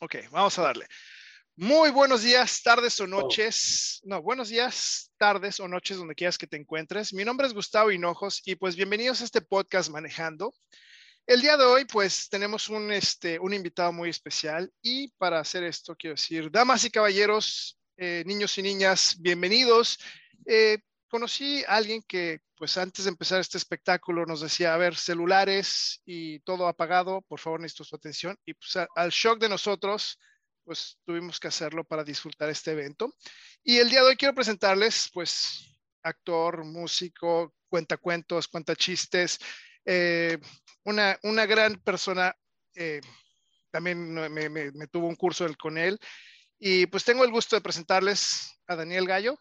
Ok, 0.00 0.16
vamos 0.30 0.58
a 0.58 0.62
darle. 0.62 0.86
Muy 1.56 1.90
buenos 1.90 2.22
días, 2.22 2.62
tardes 2.62 3.00
o 3.00 3.06
noches. 3.06 4.02
No, 4.04 4.20
buenos 4.20 4.50
días, 4.50 5.10
tardes 5.16 5.58
o 5.58 5.68
noches 5.68 5.96
donde 5.96 6.14
quieras 6.14 6.36
que 6.36 6.46
te 6.46 6.58
encuentres. 6.58 7.14
Mi 7.14 7.24
nombre 7.24 7.46
es 7.46 7.54
Gustavo 7.54 7.90
Hinojos 7.90 8.42
y 8.44 8.56
pues 8.56 8.76
bienvenidos 8.76 9.22
a 9.22 9.24
este 9.24 9.40
podcast 9.40 9.88
Manejando. 9.88 10.54
El 11.26 11.40
día 11.40 11.56
de 11.56 11.64
hoy 11.64 11.86
pues 11.86 12.28
tenemos 12.28 12.68
un, 12.68 12.92
este, 12.92 13.38
un 13.38 13.54
invitado 13.54 13.90
muy 13.90 14.10
especial 14.10 14.70
y 14.82 15.08
para 15.16 15.40
hacer 15.40 15.64
esto 15.64 15.96
quiero 15.96 16.16
decir, 16.16 16.50
damas 16.50 16.84
y 16.84 16.90
caballeros, 16.90 17.78
eh, 17.96 18.22
niños 18.26 18.58
y 18.58 18.62
niñas, 18.62 19.16
bienvenidos. 19.18 19.98
Eh, 20.44 20.76
conocí 21.08 21.64
a 21.64 21.76
alguien 21.76 22.02
que 22.02 22.40
pues 22.56 22.78
antes 22.78 23.04
de 23.04 23.10
empezar 23.10 23.40
este 23.40 23.58
espectáculo 23.58 24.24
nos 24.24 24.40
decía, 24.40 24.74
a 24.74 24.78
ver, 24.78 24.96
celulares 24.96 26.00
y 26.06 26.40
todo 26.40 26.66
apagado, 26.68 27.22
por 27.22 27.38
favor 27.38 27.60
necesito 27.60 27.84
su 27.84 27.96
atención. 27.96 28.38
Y 28.46 28.54
pues 28.54 28.76
al 28.94 29.10
shock 29.10 29.38
de 29.38 29.48
nosotros, 29.48 30.18
pues 30.64 30.98
tuvimos 31.04 31.38
que 31.38 31.48
hacerlo 31.48 31.84
para 31.84 32.02
disfrutar 32.02 32.48
este 32.48 32.72
evento. 32.72 33.14
Y 33.62 33.76
el 33.76 33.90
día 33.90 34.00
de 34.00 34.08
hoy 34.08 34.16
quiero 34.16 34.34
presentarles, 34.34 35.10
pues, 35.12 35.66
actor, 36.02 36.64
músico, 36.64 37.54
cuenta 37.68 37.98
cuentos, 37.98 38.48
cuenta 38.48 38.74
chistes, 38.74 39.38
eh, 39.84 40.38
una, 40.84 41.18
una, 41.24 41.44
gran 41.44 41.76
persona. 41.80 42.34
Eh, 42.74 43.00
también 43.70 44.14
me 44.14 44.86
tuvo 44.86 45.08
un 45.08 45.16
curso 45.16 45.46
con 45.58 45.76
él. 45.76 45.98
Y 46.58 46.86
pues 46.86 47.04
tengo 47.04 47.24
el 47.24 47.30
gusto 47.30 47.54
de 47.54 47.62
presentarles 47.62 48.58
a 48.66 48.76
Daniel 48.76 49.06
Gallo. 49.06 49.38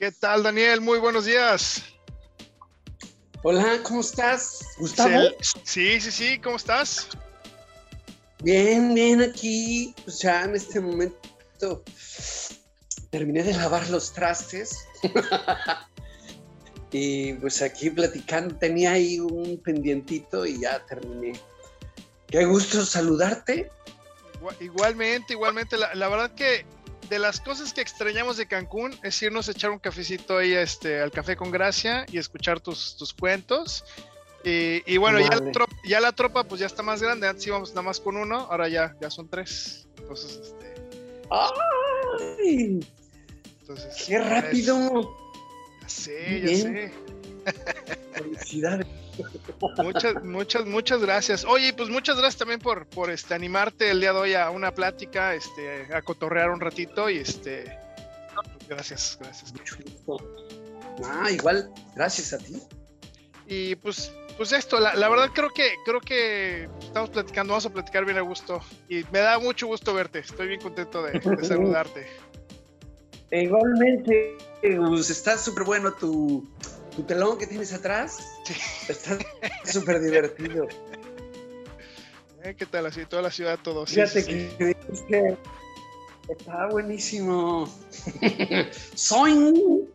¿Qué 0.00 0.10
tal, 0.12 0.42
Daniel? 0.42 0.80
Muy 0.80 0.98
buenos 0.98 1.26
días. 1.26 1.82
Hola, 3.42 3.80
¿cómo 3.82 4.00
estás? 4.00 4.64
¿Gustavo? 4.78 5.28
Sí, 5.62 6.00
sí, 6.00 6.10
sí, 6.10 6.38
¿cómo 6.38 6.56
estás? 6.56 7.08
Bien, 8.42 8.94
bien, 8.94 9.20
aquí, 9.20 9.94
pues 10.02 10.20
ya 10.20 10.44
en 10.44 10.56
este 10.56 10.80
momento 10.80 11.84
terminé 13.10 13.42
de 13.42 13.52
lavar 13.52 13.90
los 13.90 14.10
trastes. 14.14 14.88
y 16.92 17.34
pues 17.34 17.60
aquí 17.60 17.90
platicando, 17.90 18.56
tenía 18.56 18.92
ahí 18.92 19.20
un 19.20 19.60
pendientito 19.62 20.46
y 20.46 20.62
ya 20.62 20.82
terminé. 20.86 21.38
Qué 22.26 22.46
gusto 22.46 22.86
saludarte. 22.86 23.70
Igualmente, 24.60 25.34
igualmente. 25.34 25.76
La, 25.76 25.94
la 25.94 26.08
verdad 26.08 26.34
que 26.34 26.64
de 27.10 27.18
las 27.18 27.40
cosas 27.40 27.74
que 27.74 27.80
extrañamos 27.80 28.36
de 28.36 28.46
Cancún 28.46 28.96
es 29.02 29.20
irnos 29.20 29.48
a 29.48 29.50
echar 29.52 29.70
un 29.70 29.80
cafecito 29.80 30.38
ahí 30.38 30.52
este, 30.52 31.00
al 31.00 31.10
café 31.10 31.36
con 31.36 31.50
gracia 31.50 32.06
y 32.10 32.18
escuchar 32.18 32.60
tus, 32.60 32.96
tus 32.96 33.12
cuentos. 33.12 33.84
Y, 34.42 34.96
bueno, 34.96 35.20
ya, 35.20 35.36
la 35.36 35.52
tropa, 35.52 35.76
ya, 35.84 36.00
la 36.00 36.12
tropa, 36.12 36.44
pues 36.44 36.60
ya 36.60 36.66
está 36.66 36.82
más 36.82 37.02
grande. 37.02 37.28
Antes 37.28 37.46
íbamos 37.46 37.70
nada 37.70 37.82
más 37.82 38.00
con 38.00 38.16
uno, 38.16 38.46
ahora 38.50 38.68
ya, 38.68 38.96
ya 39.00 39.10
son 39.10 39.28
tres. 39.28 39.86
Entonces, 39.98 40.40
este. 40.40 40.74
¡Ay! 41.30 42.80
Entonces, 43.60 44.04
¡Qué 44.06 44.18
rápido! 44.18 45.14
ya 45.82 45.88
sé, 45.88 46.40
ya 46.40 46.56
sé. 46.56 46.92
Felicidades. 48.14 48.86
Muchas, 49.78 50.24
muchas, 50.24 50.66
muchas 50.66 51.00
gracias. 51.00 51.44
Oye, 51.44 51.72
pues 51.72 51.88
muchas 51.88 52.16
gracias 52.16 52.38
también 52.38 52.60
por, 52.60 52.86
por 52.86 53.10
este, 53.10 53.34
animarte 53.34 53.90
el 53.90 54.00
día 54.00 54.12
de 54.12 54.18
hoy 54.18 54.34
a 54.34 54.50
una 54.50 54.72
plática, 54.72 55.34
este, 55.34 55.92
a 55.94 56.02
cotorrear 56.02 56.50
un 56.50 56.60
ratito 56.60 57.08
y 57.10 57.18
este. 57.18 57.78
Gracias, 58.68 59.18
gracias. 59.20 59.52
Ah, 61.04 61.30
igual, 61.30 61.70
gracias 61.94 62.32
a 62.32 62.38
ti. 62.38 62.62
Y 63.46 63.74
pues, 63.76 64.12
pues 64.36 64.52
esto, 64.52 64.78
la, 64.78 65.08
verdad 65.08 65.30
creo 65.34 65.50
que, 65.50 65.74
creo 65.84 66.00
que 66.00 66.68
estamos 66.80 67.10
platicando, 67.10 67.52
vamos 67.52 67.66
a 67.66 67.70
platicar 67.70 68.04
bien 68.04 68.18
a 68.18 68.20
gusto. 68.20 68.60
Y 68.88 69.04
me 69.10 69.18
da 69.18 69.38
mucho 69.38 69.66
gusto 69.66 69.92
verte, 69.92 70.20
estoy 70.20 70.46
bien 70.46 70.60
contento 70.60 71.02
de, 71.02 71.20
saludarte. 71.42 72.06
Igualmente, 73.32 74.38
pues 74.60 75.10
está 75.10 75.36
súper 75.36 75.64
bueno 75.64 75.92
tu, 75.92 76.48
tu 77.00 77.06
telón 77.06 77.38
que 77.38 77.46
tienes 77.46 77.72
atrás 77.72 78.18
está 78.88 79.16
súper 79.64 80.02
divertido. 80.02 80.68
Eh, 82.42 82.54
¿Qué 82.58 82.66
tal 82.66 82.86
así? 82.86 83.06
Toda 83.06 83.22
la 83.22 83.30
ciudad, 83.30 83.58
todo. 83.62 83.86
Fíjate 83.86 84.22
que, 84.24 85.36
está 86.28 86.66
buenísimo. 86.68 87.66
Soy, 88.94 89.88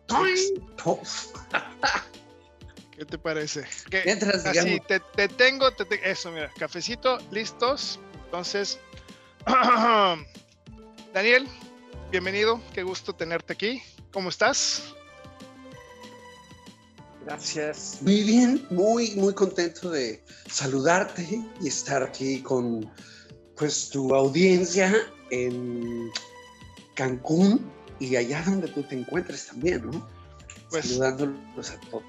¿Qué 2.90 3.04
te 3.04 3.18
parece? 3.18 3.60
así, 4.44 4.80
te, 5.14 5.28
tengo, 5.28 5.68
eso, 6.02 6.32
mira, 6.32 6.50
cafecito, 6.58 7.18
listos. 7.30 8.00
Entonces, 8.24 8.80
Daniel, 11.14 11.46
bienvenido, 12.10 12.60
qué 12.74 12.82
gusto 12.82 13.12
tenerte 13.12 13.52
aquí. 13.52 13.80
¿Cómo 14.12 14.28
estás? 14.28 14.96
Gracias. 17.26 17.98
Muy 18.02 18.22
bien, 18.22 18.64
muy, 18.70 19.10
muy 19.16 19.34
contento 19.34 19.90
de 19.90 20.22
saludarte 20.48 21.44
y 21.60 21.66
estar 21.66 22.04
aquí 22.04 22.40
con 22.40 22.88
pues 23.56 23.90
tu 23.90 24.14
audiencia 24.14 24.94
en 25.30 26.08
Cancún 26.94 27.68
y 27.98 28.14
allá 28.14 28.44
donde 28.46 28.68
tú 28.68 28.84
te 28.84 28.94
encuentres 28.94 29.48
también, 29.48 29.90
¿no? 29.90 30.08
Pues, 30.70 30.86
Saludándolos 30.86 31.70
a 31.70 31.80
todos. 31.80 32.04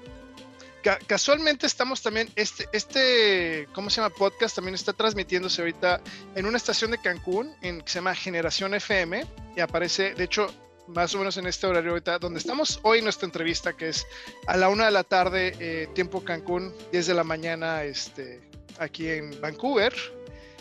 casualmente 1.08 1.66
estamos 1.66 2.00
también, 2.00 2.30
este, 2.36 2.68
este, 2.72 3.68
¿cómo 3.72 3.90
se 3.90 4.00
llama? 4.00 4.14
Podcast 4.14 4.54
también 4.54 4.76
está 4.76 4.92
transmitiéndose 4.92 5.62
ahorita 5.62 6.00
en 6.36 6.46
una 6.46 6.58
estación 6.58 6.92
de 6.92 6.98
Cancún 6.98 7.52
en, 7.62 7.80
que 7.80 7.88
se 7.88 7.96
llama 7.96 8.14
Generación 8.14 8.72
FM 8.74 9.26
y 9.56 9.60
aparece, 9.60 10.14
de 10.14 10.24
hecho, 10.24 10.48
más 10.88 11.14
o 11.14 11.18
menos 11.18 11.36
en 11.36 11.46
este 11.46 11.66
horario 11.66 11.90
ahorita, 11.90 12.18
donde 12.18 12.38
estamos 12.38 12.80
hoy 12.82 13.02
nuestra 13.02 13.26
entrevista, 13.26 13.74
que 13.74 13.90
es 13.90 14.06
a 14.46 14.56
la 14.56 14.68
una 14.68 14.86
de 14.86 14.90
la 14.90 15.04
tarde, 15.04 15.54
eh, 15.60 15.88
tiempo 15.94 16.24
Cancún, 16.24 16.74
10 16.92 17.06
de 17.06 17.14
la 17.14 17.24
mañana, 17.24 17.84
este, 17.84 18.40
aquí 18.78 19.08
en 19.08 19.40
Vancouver. 19.40 19.92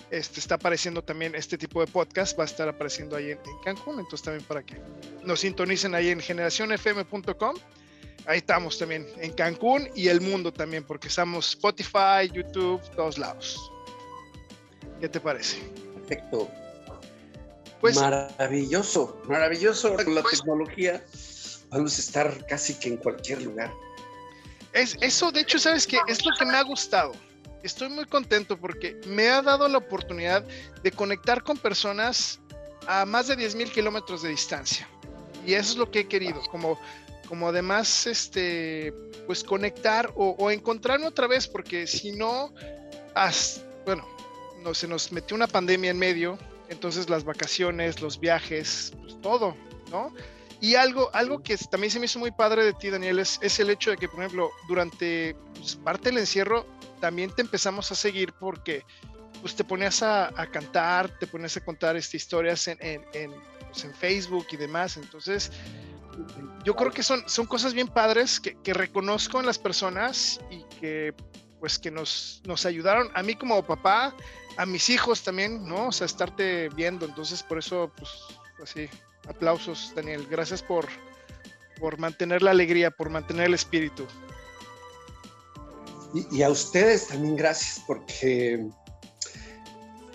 Este, 0.10 0.40
está 0.40 0.56
apareciendo 0.56 1.02
también 1.02 1.36
este 1.36 1.58
tipo 1.58 1.82
de 1.82 1.92
podcast, 1.92 2.38
va 2.40 2.44
a 2.44 2.46
estar 2.46 2.70
apareciendo 2.70 3.18
ahí 3.18 3.32
en, 3.32 3.40
Cancún, 3.64 4.00
entonces 4.00 4.24
también 4.24 4.46
para 4.46 4.64
que 4.64 4.80
nos 5.24 5.42
sintonicen 5.42 5.96
ahí 5.96 6.10
en 6.10 6.20
generacionfm.com. 6.20 7.56
Ahí 8.26 8.38
estamos 8.40 8.78
también 8.78 9.08
en 9.20 9.32
Cancún 9.34 9.90
y 9.96 10.08
el 10.08 10.22
mundo 10.22 10.52
también, 10.52 10.84
porque 10.84 11.08
estamos 11.08 11.50
Spotify, 11.50 12.30
YouTube, 12.32 12.82
todos 12.96 13.18
lados. 13.18 13.72
¿Qué 15.00 15.08
te 15.08 15.20
parece? 15.20 15.58
Perfecto. 15.96 16.50
Pues, 17.82 17.96
maravilloso, 17.96 19.22
maravilloso. 19.26 19.96
Con 19.96 20.16
la 20.16 20.22
pues 20.22 20.40
tecnología 20.40 21.04
vamos 21.70 21.98
a 21.98 22.02
estar 22.02 22.46
casi 22.48 22.74
que 22.76 22.90
en 22.90 22.98
cualquier 22.98 23.42
lugar. 23.44 23.72
Es, 24.74 24.98
eso, 25.02 25.32
de 25.32 25.42
hecho, 25.42 25.60
¿sabes 25.60 25.88
qué? 25.88 26.00
Es 26.08 26.26
lo 26.26 26.32
que 26.38 26.46
me 26.46 26.58
ha 26.58 26.64
gustado. 26.64 27.14
Estoy 27.64 27.90
muy 27.90 28.06
contento 28.06 28.58
porque 28.58 29.00
me 29.08 29.30
ha 29.30 29.42
dado 29.42 29.68
la 29.68 29.80
oportunidad 29.80 30.44
de 30.84 30.92
conectar 30.92 31.44
con 31.44 31.58
personas 31.58 32.40
a 32.88 33.06
más 33.06 33.28
de 33.28 33.38
10.000 33.38 33.72
kilómetros 33.72 34.22
de 34.22 34.30
distancia. 34.30 34.88
Y 35.46 35.54
eso 35.54 35.72
es 35.72 35.78
lo 35.78 35.90
que 35.90 36.02
he 36.02 36.08
querido, 36.08 36.42
como, 36.52 36.80
como 37.28 37.50
además, 37.50 38.08
este, 38.08 38.94
pues 39.26 39.44
conectar 39.44 40.12
o, 40.16 40.52
encontrarme 40.52 41.08
otra 41.08 41.28
vez, 41.28 41.48
porque 41.48 41.88
si 41.88 42.12
no, 42.12 42.54
bueno, 43.86 44.08
no, 44.62 44.74
se 44.74 44.88
nos 44.88 45.12
metió 45.12 45.36
una 45.36 45.48
pandemia 45.48 45.92
en 45.92 46.00
medio, 46.00 46.38
entonces 46.70 47.10
las 47.10 47.24
vacaciones, 47.24 48.02
los 48.02 48.20
viajes, 48.20 48.94
pues 49.02 49.20
todo, 49.22 49.56
¿no? 49.92 50.14
Y 50.60 50.76
algo, 50.76 51.10
algo 51.14 51.44
que 51.44 51.56
también 51.58 51.92
se 51.92 52.00
me 52.00 52.06
hizo 52.06 52.18
muy 52.20 52.32
padre 52.32 52.64
de 52.64 52.74
ti, 52.74 52.90
Daniel, 52.90 53.20
es, 53.20 53.60
el 53.60 53.70
hecho 53.70 53.92
de 53.92 53.98
que, 53.98 54.08
por 54.08 54.20
ejemplo, 54.20 54.50
durante 54.68 55.36
pues, 55.54 55.76
parte 55.76 56.10
del 56.10 56.18
encierro, 56.18 56.66
también 57.00 57.30
te 57.30 57.44
empezamos 57.44 57.92
a 57.92 57.96
seguir 57.96 58.34
porque 58.34 58.84
pues, 59.42 59.56
te 59.56 59.64
ponías 59.64 60.02
a, 60.02 60.32
cantar, 60.52 61.20
te 61.20 61.28
ponías 61.28 61.56
a 61.58 61.62
contar 61.64 61.96
estas 61.96 62.16
historias 62.16 62.68
en, 62.68 62.80
en, 62.82 63.32
pues, 63.72 63.84
en, 63.84 63.94
Facebook 63.94 64.48
y 64.52 64.58
demás. 64.58 64.98
Entonces, 64.98 65.52
yo 66.64 66.76
creo 66.76 66.92
que 66.92 67.04
son, 67.04 67.24
son 67.30 67.46
cosas 67.46 67.76
bien 67.76 67.88
padres 67.88 68.40
que, 68.40 68.58
que 68.64 68.74
reconozco 68.74 69.40
en 69.40 69.46
las 69.46 69.60
personas 69.60 70.42
y 70.50 70.64
que 70.80 71.14
pues 71.60 71.80
que 71.80 71.92
nos, 71.92 72.42
nos 72.46 72.66
ayudaron 72.66 73.10
a 73.16 73.24
mí 73.24 73.36
como 73.36 73.62
papá, 73.66 74.16
a 74.58 74.66
mis 74.66 74.90
hijos 74.90 75.24
también, 75.24 75.66
¿no? 75.68 75.88
O 75.88 75.92
sea, 75.92 76.06
estarte 76.06 76.70
viendo. 76.70 77.06
Entonces, 77.06 77.44
por 77.44 77.60
eso, 77.60 77.92
pues, 77.96 78.12
así, 78.62 78.90
aplausos, 79.28 79.94
Daniel. 79.96 80.28
Gracias 80.30 80.62
por, 80.62 80.88
por 81.80 82.00
mantener 82.00 82.42
la 82.42 82.52
alegría, 82.52 82.92
por 82.92 83.10
mantener 83.10 83.46
el 83.46 83.54
espíritu. 83.54 84.06
Y, 86.32 86.42
a 86.42 86.50
ustedes 86.50 87.08
también 87.08 87.36
gracias 87.36 87.84
porque, 87.86 88.66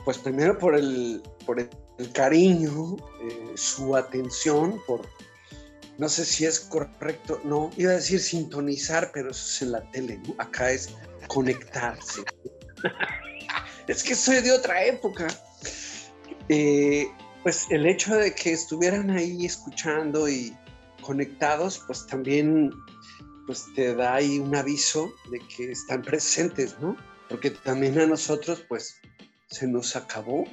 pues 0.05 0.19
primero 0.19 0.59
por 0.59 0.75
el, 0.75 1.23
por 1.47 1.61
el, 1.61 1.69
cariño, 2.13 2.97
eh, 3.23 3.53
su 3.55 3.95
atención, 3.95 4.81
por, 4.87 5.07
no 5.99 6.09
sé 6.09 6.25
si 6.25 6.47
es 6.47 6.59
correcto, 6.59 7.41
no, 7.45 7.71
iba 7.77 7.93
a 7.93 7.97
decir 7.97 8.19
sintonizar, 8.19 9.13
pero 9.13 9.31
eso 9.31 9.47
es 9.47 9.63
en 9.63 9.73
la 9.73 9.89
tele, 9.93 10.19
¿no? 10.27 10.35
Acá 10.39 10.73
es 10.73 10.97
conectarse. 11.29 12.23
es 13.87 14.03
que 14.03 14.15
soy 14.15 14.41
de 14.41 14.53
otra 14.53 14.85
época. 14.85 15.27
Eh, 16.49 17.09
pues 17.43 17.67
el 17.71 17.87
hecho 17.87 18.15
de 18.15 18.35
que 18.35 18.53
estuvieran 18.53 19.11
ahí 19.11 19.45
escuchando 19.45 20.29
y 20.29 20.57
conectados, 21.01 21.83
pues 21.87 22.07
también 22.07 22.71
pues 23.47 23.67
te 23.75 23.95
da 23.95 24.15
ahí 24.15 24.39
un 24.39 24.55
aviso 24.55 25.13
de 25.31 25.41
que 25.41 25.73
están 25.73 26.03
presentes, 26.03 26.79
¿no? 26.81 26.97
Porque 27.29 27.51
también 27.51 27.99
a 27.99 28.07
nosotros, 28.07 28.65
pues, 28.69 28.97
se 29.49 29.67
nos 29.67 29.97
acabó. 29.97 30.45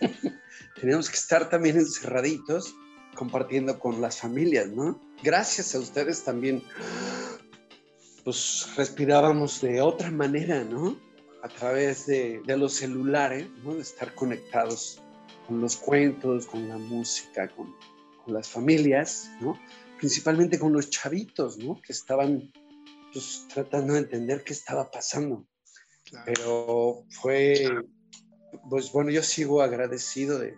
Tenemos 0.80 1.10
que 1.10 1.16
estar 1.16 1.48
también 1.48 1.76
encerraditos, 1.76 2.74
compartiendo 3.14 3.78
con 3.78 4.00
las 4.00 4.20
familias, 4.20 4.68
¿no? 4.68 5.00
Gracias 5.22 5.74
a 5.74 5.80
ustedes 5.80 6.22
también, 6.22 6.62
pues, 8.24 8.68
respirábamos 8.76 9.60
de 9.60 9.80
otra 9.80 10.10
manera, 10.10 10.62
¿no? 10.62 10.98
A 11.46 11.58
través 11.58 12.06
de, 12.06 12.42
los 12.46 12.74
celulares, 12.74 13.48
¿no? 13.62 13.74
De 13.74 13.82
estar 13.82 14.14
conectados 14.14 15.00
con 15.46 15.60
los 15.60 15.76
cuentos, 15.76 16.46
con 16.46 16.68
la 16.68 16.76
música, 16.76 17.48
con, 17.48 17.74
con 18.24 18.34
las 18.34 18.48
familias, 18.48 19.30
¿no? 19.40 19.56
principalmente 19.96 20.58
con 20.58 20.72
los 20.72 20.90
chavitos, 20.90 21.58
¿no? 21.58 21.80
Que 21.80 21.92
estaban 21.92 22.52
pues, 23.12 23.46
tratando 23.52 23.94
de 23.94 24.00
entender 24.00 24.44
qué 24.44 24.52
estaba 24.52 24.90
pasando. 24.90 25.46
Pero 26.24 27.04
fue, 27.10 27.66
pues 28.70 28.92
bueno, 28.92 29.10
yo 29.10 29.22
sigo 29.22 29.60
agradecido 29.60 30.38
de 30.38 30.56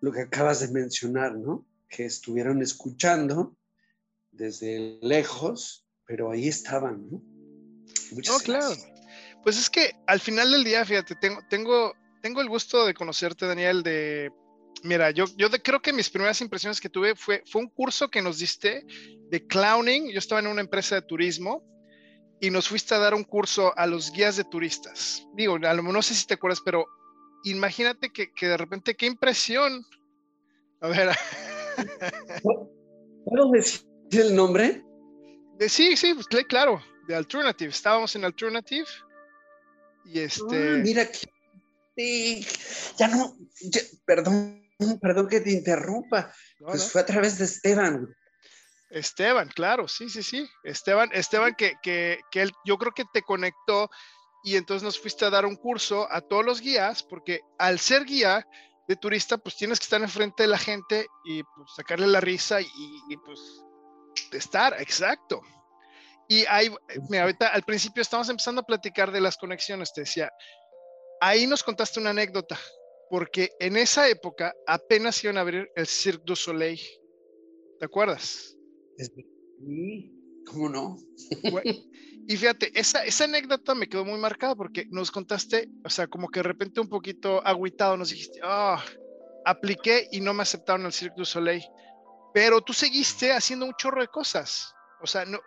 lo 0.00 0.12
que 0.12 0.22
acabas 0.22 0.60
de 0.60 0.68
mencionar, 0.68 1.34
¿no? 1.36 1.64
Que 1.88 2.04
estuvieron 2.04 2.60
escuchando 2.60 3.56
desde 4.32 4.98
lejos, 5.00 5.86
pero 6.04 6.30
ahí 6.30 6.48
estaban, 6.48 7.10
¿no? 7.10 7.22
Muchas 8.12 8.38
no, 8.38 8.44
claro. 8.44 8.74
Pues 9.42 9.58
es 9.58 9.70
que 9.70 9.92
al 10.06 10.20
final 10.20 10.50
del 10.52 10.64
día, 10.64 10.84
fíjate, 10.84 11.14
tengo, 11.16 11.40
tengo, 11.48 11.94
tengo 12.22 12.40
el 12.40 12.48
gusto 12.48 12.84
de 12.84 12.94
conocerte, 12.94 13.46
Daniel, 13.46 13.82
de 13.82 14.30
Mira, 14.82 15.10
yo, 15.10 15.26
yo 15.36 15.50
creo 15.62 15.82
que 15.82 15.92
mis 15.92 16.08
primeras 16.08 16.40
impresiones 16.40 16.80
que 16.80 16.88
tuve 16.88 17.14
fue, 17.14 17.42
fue 17.46 17.60
un 17.60 17.68
curso 17.68 18.08
que 18.08 18.22
nos 18.22 18.38
diste 18.38 18.84
de 19.28 19.46
clowning. 19.46 20.10
Yo 20.10 20.18
estaba 20.18 20.40
en 20.40 20.46
una 20.46 20.62
empresa 20.62 20.94
de 20.94 21.02
turismo 21.02 21.62
y 22.40 22.50
nos 22.50 22.68
fuiste 22.68 22.94
a 22.94 22.98
dar 22.98 23.14
un 23.14 23.24
curso 23.24 23.76
a 23.76 23.86
los 23.86 24.10
guías 24.10 24.36
de 24.36 24.44
turistas. 24.44 25.26
Digo, 25.34 25.58
no 25.58 26.02
sé 26.02 26.14
si 26.14 26.26
te 26.26 26.34
acuerdas, 26.34 26.62
pero 26.64 26.86
imagínate 27.44 28.10
que, 28.10 28.32
que 28.32 28.48
de 28.48 28.56
repente, 28.56 28.94
qué 28.94 29.06
impresión. 29.06 29.84
A 30.80 30.88
ver. 30.88 31.10
¿Puedo 33.24 33.50
decir 33.52 33.84
el 34.12 34.34
nombre? 34.34 34.82
De, 35.58 35.68
sí, 35.68 35.94
sí, 35.94 36.14
pues, 36.14 36.26
claro, 36.46 36.82
de 37.06 37.16
Alternative. 37.16 37.70
Estábamos 37.70 38.16
en 38.16 38.24
Alternative 38.24 38.86
y 40.04 40.20
este. 40.20 40.70
Ah, 40.70 40.78
mira 40.82 41.06
que. 41.06 41.18
Sí, 41.96 42.46
ya 42.98 43.08
no, 43.08 43.36
perdón, 44.04 44.62
perdón 45.00 45.28
que 45.28 45.40
te 45.40 45.50
interrumpa. 45.50 46.32
pues 46.58 46.90
fue 46.90 47.00
a 47.00 47.06
través 47.06 47.38
de 47.38 47.44
Esteban. 47.44 48.14
Esteban, 48.90 49.48
claro, 49.48 49.86
sí, 49.86 50.08
sí, 50.08 50.22
sí. 50.22 50.48
Esteban, 50.64 51.10
Esteban 51.12 51.54
que, 51.54 51.74
que, 51.82 52.20
que 52.30 52.42
él, 52.42 52.52
yo 52.64 52.76
creo 52.78 52.92
que 52.92 53.04
te 53.12 53.22
conectó 53.22 53.90
y 54.42 54.56
entonces 54.56 54.82
nos 54.82 54.98
fuiste 54.98 55.24
a 55.24 55.30
dar 55.30 55.46
un 55.46 55.56
curso 55.56 56.10
a 56.10 56.20
todos 56.20 56.44
los 56.44 56.60
guías, 56.60 57.02
porque 57.02 57.40
al 57.58 57.78
ser 57.78 58.04
guía 58.04 58.46
de 58.88 58.96
turista, 58.96 59.38
pues 59.38 59.56
tienes 59.56 59.78
que 59.78 59.84
estar 59.84 60.00
enfrente 60.00 60.42
de 60.42 60.48
la 60.48 60.58
gente 60.58 61.06
y 61.24 61.42
pues, 61.42 61.70
sacarle 61.76 62.06
la 62.06 62.20
risa 62.20 62.60
y, 62.60 62.68
y 63.08 63.16
pues 63.18 63.62
estar, 64.32 64.80
exacto. 64.80 65.40
Y 66.30 66.44
ahí, 66.48 66.72
mira, 67.10 67.24
ahorita 67.24 67.48
al 67.48 67.64
principio 67.64 68.02
estamos 68.02 68.28
empezando 68.28 68.60
a 68.60 68.64
platicar 68.64 69.10
de 69.10 69.20
las 69.20 69.36
conexiones, 69.36 69.92
te 69.92 70.02
decía, 70.02 70.30
ahí 71.20 71.44
nos 71.44 71.64
contaste 71.64 71.98
una 71.98 72.10
anécdota 72.10 72.56
porque 73.10 73.50
en 73.58 73.76
esa 73.76 74.08
época 74.08 74.54
apenas 74.64 75.22
iban 75.24 75.38
a 75.38 75.40
abrir 75.40 75.68
el 75.74 75.88
Cirque 75.88 76.22
du 76.24 76.36
Soleil. 76.36 76.80
¿Te 77.80 77.86
acuerdas? 77.86 78.56
Sí, 78.96 80.12
¿cómo 80.46 80.68
no? 80.68 80.98
y 82.28 82.36
fíjate, 82.36 82.70
esa, 82.78 83.04
esa 83.04 83.24
anécdota 83.24 83.74
me 83.74 83.88
quedó 83.88 84.04
muy 84.04 84.20
marcada 84.20 84.54
porque 84.54 84.86
nos 84.88 85.10
contaste, 85.10 85.68
o 85.84 85.90
sea, 85.90 86.06
como 86.06 86.28
que 86.28 86.38
de 86.38 86.44
repente 86.44 86.80
un 86.80 86.88
poquito 86.88 87.44
agüitado 87.44 87.96
nos 87.96 88.10
dijiste, 88.10 88.38
ah, 88.44 88.80
apliqué 89.44 90.06
y 90.12 90.20
no 90.20 90.32
me 90.32 90.44
aceptaron 90.44 90.86
el 90.86 90.92
Cirque 90.92 91.16
du 91.16 91.24
Soleil. 91.24 91.64
Pero 92.32 92.60
tú 92.60 92.72
seguiste 92.72 93.32
haciendo 93.32 93.66
un 93.66 93.74
chorro 93.76 94.00
de 94.00 94.06
cosas. 94.06 94.72
O 95.02 95.08
sea, 95.08 95.24
no, 95.24 95.40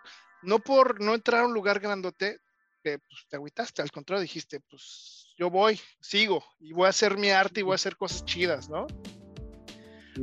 no 0.44 0.58
por 0.58 1.00
no 1.00 1.14
entrar 1.14 1.42
a 1.42 1.46
un 1.46 1.54
lugar 1.54 1.80
grandote, 1.80 2.40
pues, 2.82 2.98
te 3.28 3.36
agüitaste, 3.36 3.82
al 3.82 3.90
contrario, 3.90 4.22
dijiste, 4.22 4.60
pues 4.60 5.32
yo 5.38 5.50
voy, 5.50 5.80
sigo 6.00 6.44
y 6.60 6.72
voy 6.72 6.86
a 6.86 6.90
hacer 6.90 7.16
mi 7.16 7.30
arte 7.30 7.60
y 7.60 7.62
voy 7.62 7.72
a 7.72 7.76
hacer 7.76 7.96
cosas 7.96 8.24
chidas, 8.24 8.68
¿no? 8.68 8.86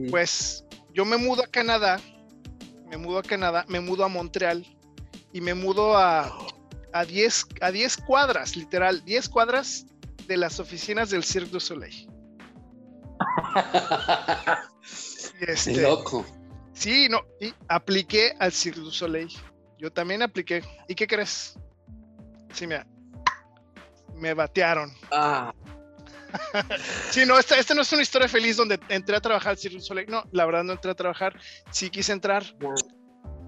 Pues 0.09 0.63
yo 0.94 1.03
me 1.03 1.18
mudo 1.18 1.44
a 1.44 1.47
Canadá, 1.47 2.00
me 2.88 2.97
mudo 2.97 3.19
a 3.19 3.23
Canadá, 3.23 3.65
me 3.68 3.79
mudo 3.79 4.06
a 4.06 4.07
Montreal 4.07 4.65
y 5.33 5.41
me 5.41 5.53
mudo 5.53 5.97
a, 5.97 6.31
a 6.94 7.06
10 7.06 7.45
a 7.62 7.71
10 7.71 7.97
cuadras, 7.97 8.56
literal, 8.56 9.03
10 9.03 9.29
cuadras 9.29 9.85
de 10.27 10.38
las 10.38 10.59
oficinas 10.59 11.09
del 11.09 11.23
Cirque 11.23 11.51
du 11.51 11.59
Soleil. 11.59 12.07
este, 15.41 15.81
loco. 15.81 16.25
Sí, 16.73 17.07
no, 17.09 17.21
y 17.39 17.53
apliqué 17.68 18.33
al 18.39 18.53
Cirque 18.53 18.79
du 18.79 18.91
Soleil. 18.91 19.29
Yo 19.81 19.92
también 19.92 20.22
apliqué. 20.22 20.63
¿Y 20.88 20.94
qué 20.94 21.07
crees? 21.07 21.57
Sí, 22.54 22.68
mira, 22.68 22.86
me 24.16 24.36
batearon. 24.36 24.94
Ah. 25.12 25.51
sí, 27.10 27.25
no, 27.25 27.39
esta, 27.39 27.56
no 27.74 27.81
es 27.81 27.92
una 27.92 28.04
historia 28.04 28.28
feliz 28.28 28.57
donde 28.57 28.80
entré 28.89 29.16
a 29.16 29.22
trabajar 29.22 29.57
Cirque 29.57 29.80
Soleil. 29.80 30.07
No, 30.07 30.24
la 30.31 30.45
verdad 30.45 30.63
no 30.63 30.74
entré 30.74 30.92
a 30.92 30.94
trabajar. 30.94 31.36
Sí 31.72 31.89
quise 31.89 32.12
entrar. 32.12 32.44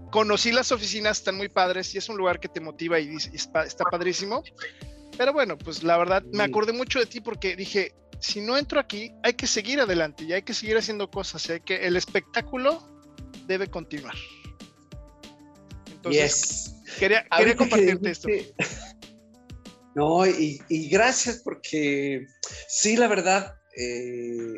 Conocí 0.10 0.52
las 0.52 0.72
oficinas, 0.72 1.20
están 1.20 1.38
muy 1.38 1.50
padres 1.50 1.94
y 1.94 2.00
es 2.00 2.10
un 2.10 2.18
lugar 2.18 2.40
que 2.40 2.48
te 2.48 2.60
motiva 2.60 3.00
y, 3.00 3.16
está, 3.16 3.66
padrísimo. 3.92 4.44
Pero 5.16 5.34
bueno, 5.34 5.56
pues 5.56 5.84
la 5.84 5.98
verdad 5.98 6.24
me 6.34 6.44
acordé 6.44 6.74
mucho 6.74 6.98
de 6.98 7.06
ti 7.06 7.22
porque 7.22 7.56
dije, 7.56 7.94
si 8.20 8.42
no 8.42 8.58
entro 8.58 8.80
aquí, 8.80 9.12
hay 9.22 9.34
que 9.34 9.46
seguir 9.46 9.80
adelante 9.82 10.24
y 10.24 10.34
hay 10.34 10.42
que 10.42 10.56
seguir 10.56 10.78
haciendo 10.78 11.12
cosas. 11.12 11.48
Hay 11.52 11.60
que 11.60 11.86
el 11.86 11.96
espectáculo 11.96 12.84
debe 13.46 13.68
continuar. 13.68 14.16
Entonces, 16.04 16.76
quería, 17.00 17.26
quería 17.38 17.56
compartirte 17.56 18.12
esto. 18.12 18.28
No, 19.96 20.26
y, 20.26 20.60
gracias 20.90 21.42
porque 21.44 22.26
sí, 22.68 22.98
la 22.98 23.08
verdad, 23.08 23.56
eh, 23.78 24.56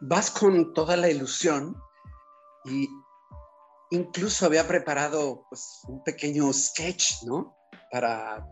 vas 0.00 0.30
con 0.30 0.72
toda 0.74 0.96
la 0.96 1.10
ilusión 1.10 1.74
y 2.66 2.86
incluso 3.90 4.46
había 4.46 4.68
preparado 4.68 5.44
pues, 5.48 5.80
un 5.88 6.04
pequeño 6.04 6.52
sketch, 6.52 7.22
¿no? 7.24 7.56
Para 7.90 8.46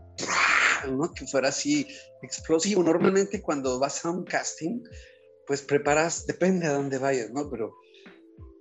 ¿no? 0.87 1.13
que 1.13 1.27
fuera 1.27 1.49
así 1.49 1.87
explosivo. 2.23 2.81
Normalmente 2.83 3.41
cuando 3.41 3.79
vas 3.79 4.03
a 4.03 4.09
un 4.09 4.23
casting, 4.25 4.81
pues 5.45 5.61
preparas, 5.61 6.25
depende 6.25 6.65
a 6.67 6.73
dónde 6.73 6.97
vayas, 6.97 7.29
¿no? 7.31 7.49
Pero 7.51 7.73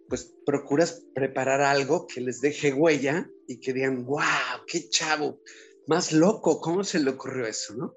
pues 0.08 0.34
procuras 0.44 1.02
preparar 1.14 1.60
algo 1.60 2.06
que 2.06 2.20
les 2.20 2.40
deje 2.40 2.72
huella 2.72 3.28
y 3.48 3.60
que 3.60 3.72
digan, 3.72 4.04
wow, 4.04 4.64
qué 4.66 4.88
chavo, 4.88 5.40
más 5.86 6.12
loco, 6.12 6.60
¿cómo 6.60 6.84
se 6.84 7.00
le 7.00 7.10
ocurrió 7.10 7.46
eso, 7.46 7.74
no? 7.74 7.94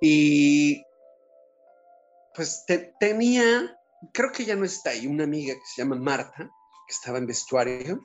Y 0.00 0.82
pues 2.34 2.64
tenía, 3.00 3.76
creo 4.12 4.30
que 4.32 4.44
ya 4.44 4.54
no 4.54 4.64
está 4.64 4.90
ahí, 4.90 5.06
una 5.06 5.24
amiga 5.24 5.54
que 5.54 5.66
se 5.74 5.82
llama 5.82 5.96
Marta, 5.96 6.50
que 6.86 6.94
estaba 6.94 7.18
en 7.18 7.26
vestuario, 7.26 8.00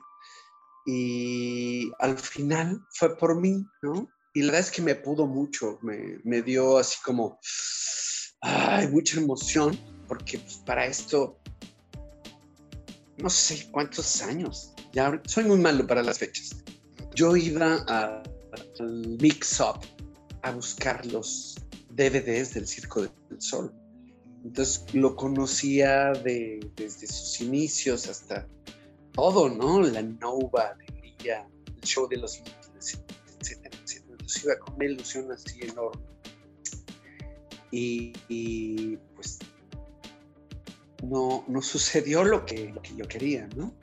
y 0.86 1.90
al 1.98 2.18
final 2.18 2.80
fue 2.90 3.16
por 3.16 3.40
mí, 3.40 3.64
¿no? 3.82 4.08
Y 4.34 4.40
la 4.42 4.52
verdad 4.52 4.68
es 4.68 4.70
que 4.72 4.82
me 4.82 4.96
pudo 4.96 5.26
mucho, 5.26 5.78
me, 5.82 6.42
dio 6.42 6.78
así 6.78 6.96
como, 7.04 7.38
ay, 8.40 8.88
mucha 8.88 9.20
emoción, 9.20 9.78
porque 10.08 10.38
pues, 10.38 10.56
para 10.58 10.86
esto, 10.86 11.38
no 13.18 13.30
sé 13.30 13.68
cuántos 13.70 14.22
años, 14.22 14.72
ya 14.92 15.20
soy 15.26 15.44
muy 15.44 15.58
malo 15.58 15.86
para 15.86 16.02
las 16.02 16.18
fechas. 16.18 16.56
Yo 17.14 17.36
iba 17.36 17.84
a 17.88 18.22
al 18.80 19.18
Mix 19.20 19.60
Up 19.60 19.80
a 20.42 20.52
buscar 20.52 21.04
los 21.06 21.56
DVDs 21.90 22.54
del 22.54 22.66
Circo 22.66 23.02
del 23.02 23.12
Sol. 23.38 23.72
Entonces 24.44 24.84
lo 24.94 25.16
conocía 25.16 26.12
de, 26.12 26.60
desde 26.76 27.06
sus 27.06 27.40
inicios 27.40 28.08
hasta 28.08 28.46
todo, 29.12 29.48
¿no? 29.48 29.80
La 29.80 30.02
Nova, 30.02 30.74
Alegría, 30.74 31.48
el 31.66 31.80
show 31.82 32.06
de 32.08 32.18
los 32.18 32.42
Beatles, 32.42 33.00
etcétera, 33.40 33.78
etcétera. 33.82 34.12
Entonces 34.12 34.44
iba 34.44 34.58
con 34.58 34.74
una 34.74 34.84
ilusión 34.84 35.32
así 35.32 35.60
enorme. 35.62 36.02
Y, 37.70 38.96
pues 39.16 39.38
no, 41.04 41.44
no 41.48 41.62
sucedió 41.62 42.24
lo 42.24 42.44
que, 42.44 42.74
yo 42.96 43.06
quería, 43.06 43.48
¿no? 43.56 43.74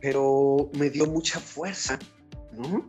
Pero 0.00 0.70
me 0.78 0.90
dio 0.90 1.06
mucha 1.06 1.40
fuerza, 1.40 1.98
¿no? 2.52 2.88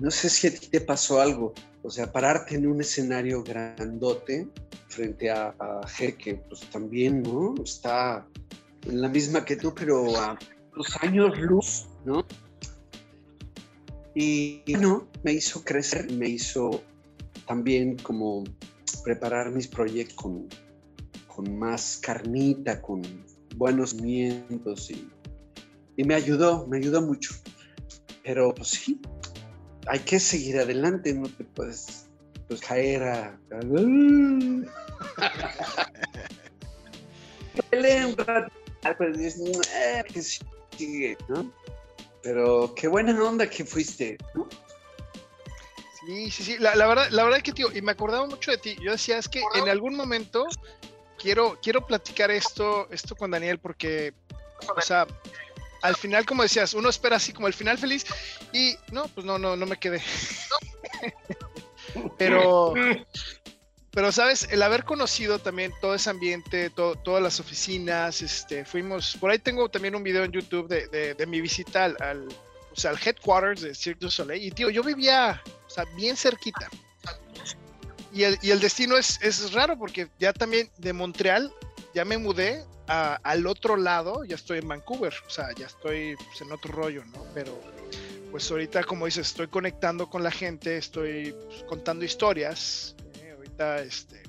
No 0.00 0.10
sé 0.10 0.28
si 0.28 0.48
a 0.48 0.54
ti 0.54 0.68
te 0.68 0.80
pasó 0.80 1.20
algo, 1.20 1.54
o 1.82 1.90
sea, 1.90 2.12
pararte 2.12 2.54
en 2.54 2.66
un 2.66 2.80
escenario 2.80 3.42
grandote 3.42 4.46
frente 4.88 5.30
a, 5.30 5.54
a 5.58 5.80
que 6.18 6.34
pues 6.48 6.60
también, 6.70 7.22
¿no? 7.22 7.54
Está 7.62 8.26
en 8.84 9.00
la 9.00 9.08
misma 9.08 9.44
que 9.44 9.56
tú, 9.56 9.74
pero 9.74 10.16
a 10.16 10.38
los 10.74 10.96
años 11.02 11.38
luz, 11.38 11.88
¿no? 12.04 12.24
Y 14.14 14.62
bueno, 14.72 15.06
me 15.22 15.32
hizo 15.32 15.62
crecer, 15.62 16.10
me 16.12 16.28
hizo 16.28 16.82
también 17.46 17.96
como 17.98 18.44
preparar 19.04 19.50
mis 19.50 19.68
proyectos 19.68 20.16
con, 20.16 20.48
con 21.36 21.58
más 21.58 21.98
carnita, 22.02 22.80
con 22.80 23.02
buenos 23.56 23.92
mientos 23.94 24.90
y, 24.90 25.06
y 25.98 26.04
me 26.04 26.14
ayudó, 26.14 26.66
me 26.66 26.78
ayudó 26.78 27.02
mucho. 27.02 27.34
Pero 28.24 28.54
pues 28.54 28.68
sí, 28.68 28.98
hay 29.86 29.98
que 30.00 30.18
seguir 30.18 30.58
adelante, 30.58 31.12
no 31.12 31.28
te 31.28 31.44
puedes 31.44 32.06
pues, 32.48 32.62
caer 32.62 33.02
a... 33.02 33.38
Pero 42.22 42.74
qué 42.74 42.88
buena 42.88 43.22
onda 43.22 43.48
que 43.48 43.64
fuiste, 43.64 44.16
Sí, 46.06 46.30
sí, 46.30 46.44
sí. 46.44 46.56
La, 46.58 46.76
la, 46.76 46.86
verdad, 46.86 47.08
la 47.10 47.24
verdad 47.24 47.42
que, 47.42 47.50
tío, 47.52 47.66
y 47.72 47.82
me 47.82 47.90
acordaba 47.90 48.26
mucho 48.26 48.52
de 48.52 48.58
ti. 48.58 48.76
Yo 48.80 48.92
decía, 48.92 49.18
es 49.18 49.28
que 49.28 49.42
en 49.56 49.68
algún 49.68 49.96
momento 49.96 50.46
quiero, 51.18 51.58
quiero 51.62 51.86
platicar 51.86 52.30
esto, 52.30 52.88
esto 52.90 53.16
con 53.16 53.30
Daniel, 53.30 53.58
porque, 53.58 54.14
o 54.74 54.80
sea, 54.80 55.06
al 55.82 55.96
final, 55.96 56.26
como 56.26 56.42
decías, 56.42 56.74
uno 56.74 56.88
espera 56.88 57.16
así 57.16 57.32
como 57.32 57.46
el 57.46 57.54
final 57.54 57.78
feliz 57.78 58.06
y 58.52 58.76
no, 58.92 59.06
pues 59.08 59.26
no, 59.26 59.38
no, 59.38 59.56
no 59.56 59.66
me 59.66 59.78
quedé. 59.78 60.02
pero, 62.18 62.74
pero, 63.90 64.12
¿sabes? 64.12 64.48
El 64.50 64.62
haber 64.62 64.84
conocido 64.84 65.38
también 65.38 65.72
todo 65.80 65.94
ese 65.94 66.10
ambiente, 66.10 66.70
todas 66.70 67.22
las 67.22 67.40
oficinas, 67.40 68.22
este, 68.22 68.64
fuimos, 68.64 69.16
por 69.20 69.30
ahí 69.30 69.38
tengo 69.38 69.68
también 69.68 69.94
un 69.94 70.02
video 70.02 70.24
en 70.24 70.32
YouTube 70.32 70.68
de, 70.68 71.14
de, 71.14 71.26
mi 71.26 71.40
visita 71.40 71.84
al, 71.84 71.96
al, 72.00 72.28
o 72.28 72.76
sea, 72.76 72.90
al 72.90 72.98
headquarters 72.98 73.62
de 73.62 73.74
Cirque 73.74 74.00
du 74.00 74.10
Soleil 74.10 74.42
y, 74.42 74.50
tío, 74.50 74.70
yo 74.70 74.82
vivía, 74.82 75.42
o 75.66 75.70
sea, 75.70 75.84
bien 75.96 76.16
cerquita. 76.16 76.68
Y 78.12 78.22
el, 78.22 78.38
y 78.42 78.50
el 78.50 78.60
destino 78.60 78.96
es, 78.96 79.18
es 79.22 79.52
raro 79.52 79.78
porque 79.78 80.08
ya 80.18 80.32
también 80.32 80.70
de 80.78 80.92
Montreal 80.92 81.52
ya 81.94 82.04
me 82.04 82.18
mudé 82.18 82.64
al 82.86 83.46
otro 83.46 83.76
lado, 83.76 84.24
ya 84.24 84.36
estoy 84.36 84.58
en 84.58 84.68
Vancouver, 84.68 85.12
o 85.26 85.30
sea, 85.30 85.48
ya 85.56 85.66
estoy 85.66 86.14
pues, 86.16 86.40
en 86.40 86.52
otro 86.52 86.72
rollo, 86.72 87.04
¿no? 87.06 87.24
Pero 87.34 87.58
pues 88.30 88.50
ahorita, 88.50 88.84
como 88.84 89.06
dices, 89.06 89.28
estoy 89.28 89.48
conectando 89.48 90.08
con 90.08 90.22
la 90.22 90.30
gente, 90.30 90.76
estoy 90.76 91.34
pues, 91.46 91.64
contando 91.64 92.04
historias. 92.04 92.94
¿eh? 93.22 93.32
Ahorita, 93.34 93.80
este, 93.80 94.22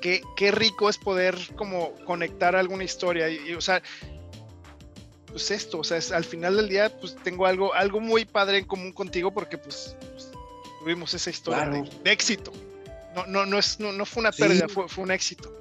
qué, 0.00 0.22
qué, 0.36 0.50
rico 0.50 0.88
es 0.90 0.98
poder 0.98 1.36
como 1.56 1.94
conectar 2.04 2.54
alguna 2.54 2.84
historia. 2.84 3.28
Y, 3.28 3.54
o 3.54 3.60
sea, 3.60 3.82
pues 5.26 5.50
esto, 5.50 5.78
o 5.78 5.84
sea, 5.84 5.96
es, 5.96 6.12
al 6.12 6.24
final 6.24 6.56
del 6.56 6.68
día, 6.68 6.94
pues 7.00 7.16
tengo 7.22 7.46
algo, 7.46 7.72
algo 7.72 8.00
muy 8.00 8.24
padre 8.24 8.58
en 8.58 8.66
común 8.66 8.92
contigo 8.92 9.32
porque 9.32 9.56
pues 9.56 9.96
tuvimos 10.80 11.14
esa 11.14 11.30
historia 11.30 11.66
de, 11.66 12.10
éxito. 12.10 12.52
No, 13.14 13.26
no, 13.26 13.46
no, 13.46 13.58
es, 13.58 13.78
no, 13.78 13.92
no 13.92 14.04
fue 14.04 14.22
una 14.22 14.32
pérdida, 14.32 14.68
fue, 14.68 14.88
fue 14.88 15.04
un 15.04 15.10
éxito. 15.10 15.54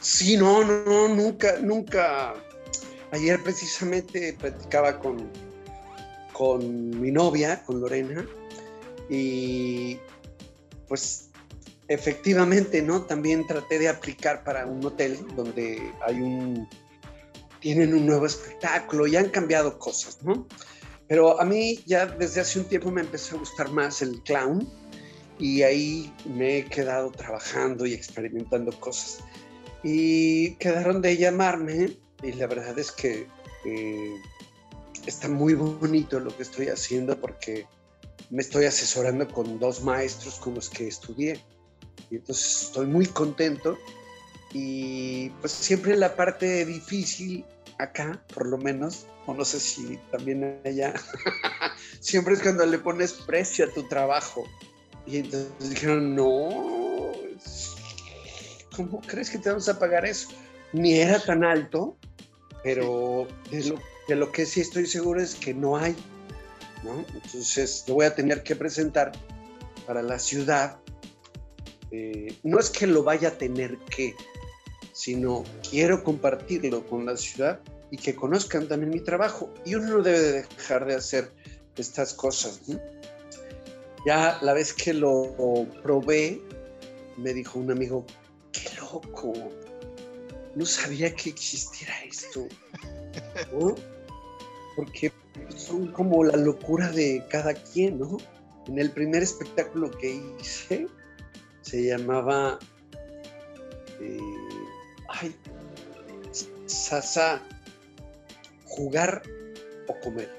Sí, 0.00 0.36
no, 0.36 0.64
no, 0.64 1.08
nunca, 1.08 1.58
nunca. 1.60 2.34
Ayer 3.12 3.42
precisamente 3.42 4.34
platicaba 4.34 4.98
con, 4.98 5.28
con 6.32 7.00
mi 7.00 7.10
novia, 7.10 7.62
con 7.64 7.80
Lorena, 7.80 8.24
y 9.08 9.98
pues 10.86 11.28
efectivamente, 11.88 12.82
¿no? 12.82 13.02
También 13.02 13.46
traté 13.46 13.80
de 13.80 13.88
aplicar 13.88 14.44
para 14.44 14.64
un 14.64 14.84
hotel 14.86 15.18
donde 15.34 15.92
hay 16.06 16.20
un, 16.20 16.68
tienen 17.58 17.92
un 17.92 18.06
nuevo 18.06 18.26
espectáculo 18.26 19.08
y 19.08 19.16
han 19.16 19.28
cambiado 19.28 19.78
cosas, 19.78 20.22
¿no? 20.22 20.46
Pero 21.10 21.40
a 21.40 21.44
mí 21.44 21.80
ya 21.86 22.06
desde 22.06 22.40
hace 22.40 22.60
un 22.60 22.66
tiempo 22.66 22.88
me 22.92 23.00
empezó 23.00 23.34
a 23.34 23.40
gustar 23.40 23.68
más 23.72 24.00
el 24.00 24.22
clown 24.22 24.64
y 25.40 25.62
ahí 25.62 26.14
me 26.24 26.58
he 26.58 26.64
quedado 26.66 27.10
trabajando 27.10 27.84
y 27.84 27.94
experimentando 27.94 28.70
cosas. 28.78 29.18
Y 29.82 30.54
quedaron 30.54 31.02
de 31.02 31.16
llamarme 31.16 31.96
y 32.22 32.32
la 32.34 32.46
verdad 32.46 32.78
es 32.78 32.92
que 32.92 33.26
eh, 33.64 34.14
está 35.04 35.28
muy 35.28 35.54
bonito 35.54 36.20
lo 36.20 36.36
que 36.36 36.44
estoy 36.44 36.68
haciendo 36.68 37.20
porque 37.20 37.66
me 38.30 38.40
estoy 38.42 38.66
asesorando 38.66 39.26
con 39.26 39.58
dos 39.58 39.82
maestros 39.82 40.36
con 40.36 40.54
los 40.54 40.70
que 40.70 40.86
estudié. 40.86 41.40
Y 42.08 42.18
entonces 42.18 42.66
estoy 42.66 42.86
muy 42.86 43.06
contento 43.06 43.76
y 44.52 45.30
pues 45.40 45.50
siempre 45.50 45.96
la 45.96 46.14
parte 46.14 46.64
difícil 46.64 47.44
acá, 47.82 48.22
por 48.34 48.46
lo 48.46 48.58
menos, 48.58 49.06
o 49.26 49.34
no 49.34 49.44
sé 49.44 49.60
si 49.60 49.98
también 50.10 50.60
allá, 50.64 50.94
siempre 52.00 52.34
es 52.34 52.42
cuando 52.42 52.66
le 52.66 52.78
pones 52.78 53.12
precio 53.12 53.66
a 53.66 53.68
tu 53.68 53.86
trabajo. 53.88 54.44
Y 55.06 55.18
entonces 55.18 55.70
dijeron, 55.70 56.14
no, 56.14 57.12
¿cómo 58.76 59.00
crees 59.00 59.30
que 59.30 59.38
te 59.38 59.48
vamos 59.48 59.68
a 59.68 59.78
pagar 59.78 60.04
eso? 60.04 60.28
Ni 60.72 60.94
era 60.94 61.18
tan 61.18 61.44
alto, 61.44 61.96
pero 62.62 63.26
de 63.50 64.16
lo, 64.16 64.32
que 64.32 64.46
sí 64.46 64.60
estoy 64.60 64.86
seguro 64.86 65.20
es 65.20 65.34
que 65.34 65.54
no 65.54 65.76
hay. 65.76 65.96
Entonces 67.14 67.84
lo 67.88 67.94
voy 67.94 68.06
a 68.06 68.14
tener 68.14 68.42
que 68.42 68.56
presentar 68.56 69.12
para 69.86 70.02
la 70.02 70.18
ciudad. 70.18 70.78
Eh, 71.90 72.36
no 72.42 72.58
es 72.58 72.70
que 72.70 72.86
lo 72.86 73.02
vaya 73.02 73.28
a 73.28 73.32
tener 73.32 73.76
que, 73.78 74.14
sino 75.00 75.44
quiero 75.70 76.04
compartirlo 76.04 76.86
con 76.86 77.06
la 77.06 77.16
ciudad 77.16 77.58
y 77.90 77.96
que 77.96 78.14
conozcan 78.14 78.68
también 78.68 78.90
mi 78.90 79.00
trabajo. 79.00 79.48
Y 79.64 79.74
uno 79.74 79.96
no 79.96 80.02
debe 80.02 80.44
dejar 80.58 80.84
de 80.84 80.94
hacer 80.94 81.32
estas 81.76 82.12
cosas. 82.12 82.60
Ya 84.04 84.38
la 84.42 84.52
vez 84.52 84.74
que 84.74 84.92
lo 84.92 85.66
probé, 85.82 86.38
me 87.16 87.32
dijo 87.32 87.58
un 87.58 87.70
amigo, 87.70 88.04
no 90.54 90.66
sabía 90.66 91.14
que 91.14 91.30
existiera 91.30 91.94
esto. 92.04 92.46
Porque 94.76 95.10
son 95.56 95.92
como 95.92 96.24
la 96.24 96.36
locura 96.36 96.92
de 96.92 97.24
cada 97.30 97.54
quien, 97.54 98.00
¿no? 98.00 98.18
En 98.66 98.78
el 98.78 98.90
primer 98.90 99.22
espectáculo 99.22 99.90
que 99.92 100.20
hice 100.38 100.86
se 101.62 101.86
llamaba 101.86 102.58
eh, 103.98 104.18
ay, 105.10 105.34
Sasa, 106.66 107.42
jugar 108.64 109.22
o 109.88 110.00
comer. 110.00 110.30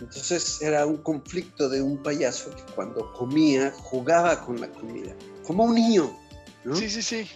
Entonces 0.00 0.60
era 0.62 0.86
un 0.86 0.98
conflicto 0.98 1.68
de 1.68 1.82
un 1.82 2.02
payaso 2.02 2.54
que 2.54 2.62
cuando 2.74 3.12
comía 3.12 3.70
jugaba 3.70 4.44
con 4.44 4.60
la 4.60 4.68
comida, 4.68 5.14
como 5.46 5.64
un 5.64 5.74
niño. 5.74 6.16
Sí, 6.74 6.90
sí, 6.90 7.02
sí, 7.02 7.28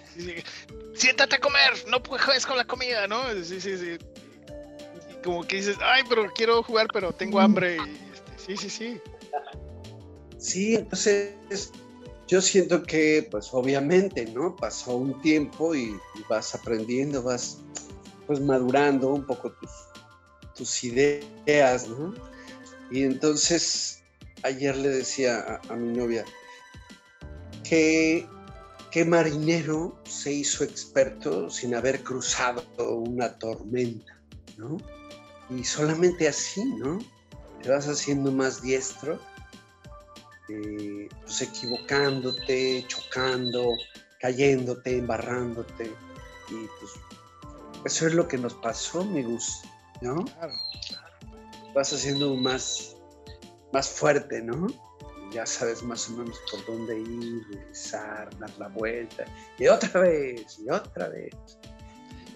Siéntate 0.94 1.36
a 1.36 1.40
comer, 1.40 1.72
no 1.88 2.02
juegues 2.06 2.44
con 2.44 2.56
la 2.58 2.66
comida, 2.66 3.06
¿no? 3.06 3.22
Sí, 3.42 3.60
sí, 3.60 3.78
sí. 3.78 3.98
Y 5.10 5.22
como 5.24 5.46
que 5.46 5.56
dices, 5.56 5.76
ay, 5.80 6.02
pero 6.08 6.30
quiero 6.32 6.62
jugar, 6.62 6.88
pero 6.92 7.12
tengo 7.12 7.40
hambre. 7.40 7.76
Este, 7.76 8.56
sí, 8.56 8.56
sí, 8.56 8.70
sí. 8.70 9.00
Sí, 10.38 10.74
entonces 10.76 11.72
yo 12.26 12.40
siento 12.40 12.82
que, 12.82 13.26
pues 13.30 13.48
obviamente, 13.52 14.26
¿no? 14.26 14.56
Pasó 14.56 14.96
un 14.96 15.20
tiempo 15.20 15.74
y, 15.74 15.96
vas 16.28 16.54
aprendiendo, 16.54 17.22
vas 17.22 17.58
pues 18.26 18.40
madurando 18.40 19.08
un 19.08 19.26
poco 19.26 19.52
tus, 19.52 19.70
tus 20.54 20.84
ideas, 20.84 21.88
¿no? 21.88 22.14
Y 22.90 23.02
entonces 23.02 24.02
ayer 24.42 24.76
le 24.76 24.88
decía 24.88 25.60
a 25.68 25.74
mi 25.74 25.96
novia 25.96 26.24
que 27.62 28.26
¿Qué 28.94 29.04
marinero 29.04 29.98
se 30.04 30.32
hizo 30.32 30.62
experto 30.62 31.50
sin 31.50 31.74
haber 31.74 32.04
cruzado 32.04 32.62
una 32.78 33.36
tormenta? 33.40 34.16
¿no? 34.56 34.76
Y 35.50 35.64
solamente 35.64 36.28
así, 36.28 36.64
¿no? 36.64 37.00
Te 37.60 37.70
vas 37.70 37.88
haciendo 37.88 38.30
más 38.30 38.62
diestro, 38.62 39.18
eh, 40.48 41.08
pues 41.22 41.42
equivocándote, 41.42 42.84
chocando, 42.88 43.74
cayéndote, 44.20 44.98
embarrándote. 44.98 45.92
Y 46.50 46.66
pues 46.78 46.92
eso 47.84 48.06
es 48.06 48.14
lo 48.14 48.26
que 48.28 48.38
nos 48.38 48.54
pasó, 48.54 49.02
amigos, 49.02 49.62
¿no? 50.00 50.24
Claro. 50.24 50.54
Vas 51.74 51.92
haciendo 51.92 52.34
más, 52.34 52.96
más 53.72 53.88
fuerte, 53.88 54.40
¿no? 54.42 54.66
Ya 55.32 55.44
sabes 55.44 55.82
más 55.82 56.08
o 56.08 56.12
menos 56.12 56.40
por 56.50 56.64
dónde 56.66 56.98
ir, 56.98 57.42
regresar, 57.50 58.30
dar 58.38 58.50
la 58.58 58.68
vuelta, 58.68 59.24
y 59.58 59.66
otra 59.66 60.00
vez, 60.00 60.58
y 60.64 60.70
otra 60.70 61.08
vez. 61.08 61.34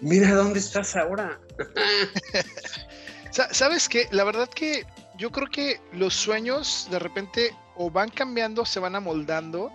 Mira 0.01 0.33
dónde 0.33 0.59
estás 0.59 0.95
ahora. 0.95 1.39
¿Sabes 3.51 3.87
qué? 3.87 4.07
La 4.11 4.23
verdad 4.23 4.49
que 4.49 4.85
yo 5.19 5.31
creo 5.31 5.47
que 5.47 5.79
los 5.93 6.13
sueños 6.13 6.87
de 6.89 6.97
repente 6.97 7.55
o 7.75 7.91
van 7.91 8.09
cambiando, 8.09 8.65
se 8.65 8.79
van 8.79 8.95
amoldando 8.95 9.71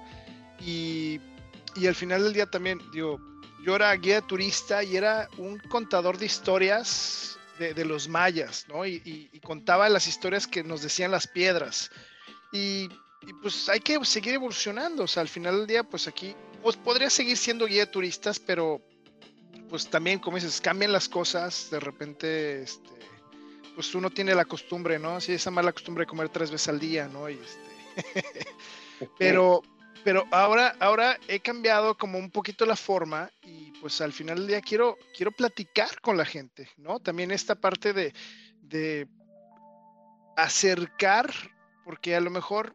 y, 0.60 1.20
y 1.76 1.86
al 1.86 1.94
final 1.94 2.24
del 2.24 2.32
día 2.32 2.46
también, 2.46 2.80
digo, 2.92 3.20
yo 3.64 3.76
era 3.76 3.94
guía 3.94 4.20
turista 4.20 4.82
y 4.82 4.96
era 4.96 5.28
un 5.38 5.58
contador 5.58 6.18
de 6.18 6.26
historias 6.26 7.38
de, 7.58 7.84
los 7.84 8.08
mayas, 8.08 8.66
¿no? 8.68 8.84
Y, 8.86 9.30
contaba 9.42 9.88
las 9.88 10.06
historias 10.06 10.46
que 10.46 10.64
nos 10.64 10.82
decían 10.82 11.10
las 11.10 11.26
piedras. 11.26 11.90
Y, 12.52 12.88
pues 13.40 13.68
hay 13.68 13.80
que 13.80 14.02
seguir 14.04 14.34
evolucionando, 14.34 15.04
o 15.04 15.08
sea, 15.08 15.22
al 15.22 15.28
final 15.28 15.58
del 15.58 15.66
día, 15.66 15.82
pues 15.82 16.06
aquí, 16.06 16.34
pues 16.62 16.76
podría 16.76 17.08
seguir 17.08 17.36
siendo 17.36 17.66
guía 17.66 17.86
de 17.86 17.92
turistas, 17.92 18.38
pero 18.38 18.82
pues 19.70 19.88
también, 19.88 20.18
como 20.18 20.36
dices, 20.36 20.60
cambian 20.60 20.92
las 20.92 21.08
cosas, 21.08 21.68
de 21.70 21.80
repente, 21.80 22.62
este, 22.62 22.90
pues 23.74 23.94
uno 23.94 24.10
tiene 24.10 24.34
la 24.34 24.44
costumbre, 24.44 24.98
¿no? 24.98 25.20
Sí, 25.20 25.32
esa 25.32 25.50
mala 25.50 25.72
costumbre 25.72 26.02
de 26.02 26.06
comer 26.06 26.28
tres 26.28 26.50
veces 26.50 26.68
al 26.68 26.80
día, 26.80 27.08
¿no? 27.08 27.28
Y 27.28 27.34
este, 27.34 27.74
pero, 29.18 29.62
pero 30.02 30.26
ahora, 30.30 30.76
ahora 30.80 31.18
he 31.28 31.40
cambiado 31.40 31.96
como 31.96 32.18
un 32.18 32.30
poquito 32.30 32.66
la 32.66 32.76
forma 32.76 33.30
y 33.42 33.72
pues 33.80 34.00
al 34.00 34.12
final 34.12 34.38
del 34.38 34.46
día 34.46 34.60
quiero, 34.60 34.96
quiero 35.16 35.32
platicar 35.32 36.00
con 36.00 36.16
la 36.16 36.24
gente, 36.24 36.68
¿no? 36.76 37.00
También 37.00 37.30
esta 37.30 37.54
parte 37.54 37.92
de, 37.92 38.14
de 38.60 39.08
acercar, 40.36 41.32
porque 41.84 42.14
a 42.14 42.20
lo 42.20 42.30
mejor, 42.30 42.74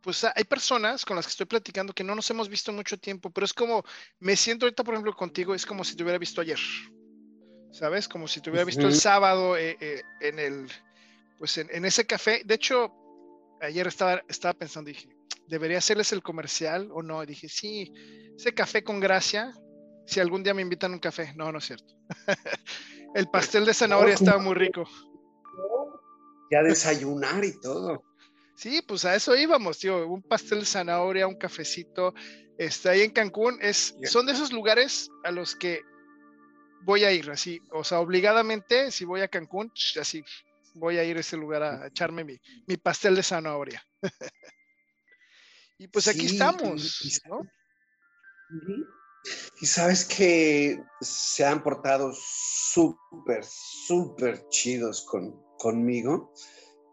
pues 0.00 0.24
hay 0.24 0.44
personas 0.44 1.04
con 1.04 1.16
las 1.16 1.26
que 1.26 1.30
estoy 1.30 1.46
platicando 1.46 1.92
que 1.92 2.04
no 2.04 2.14
nos 2.14 2.30
hemos 2.30 2.48
visto 2.48 2.72
mucho 2.72 2.98
tiempo, 2.98 3.30
pero 3.30 3.44
es 3.44 3.52
como, 3.52 3.84
me 4.20 4.36
siento 4.36 4.66
ahorita, 4.66 4.84
por 4.84 4.94
ejemplo, 4.94 5.14
contigo, 5.14 5.54
es 5.54 5.66
como 5.66 5.84
si 5.84 5.96
te 5.96 6.02
hubiera 6.02 6.18
visto 6.18 6.40
ayer, 6.40 6.58
¿sabes? 7.74 8.08
Como 8.08 8.28
si 8.28 8.40
te 8.40 8.50
hubiera 8.50 8.64
visto 8.64 8.86
el 8.86 8.94
sábado 8.94 9.56
eh, 9.56 9.76
eh, 9.80 10.02
en 10.20 10.38
el, 10.38 10.68
pues 11.38 11.58
en, 11.58 11.68
en, 11.72 11.84
ese 11.84 12.06
café. 12.06 12.42
De 12.44 12.54
hecho, 12.54 12.92
ayer 13.60 13.86
estaba, 13.86 14.22
estaba 14.28 14.54
pensando, 14.54 14.88
dije, 14.88 15.08
¿debería 15.48 15.78
hacerles 15.78 16.12
el 16.12 16.22
comercial 16.22 16.88
o 16.92 17.02
no? 17.02 17.26
dije, 17.26 17.48
sí, 17.48 17.92
ese 18.36 18.54
café 18.54 18.84
con 18.84 19.00
gracia, 19.00 19.52
si 20.06 20.20
algún 20.20 20.44
día 20.44 20.54
me 20.54 20.62
invitan 20.62 20.92
un 20.92 21.00
café. 21.00 21.34
No, 21.34 21.50
no 21.50 21.58
es 21.58 21.64
cierto. 21.64 21.94
el 23.14 23.28
pastel 23.28 23.64
de 23.66 23.74
zanahoria 23.74 24.14
estaba 24.14 24.40
muy 24.40 24.54
rico. 24.54 24.84
Ya 26.52 26.62
desayunar 26.62 27.44
y 27.44 27.58
todo. 27.58 28.04
Sí, 28.54 28.82
pues 28.86 29.04
a 29.04 29.16
eso 29.16 29.36
íbamos, 29.36 29.80
tío. 29.80 30.06
Un 30.06 30.22
pastel 30.22 30.60
de 30.60 30.66
zanahoria, 30.66 31.26
un 31.26 31.36
cafecito. 31.36 32.14
Está 32.56 32.90
ahí 32.90 33.02
en 33.02 33.10
Cancún. 33.10 33.58
Es, 33.60 33.96
son 34.04 34.26
de 34.26 34.32
esos 34.32 34.52
lugares 34.52 35.10
a 35.24 35.32
los 35.32 35.56
que 35.56 35.80
voy 36.84 37.04
a 37.04 37.12
ir, 37.12 37.30
así. 37.30 37.60
O 37.70 37.82
sea, 37.82 38.00
obligadamente, 38.00 38.90
si 38.90 39.04
voy 39.04 39.22
a 39.22 39.28
Cancún, 39.28 39.72
así, 40.00 40.24
voy 40.74 40.98
a 40.98 41.04
ir 41.04 41.16
a 41.16 41.20
ese 41.20 41.36
lugar 41.36 41.62
a 41.62 41.86
echarme 41.86 42.24
mi, 42.24 42.38
mi 42.66 42.76
pastel 42.76 43.16
de 43.16 43.22
zanahoria. 43.22 43.84
Y 45.76 45.88
pues 45.88 46.06
aquí 46.06 46.26
estamos, 46.26 47.02
y, 49.60 49.66
sabes 49.66 50.04
que 50.04 50.78
se 51.00 51.44
han 51.44 51.64
portado 51.64 52.12
súper, 52.14 53.44
súper 53.44 54.48
chidos 54.50 55.04
con, 55.04 55.34
conmigo, 55.58 56.32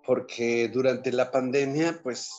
porque 0.04 0.68
durante 0.68 1.12
la 1.12 1.30
pandemia, 1.30 2.02
pues 2.02 2.32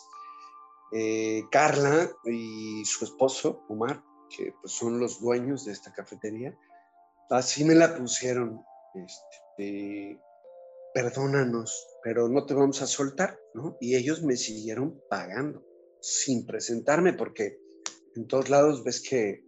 eh, 0.93 1.45
Carla 1.51 2.11
y 2.25 2.85
su 2.85 3.05
esposo, 3.05 3.65
Omar, 3.69 4.03
que 4.29 4.53
pues, 4.61 4.73
son 4.73 4.99
los 4.99 5.21
dueños 5.21 5.65
de 5.65 5.73
esta 5.73 5.93
cafetería, 5.93 6.59
así 7.33 7.65
me 7.65 7.75
la 7.75 7.97
pusieron, 7.97 8.63
este, 8.95 10.21
perdónanos, 10.95 11.87
pero 12.03 12.29
no 12.29 12.45
te 12.45 12.55
vamos 12.55 12.83
a 12.83 12.87
soltar, 12.87 13.39
¿no? 13.55 13.77
Y 13.81 13.97
ellos 13.97 14.23
me 14.23 14.37
siguieron 14.37 15.01
pagando 15.09 15.65
sin 16.01 16.47
presentarme, 16.47 17.15
porque 17.15 17.59
en 18.17 18.27
todos 18.27 18.51
lados 18.51 18.85
ves 18.85 19.01
que 19.01 19.45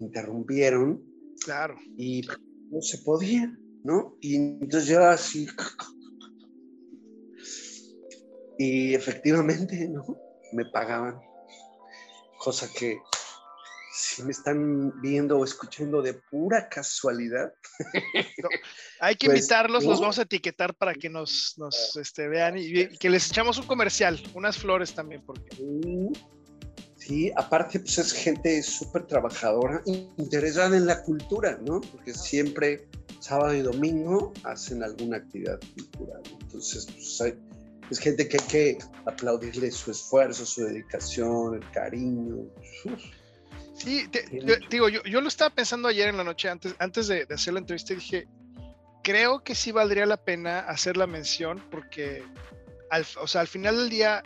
interrumpieron. 0.00 1.02
Claro. 1.44 1.76
Y 1.96 2.22
no 2.70 2.80
se 2.80 2.98
podía, 2.98 3.52
¿no? 3.82 4.16
Y 4.20 4.36
entonces 4.36 4.88
yo 4.88 5.04
así. 5.04 5.46
Y 8.58 8.94
efectivamente, 8.94 9.88
¿no? 9.88 10.04
Me 10.52 10.64
pagaban. 10.66 11.20
Cosa 12.38 12.68
que 12.78 12.98
si 13.94 14.24
me 14.24 14.32
están 14.32 15.00
viendo 15.00 15.38
o 15.38 15.44
escuchando 15.44 16.02
de 16.02 16.14
pura 16.14 16.68
casualidad. 16.68 17.52
hay 19.00 19.14
que 19.14 19.26
pues, 19.26 19.38
invitarlos, 19.38 19.84
los 19.84 20.00
vamos 20.00 20.18
a 20.18 20.22
etiquetar 20.22 20.74
para 20.74 20.94
que 20.94 21.08
nos, 21.08 21.54
nos 21.58 21.96
este, 21.96 22.26
vean 22.26 22.58
y, 22.58 22.88
que 22.98 23.08
les 23.08 23.30
echamos 23.30 23.56
un 23.58 23.66
comercial, 23.66 24.20
unas 24.34 24.58
flores 24.58 24.94
también. 24.94 25.22
Porque... 25.24 25.56
Sí, 26.96 27.30
aparte 27.36 27.78
pues 27.78 27.98
es 27.98 28.12
gente 28.12 28.60
súper 28.64 29.06
trabajadora, 29.06 29.80
interesada 30.16 30.76
en 30.76 30.86
la 30.86 31.02
cultura, 31.02 31.58
¿no? 31.62 31.80
Porque 31.80 32.14
siempre 32.14 32.88
sábado 33.20 33.54
y 33.54 33.62
domingo 33.62 34.32
hacen 34.42 34.82
alguna 34.82 35.18
actividad 35.18 35.60
cultural. 35.76 36.22
Entonces, 36.40 36.86
pues 36.86 37.34
es 37.90 37.98
gente 38.00 38.26
que 38.26 38.38
hay 38.38 38.48
que 38.48 38.78
aplaudirle 39.06 39.70
su 39.70 39.92
esfuerzo, 39.92 40.44
su 40.44 40.64
dedicación, 40.64 41.54
el 41.54 41.70
cariño. 41.70 42.48
Sí, 43.74 44.08
digo, 44.70 44.88
yo, 44.88 45.02
yo, 45.02 45.20
lo 45.20 45.28
estaba 45.28 45.50
pensando 45.50 45.88
ayer 45.88 46.08
en 46.08 46.16
la 46.16 46.24
noche 46.24 46.48
antes, 46.48 46.74
antes 46.78 47.08
de, 47.08 47.26
hacer 47.28 47.54
la 47.54 47.60
entrevista 47.60 47.92
dije, 47.92 48.26
creo 49.02 49.42
que 49.42 49.54
sí 49.54 49.72
valdría 49.72 50.06
la 50.06 50.16
pena 50.16 50.60
hacer 50.60 50.96
la 50.96 51.06
mención 51.06 51.62
porque, 51.70 52.24
al, 52.90 53.04
o 53.20 53.26
sea, 53.26 53.40
al 53.40 53.48
final 53.48 53.76
del 53.76 53.90
día, 53.90 54.22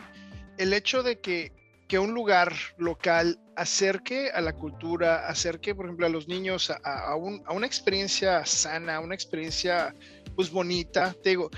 el 0.57 0.71
hecho 0.71 1.01
de 1.01 1.19
que, 1.19 1.51
que, 1.87 1.97
un 1.97 2.13
lugar 2.13 2.53
local 2.77 3.39
acerque 3.55 4.29
a 4.29 4.39
la 4.39 4.53
cultura, 4.53 5.27
acerque, 5.27 5.73
por 5.73 5.85
ejemplo, 5.85 6.05
a 6.05 6.09
los 6.09 6.27
niños 6.27 6.69
a, 6.69 6.75
a, 6.83 7.15
un, 7.15 7.41
a 7.47 7.53
una 7.53 7.65
experiencia 7.65 8.45
sana, 8.45 8.97
a 8.97 8.99
una 8.99 9.15
experiencia, 9.15 9.95
pues, 10.35 10.51
bonita, 10.51 11.15
te 11.23 11.31
digo, 11.31 11.49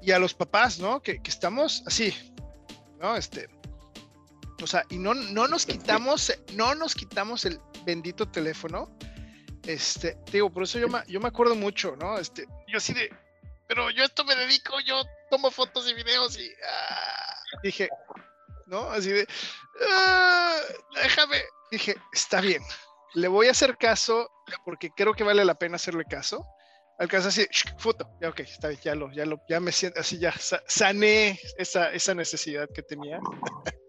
y 0.00 0.12
a 0.12 0.20
los 0.20 0.34
papás, 0.34 0.78
¿no? 0.78 1.02
Que, 1.02 1.20
que 1.20 1.30
estamos 1.30 1.82
así, 1.86 2.14
¿no? 3.00 3.16
Este, 3.16 3.48
o 4.62 4.66
sea, 4.66 4.84
y 4.90 4.98
no, 4.98 5.14
no 5.14 5.48
nos 5.48 5.66
quitamos, 5.66 6.32
no 6.52 6.74
nos 6.74 6.94
quitamos 6.94 7.44
el 7.44 7.60
bendito 7.84 8.26
teléfono. 8.30 8.96
Este, 9.66 10.16
digo, 10.30 10.50
por 10.52 10.64
eso 10.64 10.78
yo 10.78 10.88
me, 10.88 11.02
yo 11.06 11.20
me 11.20 11.28
acuerdo 11.28 11.54
mucho, 11.54 11.96
¿no? 11.96 12.18
Este, 12.18 12.46
yo 12.68 12.78
así 12.78 12.92
de, 12.92 13.10
pero 13.66 13.90
yo 13.90 14.04
esto 14.04 14.24
me 14.24 14.36
dedico, 14.36 14.78
yo 14.80 15.02
tomo 15.30 15.50
fotos 15.50 15.88
y 15.90 15.94
videos 15.94 16.38
y 16.38 16.50
ah", 16.68 17.34
dije, 17.62 17.88
¿no? 18.66 18.90
Así 18.90 19.10
de, 19.10 19.26
ah, 19.90 20.60
déjame, 21.02 21.42
dije, 21.70 21.96
está 22.12 22.40
bien, 22.40 22.62
le 23.14 23.28
voy 23.28 23.48
a 23.48 23.52
hacer 23.52 23.76
caso 23.78 24.30
porque 24.64 24.90
creo 24.90 25.14
que 25.14 25.24
vale 25.24 25.44
la 25.44 25.54
pena 25.54 25.76
hacerle 25.76 26.04
caso. 26.04 26.44
Alcanza 26.96 27.28
así, 27.28 27.44
foto, 27.78 28.08
ya 28.20 28.28
ok, 28.28 28.40
está 28.40 28.68
bien, 28.68 28.80
ya 28.84 28.94
lo, 28.94 29.10
ya 29.12 29.26
lo, 29.26 29.40
ya 29.48 29.58
me 29.58 29.72
siento 29.72 29.98
así, 29.98 30.18
ya 30.18 30.32
sané 30.68 31.40
esa, 31.58 31.90
esa 31.90 32.14
necesidad 32.14 32.68
que 32.72 32.82
tenía 32.82 33.18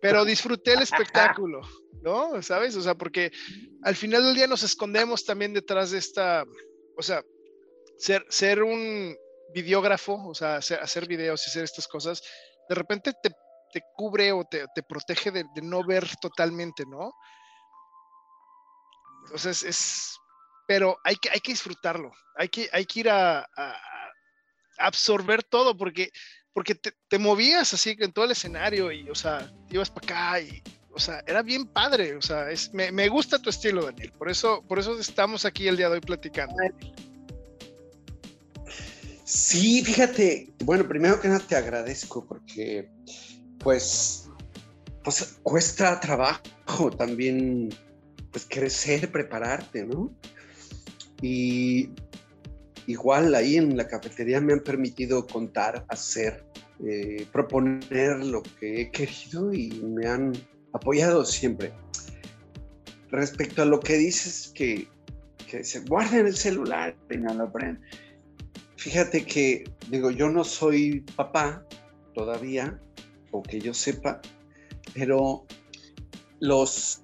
pero 0.00 0.24
disfruté 0.24 0.74
el 0.74 0.82
espectáculo, 0.82 1.60
¿no? 2.02 2.40
¿Sabes? 2.42 2.76
O 2.76 2.82
sea, 2.82 2.94
porque 2.94 3.32
al 3.82 3.96
final 3.96 4.24
del 4.24 4.34
día 4.34 4.46
nos 4.46 4.62
escondemos 4.62 5.24
también 5.24 5.52
detrás 5.52 5.90
de 5.90 5.98
esta, 5.98 6.44
o 6.96 7.02
sea, 7.02 7.22
ser, 7.96 8.24
ser 8.28 8.62
un 8.62 9.16
videógrafo, 9.52 10.14
o 10.28 10.34
sea, 10.34 10.56
hacer, 10.56 11.06
videos 11.06 11.46
y 11.46 11.50
hacer 11.50 11.64
estas 11.64 11.88
cosas, 11.88 12.22
de 12.68 12.74
repente 12.74 13.12
te, 13.22 13.30
te 13.72 13.82
cubre 13.94 14.30
o 14.32 14.44
te, 14.44 14.66
te 14.74 14.82
protege 14.82 15.30
de, 15.30 15.44
no 15.62 15.84
ver 15.84 16.08
totalmente, 16.20 16.84
¿no? 16.86 17.12
Entonces 19.24 19.62
es, 19.64 20.16
pero 20.66 20.96
hay 21.02 21.16
que, 21.16 21.30
hay 21.30 21.40
que 21.40 21.52
disfrutarlo, 21.52 22.12
hay 22.36 22.48
que, 22.48 22.68
hay 22.72 22.84
que 22.84 23.00
ir 23.00 23.10
a 23.10 23.46
absorber 24.78 25.42
todo, 25.42 25.76
porque 25.76 26.10
porque 26.58 26.74
te, 26.74 27.18
movías 27.20 27.72
así 27.72 27.94
en 28.00 28.10
todo 28.10 28.24
el 28.24 28.32
escenario 28.32 28.90
y, 28.90 29.08
o 29.08 29.14
sea, 29.14 29.48
ibas 29.70 29.90
para 29.90 30.06
acá 30.06 30.40
y, 30.40 30.60
o 30.90 30.98
sea, 30.98 31.22
era 31.24 31.40
bien 31.40 31.68
padre, 31.68 32.16
o 32.16 32.20
sea, 32.20 32.50
es, 32.50 32.74
me, 32.74 32.90
me, 32.90 33.08
gusta 33.08 33.38
tu 33.38 33.48
estilo, 33.48 33.84
Daniel, 33.84 34.10
por 34.18 34.28
eso, 34.28 34.64
por 34.66 34.80
eso 34.80 34.98
estamos 34.98 35.44
aquí 35.44 35.68
el 35.68 35.76
día 35.76 35.88
de 35.88 35.94
hoy 35.94 36.00
platicando. 36.00 36.56
Sí, 39.22 39.84
fíjate, 39.84 40.52
bueno, 40.64 40.88
primero 40.88 41.20
que 41.20 41.28
nada 41.28 41.38
te 41.38 41.54
agradezco 41.54 42.26
porque, 42.26 42.90
pues, 43.60 44.28
pues 45.04 45.38
cuesta 45.44 46.00
trabajo 46.00 46.90
también, 46.90 47.68
pues, 48.32 48.44
crecer, 48.50 49.12
prepararte, 49.12 49.86
¿no? 49.86 50.10
Y 51.22 51.90
igual 52.88 53.34
ahí 53.34 53.56
en 53.56 53.76
la 53.76 53.86
cafetería 53.86 54.40
me 54.40 54.54
han 54.54 54.60
permitido 54.60 55.26
contar, 55.26 55.84
hacer, 55.88 56.42
eh, 56.84 57.26
proponer 57.32 58.24
lo 58.24 58.42
que 58.42 58.82
he 58.82 58.90
querido 58.90 59.52
y 59.52 59.68
me 59.82 60.06
han 60.06 60.32
apoyado 60.72 61.24
siempre. 61.24 61.72
Respecto 63.10 63.62
a 63.62 63.64
lo 63.64 63.80
que 63.80 63.96
dices 63.96 64.52
que, 64.54 64.86
que 65.50 65.64
se 65.64 65.80
guarden 65.80 66.26
el 66.26 66.36
celular 66.36 66.94
y. 67.08 67.80
Fíjate 68.76 69.24
que, 69.24 69.64
digo, 69.90 70.10
yo 70.10 70.28
no 70.28 70.44
soy 70.44 71.00
papá 71.16 71.66
todavía, 72.14 72.80
o 73.32 73.42
que 73.42 73.60
yo 73.60 73.74
sepa, 73.74 74.20
pero 74.94 75.44
los 76.40 77.02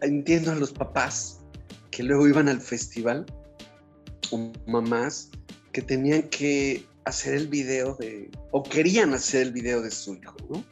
entiendo 0.00 0.52
a 0.52 0.54
los 0.54 0.72
papás 0.72 1.40
que 1.90 2.02
luego 2.02 2.26
iban 2.26 2.48
al 2.48 2.60
festival, 2.60 3.26
o 4.30 4.52
mamás 4.66 5.30
que 5.72 5.82
tenían 5.82 6.22
que 6.30 6.86
hacer 7.06 7.34
el 7.34 7.48
video 7.48 7.94
de, 7.94 8.30
o 8.50 8.62
querían 8.62 9.14
hacer 9.14 9.42
el 9.42 9.52
video 9.52 9.80
de 9.80 9.90
su 9.90 10.14
hijo, 10.14 10.36
¿no? 10.50 10.64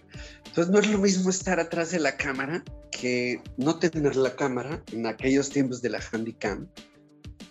Entonces 0.47 0.73
no 0.73 0.79
es 0.79 0.89
lo 0.89 0.99
mismo 0.99 1.31
estar 1.31 1.59
atrás 1.59 1.91
de 1.91 2.01
la 2.01 2.17
cámara 2.17 2.63
que 2.91 3.41
no 3.57 3.79
tener 3.79 4.17
la 4.17 4.37
cámara 4.37 4.83
en 4.93 5.07
aquellos 5.07 5.51
tiempos 5.51 5.81
de 5.81 5.91
la 5.91 6.01
handicam 6.13 6.69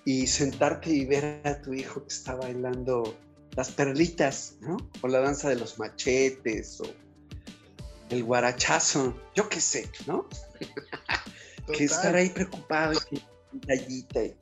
y 0.05 0.27
sentarte 0.27 0.91
y 0.91 1.05
ver 1.05 1.41
a 1.45 1.61
tu 1.61 1.73
hijo 1.73 2.03
que 2.03 2.13
está 2.13 2.35
bailando 2.35 3.17
las 3.55 3.71
perlitas, 3.71 4.57
¿no? 4.61 4.77
O 5.01 5.07
la 5.07 5.19
danza 5.19 5.49
de 5.49 5.55
los 5.55 5.79
machetes, 5.79 6.79
o 6.81 6.85
el 8.09 8.23
guarachazo, 8.23 9.15
yo 9.35 9.49
qué 9.49 9.61
sé, 9.61 9.89
¿no? 10.07 10.27
que 11.77 11.85
estar 11.85 12.15
ahí 12.15 12.29
preocupado 12.29 12.93
y 12.93 14.03
que 14.03 14.35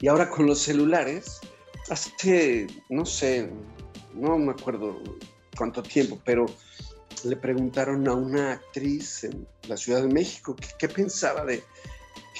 y 0.00 0.08
ahora 0.08 0.28
con 0.28 0.46
los 0.46 0.58
celulares, 0.58 1.40
hace, 1.88 2.66
no 2.88 3.06
sé, 3.06 3.50
no 4.14 4.38
me 4.38 4.52
acuerdo 4.52 5.00
cuánto 5.56 5.82
tiempo, 5.82 6.20
pero 6.24 6.46
le 7.24 7.36
preguntaron 7.36 8.06
a 8.08 8.12
una 8.14 8.52
actriz 8.52 9.24
en 9.24 9.46
la 9.68 9.76
Ciudad 9.76 10.02
de 10.02 10.08
México 10.08 10.56
qué 10.78 10.88
pensaba 10.88 11.44
de 11.44 11.62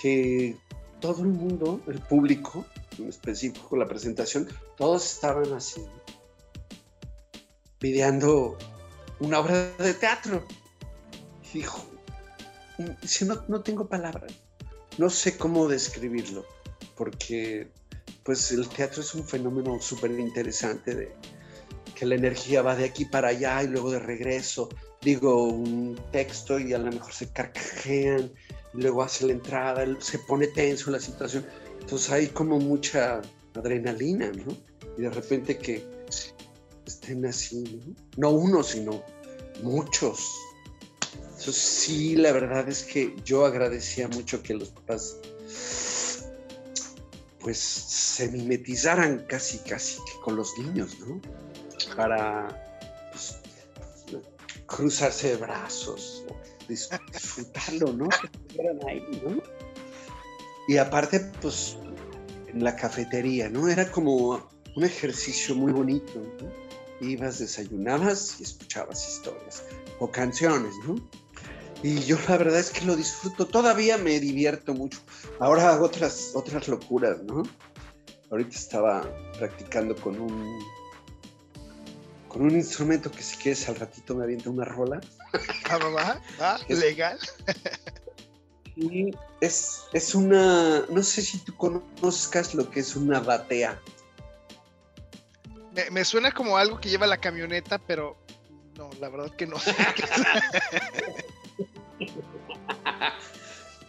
que 0.01 0.57
todo 1.01 1.23
el 1.23 1.29
mundo, 1.29 1.81
el 1.87 2.01
público, 2.01 2.65
en 2.99 3.09
específico 3.09 3.77
la 3.77 3.87
presentación, 3.87 4.49
todos 4.77 5.05
estaban 5.05 5.53
así, 5.53 5.85
videando 7.81 8.57
una 9.21 9.41
obra 9.41 9.71
de 9.79 9.95
teatro. 9.95 10.45
Hijo, 11.53 11.85
si 13.03 13.25
no, 13.25 13.43
no 13.49 13.63
tengo 13.63 13.87
palabras, 13.87 14.33
no 14.99 15.09
sé 15.09 15.37
cómo 15.37 15.69
describirlo, 15.69 16.45
porque 16.97 17.69
pues 18.25 18.51
el 18.53 18.69
teatro 18.69 19.03
es 19.03 19.15
un 19.15 19.25
fenómeno 19.25 19.81
súper 19.81 20.11
interesante 20.19 20.95
de 20.95 21.15
que 22.05 22.11
la 22.11 22.17
energía 22.17 22.61
va 22.61 22.77
de 22.77 22.85
aquí 22.85 23.07
para 23.07 23.29
allá 23.29 23.63
y 23.63 23.69
luego 23.69 23.91
de 23.91 23.99
regreso. 23.99 24.69
Digo 25.01 25.45
un 25.45 25.99
texto 26.13 26.59
y 26.59 26.75
a 26.75 26.79
lo 26.79 26.93
mejor 26.93 27.13
se 27.15 27.31
carcajean, 27.31 28.31
luego 28.75 29.03
hace 29.03 29.27
la 29.27 29.33
entrada, 29.33 29.87
se 30.01 30.19
pone 30.19 30.49
tenso 30.49 30.91
la 30.91 31.01
situación. 31.01 31.47
Entonces 31.81 32.11
hay 32.11 32.27
como 32.27 32.59
mucha 32.59 33.23
adrenalina, 33.55 34.31
¿no? 34.33 34.55
Y 34.99 35.03
de 35.03 35.11
repente 35.11 35.57
que 35.57 35.83
estén 36.87 37.25
así, 37.25 37.83
¿no? 37.87 37.95
No 38.19 38.37
uno, 38.37 38.63
sino 38.63 39.03
muchos. 39.63 40.31
Entonces 41.39 41.57
sí, 41.57 42.17
la 42.17 42.33
verdad 42.33 42.69
es 42.69 42.83
que 42.83 43.17
yo 43.25 43.47
agradecía 43.47 44.09
mucho 44.09 44.43
que 44.43 44.53
los 44.53 44.69
papás 44.69 45.17
pues 47.41 47.59
se 47.59 48.29
mimetizaran 48.29 49.25
casi, 49.27 49.59
casi 49.59 49.99
que 50.05 50.21
con 50.23 50.37
los 50.37 50.59
niños, 50.59 50.99
¿no? 51.01 51.21
Para 51.97 52.49
pues, 53.13 53.39
cruzarse 54.67 55.31
de 55.31 55.37
brazos, 55.37 56.25
disfrutarlo, 56.69 57.93
¿no? 57.93 58.09
¿no? 59.25 59.43
Y 60.67 60.77
aparte, 60.79 61.21
pues, 61.41 61.77
en 62.49 62.65
la 62.65 62.75
cafetería, 62.77 63.49
¿no? 63.49 63.69
Era 63.69 63.91
como 63.91 64.49
un 64.77 64.85
ejercicio 64.85 65.55
muy 65.55 65.73
bonito, 65.73 66.13
¿no? 66.41 67.07
Ibas, 67.07 67.39
desayunabas 67.39 68.41
y 68.41 68.45
escuchabas 68.45 69.07
historias 69.09 69.65
o 69.99 70.11
canciones, 70.11 70.75
¿no? 70.87 70.97
Y 71.83 72.01
yo 72.01 72.17
la 72.29 72.39
verdad 72.39 72.61
es 72.61 72.71
que 72.71 72.85
lo 72.87 72.97
disfruto, 72.97 73.47
todavía 73.47 73.99
me 73.99 74.19
divierto 74.19 74.73
mucho. 74.73 75.01
Ahora 75.39 75.71
hago 75.71 75.85
otras, 75.85 76.31
otras 76.35 76.67
locuras, 76.67 77.23
¿no? 77.25 77.43
Ahorita 78.31 78.57
estaba 78.57 79.03
practicando 79.39 79.95
con 79.95 80.19
un 80.19 80.59
con 82.35 82.43
un 82.43 82.57
instrumento 82.57 83.13
que 83.13 83.23
si 83.23 83.37
quieres 83.37 83.69
al 83.69 83.77
ratito 83.77 84.17
me 84.17 84.25
avienta 84.25 84.51
una 84.51 84.65
rola. 84.65 85.01
Ah, 85.71 85.79
va, 85.79 86.21
va, 86.41 86.59
legal. 86.69 87.19
Y 88.77 89.11
es, 89.41 89.83
es 89.93 90.15
una, 90.15 90.85
no 90.89 91.03
sé 91.03 91.23
si 91.23 91.39
tú 91.39 91.57
conozcas 91.57 92.55
lo 92.55 92.71
que 92.71 92.81
es 92.81 92.95
una 92.95 93.19
batea. 93.19 93.81
Me, 95.75 95.91
me 95.91 96.05
suena 96.05 96.31
como 96.31 96.57
algo 96.57 96.81
que 96.81 96.89
lleva 96.89 97.07
la 97.07 97.17
camioneta, 97.17 97.79
pero 97.79 98.17
no, 98.77 98.91
la 99.01 99.09
verdad 99.09 99.35
que 99.35 99.47
no. 99.47 99.57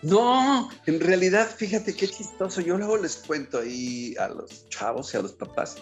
No, 0.02 0.70
en 0.86 1.00
realidad, 1.00 1.50
fíjate 1.50 1.96
qué 1.96 2.08
chistoso. 2.08 2.62
Yo 2.62 2.78
luego 2.78 2.96
les 2.98 3.16
cuento 3.16 3.58
ahí 3.58 4.16
a 4.20 4.28
los 4.28 4.70
chavos 4.70 5.12
y 5.14 5.18
a 5.18 5.22
los 5.22 5.34
papás 5.34 5.78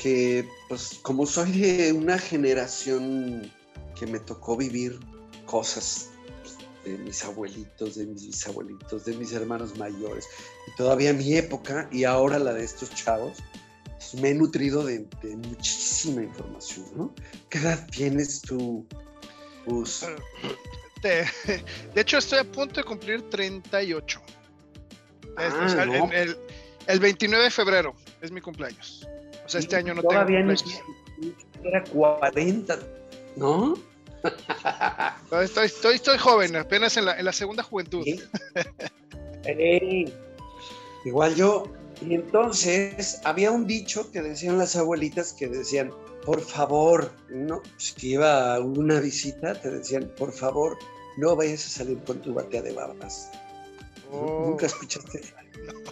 que, 0.00 0.48
pues, 0.68 0.98
como 1.02 1.26
soy 1.26 1.52
de 1.52 1.92
una 1.92 2.18
generación 2.18 3.50
que 3.98 4.06
me 4.06 4.18
tocó 4.18 4.56
vivir 4.56 4.98
cosas 5.44 6.10
pues, 6.42 6.56
de 6.84 6.98
mis 7.04 7.22
abuelitos, 7.24 7.96
de 7.96 8.06
mis 8.06 8.26
bisabuelitos, 8.26 9.04
de 9.04 9.14
mis 9.14 9.32
hermanos 9.32 9.76
mayores, 9.76 10.26
y 10.66 10.76
todavía 10.76 11.12
mi 11.12 11.36
época 11.36 11.88
y 11.92 12.04
ahora 12.04 12.38
la 12.38 12.54
de 12.54 12.64
estos 12.64 12.90
chavos, 12.94 13.38
pues, 13.84 14.14
me 14.14 14.30
he 14.30 14.34
nutrido 14.34 14.84
de, 14.84 15.06
muchísima 15.48 16.22
información, 16.22 16.86
¿no? 16.96 17.14
¿Qué 17.50 17.58
edad 17.58 17.86
tienes 17.90 18.40
tú? 18.40 18.86
Pues, 19.66 20.06
de, 21.02 21.26
hecho, 21.94 22.18
estoy 22.18 22.38
a 22.38 22.44
punto 22.44 22.76
de 22.76 22.84
cumplir 22.84 23.28
38. 23.28 24.22
Ah, 25.36 25.76
el, 25.82 26.12
el, 26.12 26.38
29 26.86 27.44
de 27.44 27.50
febrero 27.50 27.94
es 28.20 28.30
mi 28.30 28.40
cumpleaños. 28.40 29.06
O 29.44 29.48
sea, 29.48 29.60
este 29.60 29.76
año 29.76 29.94
no 29.94 30.02
tengo 30.02 30.14
cumpleaños. 30.14 30.64
era 31.64 31.84
40, 31.84 32.78
¿no? 33.36 33.74
estoy, 35.42 35.66
estoy, 35.66 35.94
estoy, 35.94 36.18
joven, 36.18 36.56
apenas 36.56 36.96
en 36.96 37.06
la, 37.06 37.18
en 37.18 37.24
la 37.24 37.32
segunda 37.32 37.62
juventud. 37.62 38.06
igual 41.04 41.34
yo. 41.34 41.64
Y 42.02 42.14
entonces 42.14 43.20
había 43.24 43.50
un 43.50 43.66
dicho 43.66 44.10
que 44.10 44.22
decían 44.22 44.56
las 44.56 44.74
abuelitas 44.74 45.34
que 45.34 45.48
decían, 45.48 45.92
por 46.24 46.40
favor, 46.40 47.12
no, 47.28 47.62
si 47.76 48.12
iba 48.12 48.54
a 48.54 48.60
una 48.60 49.00
visita, 49.00 49.54
te 49.54 49.70
decían, 49.70 50.10
por 50.16 50.32
favor, 50.32 50.78
no 51.16 51.36
vayas 51.36 51.66
a 51.66 51.68
salir 51.68 51.98
con 52.04 52.20
tu 52.22 52.32
batea 52.32 52.62
de 52.62 52.72
babas. 52.72 53.30
Oh. 54.12 54.46
¿Nunca 54.48 54.66
escuchaste? 54.66 55.22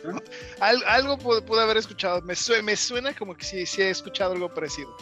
algo 0.61 1.18
pude, 1.18 1.61
haber 1.61 1.76
escuchado. 1.76 2.20
Me, 2.22 2.35
me, 2.62 2.76
suena 2.76 3.14
como 3.14 3.37
que 3.37 3.44
sí, 3.44 3.66
sí 3.66 3.83
he 3.83 3.90
escuchado 3.90 4.33
algo 4.33 4.52
parecido. 4.52 4.96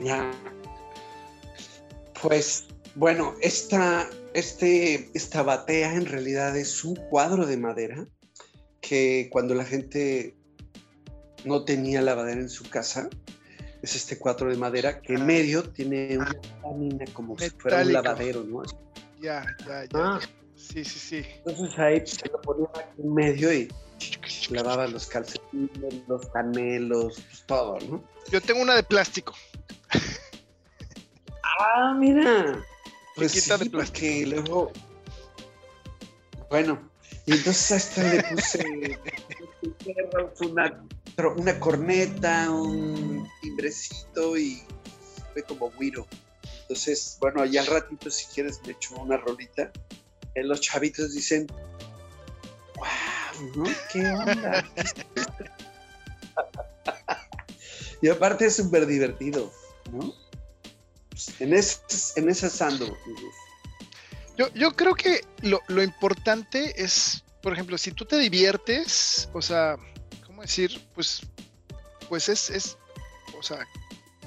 Ya. 0.00 0.30
Pues, 2.20 2.66
bueno, 2.94 3.34
esta, 3.40 4.08
este, 4.34 5.10
esta 5.14 5.42
batea 5.42 5.94
en 5.94 6.06
realidad 6.06 6.56
es 6.56 6.84
un 6.84 6.96
cuadro 6.96 7.46
de 7.46 7.56
madera 7.56 8.06
que 8.80 9.28
cuando 9.30 9.54
la 9.54 9.64
gente 9.64 10.36
no 11.44 11.64
tenía 11.64 12.02
lavadera 12.02 12.40
en 12.40 12.50
su 12.50 12.68
casa, 12.68 13.08
es 13.82 13.96
este 13.96 14.18
cuadro 14.18 14.50
de 14.50 14.56
madera 14.56 15.00
que 15.00 15.14
en 15.14 15.22
ah. 15.22 15.24
medio 15.24 15.62
tiene 15.70 16.16
una 16.16 16.32
lámina 16.62 17.04
como 17.12 17.38
si 17.38 17.50
fuera 17.50 17.82
un 17.82 17.92
lavadero, 17.92 18.44
¿no? 18.44 18.62
Ya, 19.20 19.44
ya, 19.66 19.84
ya. 19.84 19.88
Ah. 19.94 20.20
Sí, 20.72 20.84
sí, 20.84 20.98
sí. 20.98 21.26
Entonces 21.44 21.78
ahí 21.78 22.06
se 22.06 22.28
lo 22.28 22.40
ponía 22.40 22.66
aquí 22.74 23.02
en 23.02 23.14
medio 23.14 23.52
y 23.52 23.68
lavaba 24.48 24.86
los 24.86 25.06
calcetines, 25.06 26.08
los 26.08 26.26
canelos, 26.30 27.14
pues 27.14 27.44
todo, 27.46 27.78
¿no? 27.80 28.02
Yo 28.30 28.40
tengo 28.40 28.62
una 28.62 28.74
de 28.74 28.82
plástico. 28.82 29.34
Ah, 31.60 31.94
mira. 31.98 32.64
Pues 33.16 33.32
sí, 33.32 33.50
de 33.50 33.70
plástico. 33.70 34.30
luego. 34.30 34.72
Bueno, 36.48 36.90
y 37.26 37.32
entonces 37.32 37.72
hasta 37.72 38.02
le 38.02 38.22
puse 38.24 38.98
una 40.40 40.82
una 41.36 41.60
corneta, 41.60 42.50
un 42.50 43.28
timbrecito 43.42 44.36
y 44.36 44.62
fue 45.32 45.42
como 45.42 45.70
guiro. 45.78 46.06
Entonces, 46.62 47.18
bueno, 47.20 47.44
ya 47.44 47.60
al 47.60 47.66
ratito, 47.66 48.10
si 48.10 48.26
quieres, 48.26 48.60
me 48.64 48.72
echo 48.72 48.94
una 48.96 49.18
rolita. 49.18 49.70
En 50.34 50.48
los 50.48 50.60
chavitos 50.60 51.14
dicen, 51.14 51.46
wow, 52.76 52.86
¿no? 53.56 53.64
¿Qué 53.92 54.10
onda? 54.10 54.68
y 58.02 58.08
aparte 58.08 58.46
es 58.46 58.56
súper 58.56 58.86
divertido, 58.86 59.52
¿no? 59.92 60.14
Pues, 61.10 61.40
en, 61.40 61.54
ese, 61.54 61.80
en 62.16 62.30
ese 62.30 62.64
ando. 62.64 62.96
Yo, 64.36 64.52
yo 64.54 64.72
creo 64.72 64.94
que 64.94 65.24
lo, 65.42 65.60
lo 65.68 65.82
importante 65.82 66.82
es, 66.82 67.22
por 67.42 67.52
ejemplo, 67.52 67.76
si 67.76 67.92
tú 67.92 68.04
te 68.04 68.18
diviertes, 68.18 69.28
o 69.32 69.42
sea, 69.42 69.76
¿cómo 70.26 70.42
decir? 70.42 70.88
Pues, 70.94 71.20
pues 72.08 72.28
es, 72.28 72.50
es 72.50 72.78
o 73.38 73.42
sea, 73.42 73.66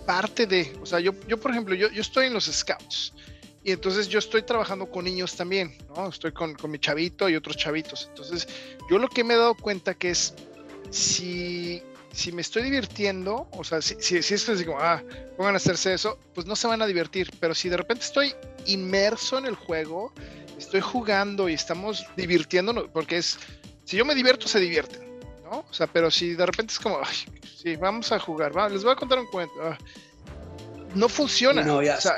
parte 0.06 0.46
de, 0.46 0.78
o 0.82 0.86
sea, 0.86 1.00
yo, 1.00 1.14
yo 1.28 1.40
por 1.40 1.52
ejemplo, 1.52 1.74
yo, 1.74 1.90
yo 1.90 2.02
estoy 2.02 2.28
en 2.28 2.34
los 2.34 2.46
scouts 2.46 3.14
y 3.66 3.72
entonces 3.72 4.08
yo 4.08 4.20
estoy 4.20 4.44
trabajando 4.44 4.86
con 4.86 5.06
niños 5.06 5.36
también, 5.36 5.76
¿no? 5.96 6.08
Estoy 6.08 6.32
con, 6.32 6.54
con, 6.54 6.70
mi 6.70 6.78
chavito 6.78 7.28
y 7.28 7.36
otros 7.36 7.58
chavitos. 7.58 8.06
Entonces, 8.10 8.48
yo 8.92 9.00
lo 9.00 9.10
que 9.10 9.24
me 9.24 9.34
he 9.34 9.38
dado 9.38 9.56
cuenta 9.56 9.96
que 9.96 10.12
es, 10.12 10.36
si, 10.92 11.82
si 12.14 12.32
me 12.32 12.44
estoy 12.44 12.62
divirtiendo, 12.62 13.48
o 13.52 13.64
sea, 13.64 13.82
si, 13.82 13.96
si, 14.00 14.22
si 14.22 14.36
es 14.36 14.48
así 14.48 14.66
como, 14.66 14.80
ah, 14.80 15.02
pongan 15.36 15.56
a 15.56 15.58
hacerse 15.58 15.96
eso, 15.96 16.20
pues 16.36 16.46
no 16.46 16.56
se 16.56 16.68
van 16.68 16.84
a 16.84 16.86
divertir. 16.86 17.32
Pero 17.40 17.56
si 17.56 17.68
de 17.68 17.78
repente 17.78 18.06
estoy 18.06 18.36
inmerso 18.68 19.40
en 19.40 19.48
el 19.48 19.56
juego, 19.56 20.14
estoy 20.60 20.82
jugando 20.82 21.50
y 21.50 21.56
estamos 21.56 22.06
divirtiéndonos, 22.16 22.90
porque 22.94 23.18
es, 23.18 23.40
si 23.84 23.98
yo 23.98 24.06
me 24.06 24.14
divierto, 24.14 24.48
se 24.48 24.60
divierten, 24.60 25.20
¿no? 25.44 25.66
O 25.68 25.74
sea, 25.74 25.88
pero 25.88 26.12
si 26.12 26.36
de 26.36 26.46
repente 26.46 26.72
es 26.72 26.80
como, 26.80 27.00
ay, 27.04 27.16
sí, 27.58 27.76
vamos 27.78 28.12
a 28.12 28.20
jugar, 28.20 28.56
va, 28.56 28.70
les 28.70 28.84
voy 28.84 28.94
a 28.94 28.96
contar 28.96 29.18
un 29.18 29.26
cuento. 29.26 29.56
Ah, 29.60 29.76
no 30.94 31.10
funciona. 31.10 31.64
No, 31.64 31.82
ya. 31.82 31.98
O 31.98 32.02
sea, 32.02 32.18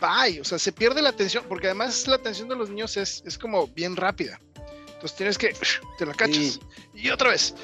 bye, 0.00 0.40
o 0.40 0.44
sea, 0.44 0.58
se 0.58 0.72
pierde 0.72 1.02
la 1.02 1.10
atención, 1.10 1.44
porque 1.48 1.66
además 1.66 2.06
la 2.06 2.16
atención 2.16 2.48
de 2.48 2.56
los 2.56 2.70
niños 2.70 2.96
es, 2.96 3.22
es 3.26 3.38
como 3.38 3.66
bien 3.68 3.96
rápida. 3.96 4.40
Entonces 4.86 5.16
tienes 5.16 5.38
que, 5.38 5.54
te 5.98 6.06
la 6.06 6.14
cachas, 6.14 6.36
Sí. 6.36 6.60
y 6.94 7.10
otra 7.10 7.30
vez. 7.30 7.54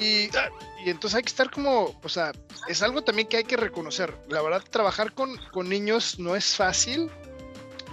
Y, 0.00 0.28
ah, 0.36 0.48
y 0.84 0.90
entonces 0.90 1.16
hay 1.16 1.22
que 1.22 1.28
estar 1.28 1.50
como, 1.50 1.98
o 2.02 2.08
sea, 2.08 2.32
es 2.68 2.82
algo 2.82 3.02
también 3.02 3.28
que 3.28 3.36
hay 3.36 3.44
que 3.44 3.56
reconocer. 3.56 4.16
La 4.28 4.40
verdad, 4.42 4.62
trabajar 4.68 5.12
con, 5.12 5.36
con 5.52 5.68
niños 5.68 6.18
no 6.18 6.36
es 6.36 6.56
fácil. 6.56 7.10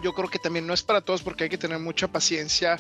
Yo 0.04 0.14
creo 0.14 0.30
que 0.30 0.40
también 0.40 0.66
no 0.66 0.74
es 0.74 0.84
para 0.84 1.02
todos 1.02 1.22
porque 1.22 1.46
hay 1.46 1.50
que 1.50 1.58
tener 1.58 1.80
mucha 1.80 2.08
paciencia. 2.08 2.80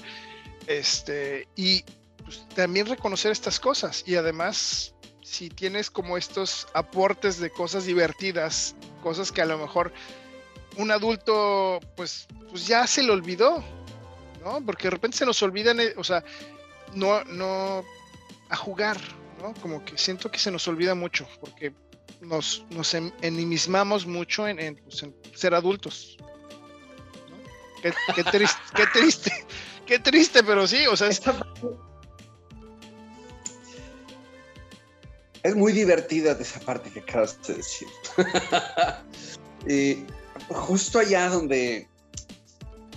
Este, 0.67 1.47
y 1.55 1.83
pues, 2.23 2.47
también 2.55 2.85
reconocer 2.85 3.31
estas 3.31 3.59
cosas. 3.59 4.03
Y 4.05 4.15
además, 4.15 4.93
si 5.23 5.49
tienes 5.49 5.89
como 5.89 6.17
estos 6.17 6.67
aportes 6.73 7.39
de 7.39 7.49
cosas 7.49 7.85
divertidas, 7.85 8.75
cosas 9.01 9.31
que 9.31 9.41
a 9.41 9.45
lo 9.45 9.57
mejor 9.57 9.91
un 10.77 10.91
adulto, 10.91 11.79
pues, 11.95 12.27
pues 12.49 12.67
ya 12.67 12.85
se 12.87 13.03
le 13.03 13.11
olvidó, 13.11 13.63
¿no? 14.43 14.63
Porque 14.65 14.83
de 14.83 14.91
repente 14.91 15.17
se 15.17 15.25
nos 15.25 15.41
olvidan, 15.41 15.79
o 15.97 16.03
sea, 16.03 16.23
no, 16.93 17.23
no, 17.25 17.83
a 18.49 18.55
jugar, 18.55 18.97
¿no? 19.41 19.53
Como 19.61 19.83
que 19.83 19.97
siento 19.97 20.31
que 20.31 20.39
se 20.39 20.51
nos 20.51 20.67
olvida 20.67 20.95
mucho, 20.95 21.27
porque 21.39 21.73
nos, 22.21 22.65
nos 22.69 22.93
en- 22.93 23.13
ensimismamos 23.21 24.05
mucho 24.05 24.45
pues, 24.83 25.03
en 25.03 25.15
ser 25.35 25.53
adultos. 25.53 26.17
Qué, 27.81 28.23
triste, 28.23 28.59
qué 28.75 28.85
triste, 28.87 29.31
qué 29.85 29.99
triste, 29.99 30.43
pero 30.43 30.67
sí, 30.67 30.87
o 30.87 30.97
sea, 30.97 31.07
es, 31.07 31.21
muy 35.55 35.71
divertida 35.71 36.31
esa 36.31 36.59
parte 36.59 36.89
que 36.89 36.99
acabas 36.99 37.41
de 37.47 37.55
decir. 37.55 37.87
Eh, 39.69 40.05
justo 40.49 40.99
allá 40.99 41.29
donde 41.29 41.87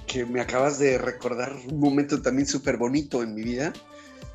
que 0.07 0.27
me 0.27 0.41
acabas 0.41 0.79
de 0.81 0.99
recordar 0.99 1.55
un 1.71 1.79
momento 1.79 2.21
también 2.21 2.47
súper 2.47 2.77
bonito 2.77 3.23
en 3.23 3.33
mi 3.35 3.43
vida, 3.43 3.73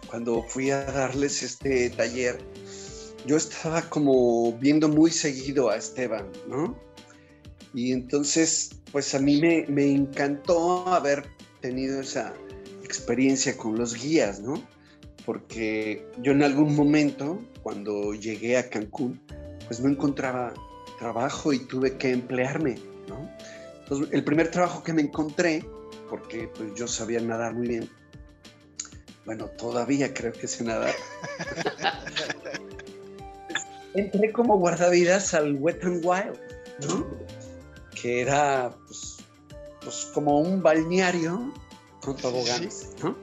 cuando 0.10 0.42
fui 0.44 0.72
a 0.72 0.86
darles 0.86 1.44
este 1.44 1.90
taller, 1.90 2.38
yo 3.26 3.36
estaba 3.36 3.82
como 3.90 4.54
viendo 4.54 4.88
muy 4.88 5.12
seguido 5.12 5.70
a 5.70 5.76
Esteban, 5.76 6.32
¿no? 6.48 6.80
Y 7.74 7.92
entonces, 7.92 8.70
pues 8.94 9.14
a 9.16 9.20
mí 9.20 9.42
me, 9.42 9.66
me 9.68 9.92
encantó 9.92 10.88
haber 10.88 11.26
tenido 11.60 12.00
esa 12.00 12.34
experiencia 12.82 13.58
con 13.58 13.78
los 13.78 14.02
guías, 14.02 14.40
¿no? 14.40 14.64
Porque 15.26 16.08
yo 16.22 16.32
en 16.32 16.44
algún 16.44 16.74
momento, 16.74 17.42
cuando 17.64 18.14
llegué 18.14 18.58
a 18.58 18.70
Cancún, 18.70 19.20
pues 19.68 19.82
no 19.82 19.90
encontraba 19.90 20.54
trabajo 21.00 21.52
y 21.52 21.60
tuve 21.60 21.98
que 21.98 22.12
emplearme, 22.12 22.76
¿no? 23.26 23.38
Entonces, 23.82 24.14
el 24.14 24.24
primer 24.24 24.50
trabajo 24.50 24.84
que 24.84 24.94
me 24.94 25.02
encontré, 25.02 25.66
porque 26.10 26.50
pues 26.56 26.74
yo 26.76 26.88
sabía 26.88 27.20
nadar 27.20 27.54
muy 27.54 27.68
bien, 27.68 27.90
bueno, 29.26 29.48
todavía 29.48 30.14
creo 30.14 30.34
que 30.34 30.48
sé 30.48 30.64
nadar, 30.64 30.94
entré 33.94 34.32
como 34.32 34.58
guardavidas 34.58 35.34
al 35.34 35.56
Wet 35.56 35.84
n 35.84 36.02
Wild, 36.04 36.40
¿no? 36.88 37.08
Que 38.02 38.22
era, 38.22 38.76
pues, 38.88 39.18
pues 39.82 40.12
como 40.14 40.40
un 40.40 40.62
balneario 40.62 41.54
con 42.02 42.16
toboganes, 42.18 42.92
¿no? 43.04 43.16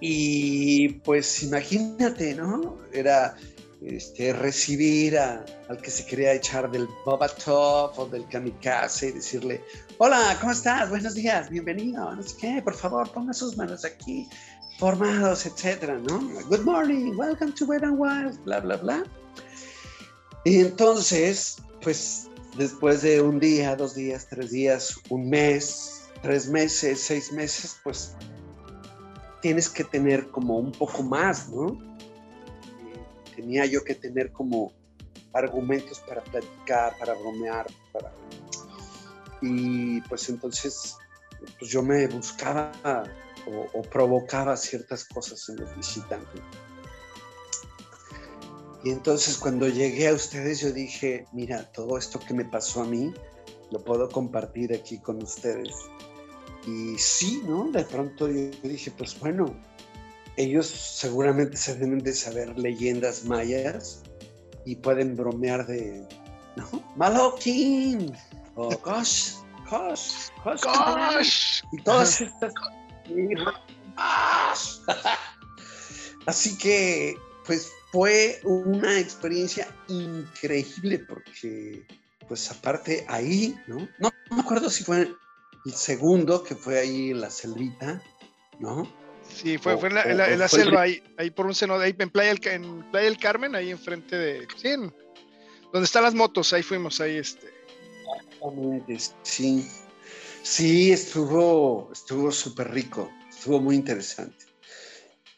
Y 0.00 0.88
pues 1.00 1.42
imagínate, 1.42 2.34
¿no? 2.34 2.78
Era 2.92 3.36
este, 3.82 4.32
recibir 4.32 5.18
a- 5.18 5.44
al 5.68 5.78
que 5.80 5.90
se 5.90 6.04
quería 6.06 6.32
echar 6.34 6.70
del 6.70 6.86
Boba 7.04 7.28
Top 7.28 7.98
o 7.98 8.06
del 8.06 8.26
Kamikaze 8.28 9.08
y 9.08 9.12
decirle, 9.12 9.62
hola, 9.98 10.36
¿cómo 10.40 10.52
estás? 10.52 10.90
Buenos 10.90 11.14
días, 11.14 11.48
bienvenido, 11.48 12.14
no 12.14 12.22
sé 12.22 12.36
qué, 12.38 12.62
por 12.62 12.74
favor, 12.74 13.10
ponga 13.10 13.32
sus 13.32 13.56
manos 13.56 13.84
aquí, 13.84 14.28
formados, 14.78 15.46
etcétera, 15.46 15.98
¿no? 15.98 16.20
Good 16.48 16.60
morning, 16.64 17.14
welcome 17.16 17.52
to 17.52 17.64
Wet 17.64 17.82
n 17.82 17.92
Wild, 17.92 18.38
bla, 18.44 18.60
bla, 18.60 18.76
bla. 18.76 19.04
Y 20.44 20.60
entonces, 20.60 21.56
pues 21.82 22.28
después 22.58 23.02
de 23.02 23.20
un 23.22 23.40
día, 23.40 23.76
dos 23.76 23.94
días, 23.94 24.26
tres 24.28 24.50
días, 24.50 24.96
un 25.08 25.28
mes, 25.30 26.02
tres 26.22 26.48
meses, 26.48 27.00
seis 27.00 27.32
meses, 27.32 27.76
pues 27.82 28.14
tienes 29.40 29.70
que 29.70 29.84
tener 29.84 30.28
como 30.30 30.58
un 30.58 30.72
poco 30.72 31.02
más, 31.02 31.48
¿no? 31.48 31.78
Tenía 33.40 33.64
yo 33.64 33.82
que 33.82 33.94
tener 33.94 34.32
como 34.32 34.70
argumentos 35.32 36.00
para 36.00 36.22
platicar, 36.22 36.98
para 36.98 37.14
bromear, 37.14 37.66
para... 37.90 38.12
Y 39.40 40.02
pues 40.02 40.28
entonces, 40.28 40.98
pues 41.58 41.70
yo 41.70 41.82
me 41.82 42.06
buscaba 42.08 42.70
o, 43.46 43.78
o 43.78 43.82
provocaba 43.82 44.58
ciertas 44.58 45.06
cosas 45.06 45.48
en 45.48 45.56
los 45.56 45.74
visitantes. 45.74 46.42
Y 48.84 48.90
entonces 48.90 49.38
cuando 49.38 49.68
llegué 49.68 50.08
a 50.08 50.12
ustedes 50.12 50.60
yo 50.60 50.70
dije, 50.70 51.24
mira, 51.32 51.70
todo 51.72 51.96
esto 51.96 52.20
que 52.20 52.34
me 52.34 52.44
pasó 52.44 52.82
a 52.82 52.84
mí, 52.84 53.10
lo 53.70 53.82
puedo 53.82 54.06
compartir 54.10 54.74
aquí 54.74 54.98
con 54.98 55.22
ustedes. 55.22 55.74
Y 56.66 56.98
sí, 56.98 57.42
¿no? 57.46 57.70
De 57.70 57.84
pronto 57.84 58.28
yo 58.28 58.50
dije, 58.62 58.90
pues 58.90 59.18
bueno, 59.18 59.54
ellos 60.40 60.66
seguramente 60.66 61.56
se 61.56 61.76
deben 61.76 61.98
de 61.98 62.12
saber 62.12 62.58
leyendas 62.58 63.24
mayas 63.24 64.02
y 64.64 64.76
pueden 64.76 65.16
bromear 65.16 65.66
de, 65.66 66.06
¿no? 66.56 66.68
Maloquín, 66.96 68.14
o 68.54 68.68
gosh, 68.84 69.34
gosh, 69.70 70.30
gosh, 70.44 70.62
¡Gosh! 70.64 71.62
y 71.72 71.82
todas 71.82 72.20
estas. 72.20 72.52
Así 76.26 76.56
que, 76.58 77.16
pues 77.46 77.72
fue 77.92 78.40
una 78.44 78.98
experiencia 78.98 79.66
increíble 79.88 80.98
porque, 81.08 81.86
pues 82.28 82.50
aparte 82.50 83.04
ahí, 83.08 83.56
¿no? 83.66 83.88
No, 83.98 84.10
no 84.30 84.36
me 84.36 84.42
acuerdo 84.42 84.70
si 84.70 84.84
fue 84.84 85.12
el 85.66 85.74
segundo 85.74 86.44
que 86.44 86.54
fue 86.54 86.78
ahí 86.78 87.10
en 87.10 87.20
la 87.20 87.30
selvita, 87.30 88.00
¿no? 88.60 88.99
Sí, 89.34 89.58
fue, 89.58 89.74
O- 89.74 89.78
fue 89.78 89.88
en 89.88 89.94
la, 89.94 90.02
en 90.02 90.16
la- 90.18 90.24
o- 90.24 90.28
en 90.28 90.38
la 90.38 90.44
o 90.46 90.48
fue 90.48 90.58
el- 90.60 90.64
selva, 90.66 90.80
ahí, 90.82 91.02
ahí 91.16 91.30
por 91.30 91.46
un 91.46 91.54
seno, 91.54 91.74
ahí 91.78 91.94
en 91.98 92.10
Playa, 92.10 92.34
Ca- 92.36 92.54
en 92.54 92.90
Playa 92.90 93.04
del 93.06 93.18
Carmen, 93.18 93.54
ahí 93.54 93.70
enfrente 93.70 94.16
de. 94.16 94.46
Sí, 94.56 94.68
en- 94.68 94.92
donde 95.72 95.84
están 95.84 96.02
las 96.02 96.14
motos, 96.14 96.52
ahí 96.52 96.62
fuimos, 96.62 97.00
ahí 97.00 97.16
este. 97.16 97.48
Exactamente, 98.26 98.98
Sí, 99.22 99.68
sí, 100.42 100.92
estuvo, 100.92 101.90
estuvo 101.92 102.32
súper 102.32 102.70
rico, 102.72 103.10
estuvo 103.28 103.60
muy 103.60 103.76
interesante. 103.76 104.46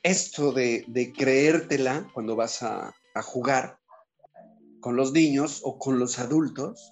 Esto 0.02 0.52
de, 0.52 0.84
de 0.88 1.12
creértela 1.12 2.08
cuando 2.12 2.34
vas 2.34 2.62
a, 2.62 2.94
a 3.14 3.22
jugar 3.22 3.78
con 4.80 4.96
los 4.96 5.12
niños 5.12 5.60
o 5.64 5.78
con 5.78 5.98
los 5.98 6.18
adultos, 6.18 6.90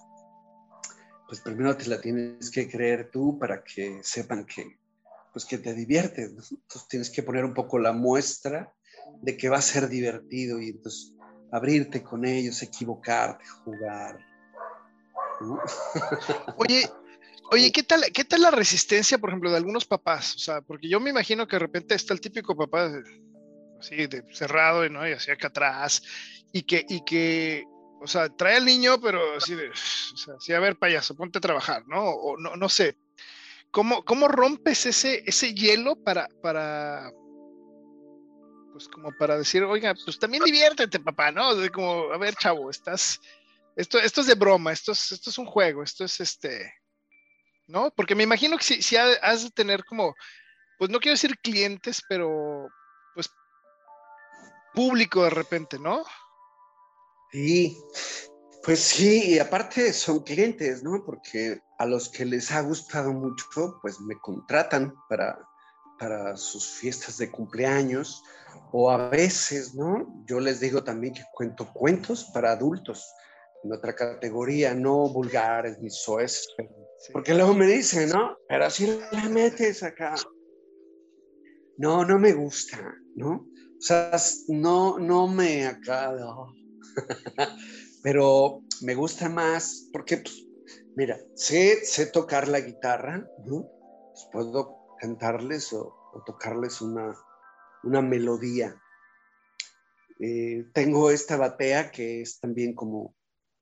pues 1.27 1.41
primero 1.41 1.75
te 1.75 1.87
la 1.87 1.99
tienes 1.99 2.49
que 2.51 2.69
creer 2.69 3.09
tú 3.11 3.37
para 3.39 3.63
que 3.63 3.99
sepan 4.03 4.45
que, 4.45 4.77
pues 5.31 5.45
que 5.45 5.57
te 5.57 5.73
diviertes, 5.73 6.33
¿no? 6.33 6.41
Entonces 6.51 6.87
tienes 6.89 7.09
que 7.09 7.23
poner 7.23 7.45
un 7.45 7.53
poco 7.53 7.79
la 7.79 7.93
muestra 7.93 8.73
de 9.21 9.37
que 9.37 9.49
va 9.49 9.57
a 9.57 9.61
ser 9.61 9.87
divertido 9.87 10.61
y 10.61 10.69
entonces 10.69 11.13
abrirte 11.51 12.03
con 12.03 12.25
ellos, 12.25 12.61
equivocarte, 12.61 13.45
jugar. 13.63 14.19
¿no? 15.41 15.61
Oye, 16.57 16.89
Oye, 17.53 17.69
¿qué 17.73 17.83
tal, 17.83 18.01
¿qué 18.13 18.23
tal 18.23 18.43
la 18.43 18.51
resistencia, 18.51 19.17
por 19.17 19.29
ejemplo, 19.29 19.51
de 19.51 19.57
algunos 19.57 19.85
papás? 19.85 20.35
O 20.35 20.39
sea, 20.39 20.61
porque 20.61 20.87
yo 20.87 21.01
me 21.01 21.09
imagino 21.09 21.45
que 21.45 21.57
de 21.57 21.59
repente 21.59 21.95
está 21.95 22.13
el 22.13 22.21
típico 22.21 22.55
papá 22.55 22.89
así 23.77 24.07
de 24.07 24.23
cerrado, 24.31 24.87
¿no? 24.87 25.05
Y 25.05 25.11
así 25.11 25.31
acá 25.31 25.47
atrás, 25.49 26.01
y 26.53 26.61
que, 26.61 26.85
y 26.87 27.03
que, 27.03 27.65
o 27.99 28.07
sea, 28.07 28.29
trae 28.29 28.55
al 28.55 28.63
niño, 28.63 29.01
pero 29.01 29.35
así 29.35 29.53
de, 29.53 29.69
o 29.69 30.17
sea, 30.17 30.35
sí, 30.39 30.53
a 30.53 30.61
ver, 30.61 30.77
payaso, 30.77 31.13
ponte 31.13 31.39
a 31.39 31.41
trabajar, 31.41 31.83
¿no? 31.87 32.01
O 32.01 32.37
no, 32.37 32.55
no 32.55 32.69
sé. 32.69 32.95
¿Cómo, 33.71 34.03
cómo 34.03 34.27
rompes 34.27 34.85
ese, 34.85 35.23
ese 35.25 35.53
hielo 35.53 35.95
para, 35.95 36.27
para, 36.41 37.11
pues 38.73 38.87
como 38.87 39.11
para 39.17 39.37
decir, 39.37 39.63
oiga, 39.63 39.93
pues 40.03 40.19
también 40.19 40.43
diviértete, 40.43 40.99
papá, 40.99 41.31
¿no? 41.31 41.51
Como, 41.71 42.11
a 42.11 42.17
ver, 42.17 42.35
chavo, 42.35 42.69
estás, 42.69 43.19
esto, 43.75 43.97
esto 43.99 44.21
es 44.21 44.27
de 44.27 44.35
broma, 44.35 44.73
esto 44.73 44.91
es, 44.91 45.11
esto 45.11 45.29
es 45.29 45.37
un 45.37 45.45
juego, 45.45 45.83
esto 45.83 46.03
es 46.03 46.19
este, 46.19 46.73
¿no? 47.67 47.91
Porque 47.95 48.15
me 48.15 48.23
imagino 48.23 48.57
que 48.57 48.63
si, 48.63 48.81
si 48.81 48.97
has 48.97 49.43
de 49.43 49.51
tener 49.51 49.85
como, 49.85 50.15
pues 50.77 50.89
no 50.89 50.99
quiero 50.99 51.13
decir 51.13 51.37
clientes, 51.39 52.01
pero 52.09 52.67
pues 53.13 53.29
público 54.73 55.23
de 55.23 55.29
repente, 55.29 55.79
¿no? 55.79 56.03
Sí, 57.31 57.77
pues 58.63 58.79
sí, 58.79 59.35
y 59.35 59.39
aparte 59.39 59.93
son 59.93 60.23
clientes, 60.23 60.83
¿no? 60.83 61.03
Porque 61.05 61.61
a 61.81 61.85
los 61.87 62.09
que 62.09 62.25
les 62.25 62.51
ha 62.51 62.61
gustado 62.61 63.11
mucho, 63.11 63.79
pues 63.81 63.99
me 64.01 64.15
contratan 64.19 64.93
para, 65.09 65.35
para 65.97 66.37
sus 66.37 66.67
fiestas 66.67 67.17
de 67.17 67.31
cumpleaños 67.31 68.21
o 68.71 68.91
a 68.91 69.09
veces, 69.09 69.73
¿no? 69.73 70.23
Yo 70.27 70.39
les 70.39 70.59
digo 70.59 70.83
también 70.83 71.15
que 71.15 71.23
cuento 71.33 71.67
cuentos 71.73 72.29
para 72.35 72.51
adultos 72.51 73.11
en 73.63 73.73
otra 73.73 73.95
categoría, 73.95 74.75
no 74.75 75.09
vulgares 75.09 75.79
ni 75.79 75.89
soes, 75.89 76.47
porque 77.11 77.33
luego 77.33 77.55
me 77.55 77.65
dicen, 77.65 78.09
¿no? 78.09 78.37
Pero 78.47 78.69
si 78.69 78.85
la 79.11 79.27
metes 79.29 79.81
acá. 79.81 80.13
No, 81.77 82.05
no 82.05 82.19
me 82.19 82.33
gusta, 82.33 82.77
¿no? 83.15 83.31
O 83.31 83.81
sea, 83.81 84.11
no, 84.49 84.99
no 84.99 85.27
me 85.27 85.65
acá, 85.65 86.13
pero 88.03 88.61
me 88.81 88.93
gusta 88.93 89.29
más 89.29 89.89
porque, 89.91 90.17
pues, 90.17 90.50
mira, 90.95 91.19
sé, 91.35 91.85
sé 91.85 92.07
tocar 92.07 92.47
la 92.47 92.59
guitarra, 92.59 93.27
¿no? 93.45 93.69
Pues 94.11 94.27
puedo 94.31 94.77
cantarles 94.99 95.73
o, 95.73 95.97
tocarles 96.25 96.81
una, 96.81 97.15
una 97.83 98.01
melodía. 98.01 98.75
Eh, 100.19 100.65
tengo 100.73 101.09
esta 101.09 101.37
batea 101.37 101.91
que 101.91 102.21
es 102.21 102.39
también 102.39 102.75
como 102.75 103.15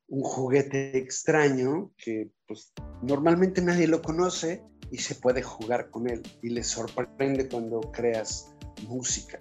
un 0.09 0.23
juguete 0.23 0.97
extraño 0.97 1.93
que 1.95 2.31
pues 2.47 2.73
normalmente 3.03 3.61
nadie 3.61 3.87
lo 3.87 4.01
conoce 4.01 4.63
y 4.91 4.97
se 4.97 5.15
puede 5.15 5.43
jugar 5.43 5.91
con 5.91 6.09
él 6.09 6.23
y 6.41 6.49
le 6.49 6.63
sorprende 6.63 7.47
cuando 7.47 7.79
creas 7.91 8.53
música. 8.87 9.37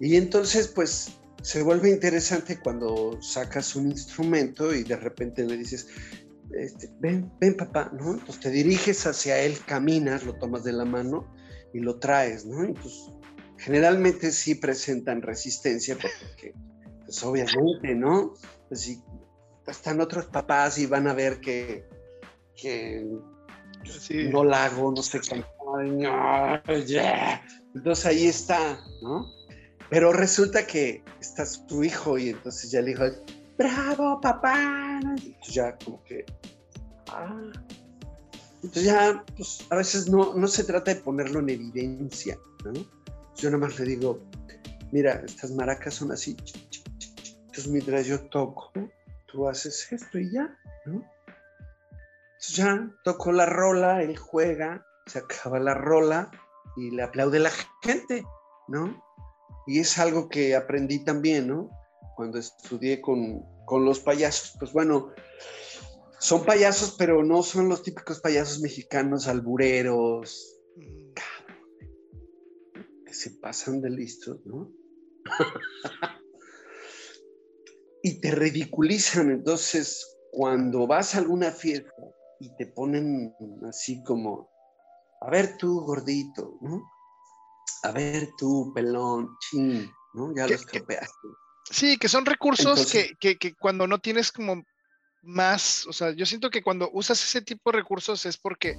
Y 0.00 0.16
entonces 0.16 0.68
pues 0.68 1.16
se 1.42 1.62
vuelve 1.62 1.90
interesante 1.90 2.58
cuando 2.60 3.22
sacas 3.22 3.76
un 3.76 3.90
instrumento 3.92 4.74
y 4.74 4.82
de 4.82 4.96
repente 4.96 5.44
le 5.44 5.56
dices, 5.56 5.88
este, 6.52 6.90
ven, 7.00 7.30
ven 7.40 7.56
papá, 7.56 7.90
¿no? 7.92 8.12
Entonces 8.12 8.40
te 8.40 8.50
diriges 8.50 9.06
hacia 9.06 9.38
él, 9.40 9.58
caminas, 9.66 10.24
lo 10.24 10.34
tomas 10.34 10.64
de 10.64 10.72
la 10.72 10.84
mano 10.84 11.26
y 11.72 11.80
lo 11.80 11.98
traes, 11.98 12.46
¿no? 12.46 12.72
Pues 12.74 13.10
generalmente 13.58 14.30
sí 14.30 14.54
presentan 14.54 15.22
resistencia 15.22 15.96
porque 15.96 16.54
pues 17.04 17.22
obviamente, 17.22 17.94
¿no? 17.94 18.34
Pues 18.68 18.80
sí, 18.80 19.02
están 19.66 20.00
otros 20.00 20.26
papás 20.26 20.78
y 20.78 20.86
van 20.86 21.06
a 21.06 21.14
ver 21.14 21.40
que, 21.40 21.86
no 24.30 24.44
la 24.44 24.64
hago, 24.64 24.92
no 24.92 25.02
sé 25.02 25.20
qué. 25.20 25.44
Entonces 27.74 28.06
ahí 28.06 28.26
está, 28.26 28.80
¿no? 29.02 29.26
Pero 29.88 30.12
resulta 30.12 30.66
que 30.66 31.04
está 31.20 31.46
su 31.46 31.84
hijo 31.84 32.18
y 32.18 32.30
entonces 32.30 32.70
ya 32.70 32.80
le 32.80 32.88
dijo, 32.88 33.04
bravo, 33.56 34.20
papá. 34.20 35.00
Entonces 35.02 35.54
ya 35.54 35.76
como 35.78 36.02
que, 36.04 36.24
ah. 37.08 37.52
Entonces 38.62 38.84
ya, 38.84 39.24
pues 39.36 39.66
a 39.70 39.76
veces 39.76 40.08
no, 40.08 40.34
no 40.34 40.46
se 40.48 40.64
trata 40.64 40.94
de 40.94 41.00
ponerlo 41.00 41.40
en 41.40 41.50
evidencia, 41.50 42.38
¿no? 42.64 42.72
Yo 43.36 43.50
nada 43.50 43.66
más 43.66 43.78
le 43.78 43.86
digo, 43.86 44.20
mira, 44.92 45.22
estas 45.24 45.50
maracas 45.52 45.94
son 45.94 46.12
así. 46.12 46.36
Entonces 47.46 47.68
mientras 47.68 48.06
yo 48.06 48.20
toco, 48.28 48.72
tú 49.26 49.48
haces 49.48 49.92
esto 49.92 50.18
y 50.18 50.32
ya, 50.32 50.58
¿no? 50.86 51.04
Entonces 52.32 52.56
ya 52.56 52.90
tocó 53.04 53.32
la 53.32 53.46
rola, 53.46 54.02
él 54.02 54.16
juega, 54.16 54.84
se 55.06 55.18
acaba 55.18 55.58
la 55.58 55.74
rola 55.74 56.30
y 56.76 56.90
le 56.90 57.02
aplaude 57.02 57.38
la 57.38 57.50
gente, 57.82 58.24
¿no? 58.68 59.02
Y 59.66 59.80
es 59.80 59.98
algo 59.98 60.28
que 60.28 60.54
aprendí 60.54 61.04
también, 61.04 61.48
¿no? 61.48 61.70
Cuando 62.16 62.38
estudié 62.38 63.00
con, 63.00 63.44
con 63.66 63.84
los 63.84 64.00
payasos, 64.00 64.56
pues 64.58 64.72
bueno, 64.72 65.12
son 66.18 66.44
payasos, 66.44 66.96
pero 66.98 67.22
no 67.22 67.42
son 67.42 67.68
los 67.68 67.82
típicos 67.82 68.20
payasos 68.20 68.60
mexicanos 68.60 69.28
albureros, 69.28 70.56
que 73.04 73.14
se 73.14 73.30
pasan 73.32 73.80
de 73.80 73.90
listos, 73.90 74.44
¿no? 74.46 74.72
y 78.02 78.20
te 78.20 78.30
ridiculizan. 78.30 79.30
Entonces, 79.30 80.18
cuando 80.32 80.86
vas 80.86 81.14
a 81.14 81.18
alguna 81.18 81.50
fiesta 81.50 81.92
y 82.40 82.54
te 82.56 82.66
ponen 82.66 83.34
así 83.68 84.02
como, 84.04 84.50
a 85.20 85.30
ver 85.30 85.56
tú, 85.58 85.80
gordito, 85.80 86.58
¿no? 86.60 86.82
A 87.82 87.92
ver 87.92 88.30
tú, 88.38 88.72
pelón, 88.74 89.36
ching, 89.40 89.90
¿no? 90.14 90.34
Ya 90.34 90.46
los 90.46 90.60
estropeaste. 90.60 91.28
Sí, 91.70 91.96
que 91.96 92.08
son 92.08 92.26
recursos 92.26 92.90
que, 92.90 93.16
que, 93.18 93.36
que, 93.36 93.54
cuando 93.54 93.86
no 93.86 93.98
tienes 93.98 94.30
como 94.30 94.64
más, 95.22 95.86
o 95.86 95.92
sea, 95.92 96.12
yo 96.12 96.24
siento 96.24 96.50
que 96.50 96.62
cuando 96.62 96.90
usas 96.92 97.22
ese 97.22 97.42
tipo 97.42 97.70
de 97.70 97.78
recursos 97.78 98.24
es 98.26 98.36
porque 98.36 98.78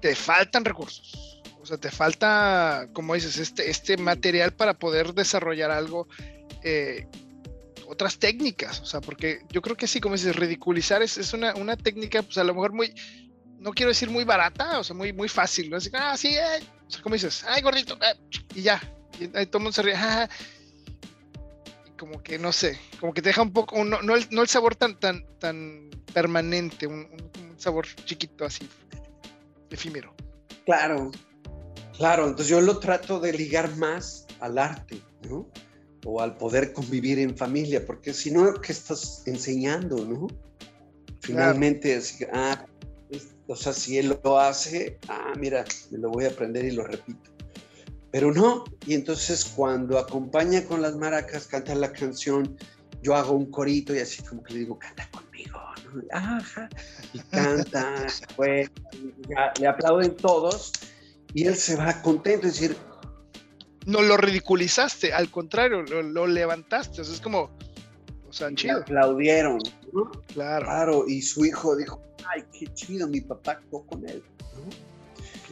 te 0.00 0.14
faltan 0.16 0.64
recursos. 0.64 1.40
O 1.60 1.66
sea, 1.66 1.78
te 1.78 1.90
falta, 1.90 2.88
como 2.92 3.14
dices, 3.14 3.38
este, 3.38 3.70
este 3.70 3.96
material 3.96 4.52
para 4.52 4.74
poder 4.74 5.14
desarrollar 5.14 5.70
algo 5.70 6.08
eh, 6.64 7.06
otras 7.86 8.18
técnicas, 8.18 8.80
o 8.80 8.86
sea, 8.86 9.00
porque 9.00 9.40
yo 9.50 9.62
creo 9.62 9.76
que 9.76 9.86
sí, 9.86 10.00
como 10.00 10.16
dices, 10.16 10.34
ridiculizar 10.34 11.02
es, 11.02 11.18
es 11.18 11.32
una, 11.34 11.54
una, 11.54 11.76
técnica, 11.76 12.22
pues 12.22 12.38
a 12.38 12.44
lo 12.44 12.54
mejor 12.54 12.72
muy, 12.72 12.92
no 13.58 13.72
quiero 13.72 13.90
decir 13.90 14.10
muy 14.10 14.24
barata, 14.24 14.80
o 14.80 14.84
sea, 14.84 14.96
muy, 14.96 15.12
muy 15.12 15.28
fácil, 15.28 15.70
¿no? 15.70 15.76
Así, 15.76 15.90
ah, 15.92 16.16
sí, 16.16 16.28
eh", 16.28 16.60
o 16.86 16.90
sea, 16.90 17.02
como 17.02 17.14
dices, 17.14 17.44
ay, 17.46 17.62
gordito, 17.62 17.96
eh", 18.02 18.16
y 18.54 18.62
ya, 18.62 18.80
y 19.20 19.24
ahí 19.36 19.46
todo 19.46 19.58
el 19.58 19.64
mundo 19.64 19.72
se 19.72 19.82
ríe, 19.82 19.94
ah, 19.94 20.28
como 22.02 22.20
que, 22.20 22.36
no 22.36 22.50
sé, 22.50 22.80
como 22.98 23.14
que 23.14 23.22
te 23.22 23.28
deja 23.28 23.42
un 23.42 23.52
poco, 23.52 23.84
no, 23.84 24.02
no, 24.02 24.16
el, 24.16 24.26
no 24.32 24.42
el 24.42 24.48
sabor 24.48 24.74
tan, 24.74 24.98
tan, 24.98 25.24
tan 25.38 25.88
permanente, 26.12 26.88
un, 26.88 27.06
un 27.12 27.54
sabor 27.56 27.86
chiquito 28.06 28.44
así, 28.44 28.68
efímero. 29.70 30.12
Claro, 30.64 31.12
claro, 31.96 32.24
entonces 32.24 32.48
yo 32.48 32.60
lo 32.60 32.80
trato 32.80 33.20
de 33.20 33.32
ligar 33.32 33.76
más 33.76 34.26
al 34.40 34.58
arte, 34.58 35.00
¿no? 35.30 35.46
o 36.04 36.20
al 36.20 36.36
poder 36.36 36.72
convivir 36.72 37.20
en 37.20 37.36
familia, 37.36 37.86
porque 37.86 38.12
si 38.12 38.32
no, 38.32 38.52
¿qué 38.54 38.72
estás 38.72 39.22
enseñando, 39.26 40.04
no? 40.04 40.26
Finalmente, 41.20 41.96
ah, 42.32 42.66
o 43.46 43.54
sea, 43.54 43.72
si 43.72 43.98
él 43.98 44.18
lo 44.24 44.40
hace, 44.40 44.98
ah, 45.06 45.34
mira, 45.38 45.64
me 45.92 45.98
lo 45.98 46.10
voy 46.10 46.24
a 46.24 46.30
aprender 46.30 46.64
y 46.64 46.72
lo 46.72 46.82
repito. 46.82 47.30
Pero 48.12 48.32
no, 48.32 48.64
y 48.86 48.94
entonces 48.94 49.44
cuando 49.56 49.98
acompaña 49.98 50.64
con 50.64 50.82
las 50.82 50.94
maracas, 50.96 51.46
canta 51.46 51.74
la 51.74 51.92
canción, 51.92 52.56
yo 53.02 53.16
hago 53.16 53.32
un 53.32 53.50
corito 53.50 53.94
y 53.94 53.98
así 53.98 54.22
como 54.22 54.42
que 54.42 54.52
le 54.52 54.60
digo, 54.60 54.78
canta 54.78 55.10
conmigo, 55.10 55.58
¿no? 55.86 56.02
Ajá, 56.12 56.68
y 57.12 57.18
canta, 57.18 58.06
pues, 58.36 58.70
le 59.58 59.66
aplauden 59.66 60.14
todos, 60.14 60.72
y 61.32 61.46
él 61.46 61.56
se 61.56 61.74
va 61.76 62.02
contento, 62.02 62.46
es 62.46 62.54
decir, 62.54 62.76
no 63.86 64.02
lo 64.02 64.16
ridiculizaste, 64.16 65.12
al 65.12 65.30
contrario, 65.30 65.82
lo, 65.82 66.26
levantaste. 66.26 67.00
O 67.00 67.04
sea, 67.04 67.14
es 67.14 67.20
como, 67.20 67.50
o 68.28 68.32
sea, 68.32 68.54
chido. 68.54 68.80
aplaudieron, 68.80 69.58
¿no? 69.92 70.10
Claro. 70.28 70.66
Claro, 70.66 71.04
y 71.08 71.22
su 71.22 71.44
hijo 71.44 71.76
dijo, 71.76 72.00
ay, 72.28 72.44
qué 72.52 72.66
chido, 72.74 73.08
mi 73.08 73.20
papá 73.20 73.52
actuó 73.52 73.84
con 73.86 74.08
él. 74.08 74.22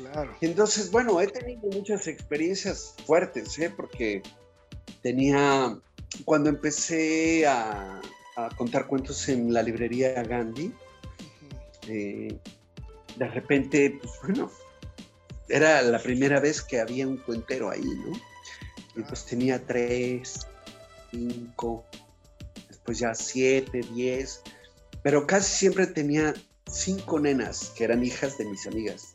Claro. 0.01 0.34
entonces, 0.40 0.90
bueno, 0.90 1.20
he 1.20 1.26
tenido 1.26 1.68
muchas 1.68 2.07
experiencias 2.07 2.94
fuertes, 3.07 3.59
¿eh? 3.59 3.70
Porque 3.74 4.22
tenía, 5.03 5.78
cuando 6.24 6.48
empecé 6.48 7.46
a, 7.46 8.01
contar 8.57 8.86
cuentos 8.86 9.28
en 9.28 9.53
la 9.53 9.62
librería 9.62 10.22
Gandhi, 10.22 10.72
eh, 11.88 12.34
de 13.16 13.28
repente, 13.28 13.98
pues 14.01 14.12
bueno, 14.22 14.51
era 15.48 15.82
la 15.82 15.98
primera 15.98 16.40
vez 16.40 16.62
que 16.62 16.80
había 16.80 17.07
un 17.07 17.18
cuentero 17.18 17.70
ahí, 17.70 17.84
¿no? 17.84 18.12
Y 18.96 19.03
pues 19.03 19.26
tenía 19.26 19.64
tres, 19.64 20.46
cinco, 21.11 21.84
después 22.68 22.98
ya 22.98 23.14
siete, 23.14 23.82
diez, 23.92 24.42
pero 25.03 25.26
casi 25.26 25.59
siempre 25.59 25.86
tenía 25.86 26.34
cinco 26.70 27.18
nenas 27.18 27.72
que 27.76 27.84
eran 27.84 28.05
hijas 28.05 28.38
de 28.38 28.44
mis 28.46 28.66
amigas. 28.66 29.09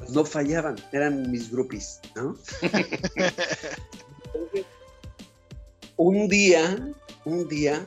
Pues 0.00 0.12
no 0.12 0.24
fallaban, 0.24 0.76
eran 0.92 1.30
mis 1.30 1.52
groupies, 1.52 2.00
¿no? 2.16 2.38
un 5.98 6.26
día, 6.28 6.88
un 7.26 7.46
día 7.48 7.86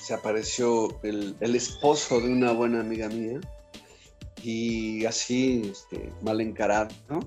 se 0.00 0.14
apareció 0.14 0.98
el, 1.02 1.36
esposo 1.54 2.18
de 2.18 2.30
una 2.30 2.52
buena 2.52 2.80
amiga 2.80 3.10
mía 3.10 3.40
y 4.42 5.04
así, 5.04 5.70
este, 5.70 6.10
mal 6.22 6.40
encarado, 6.40 6.88
¿no? 7.10 7.20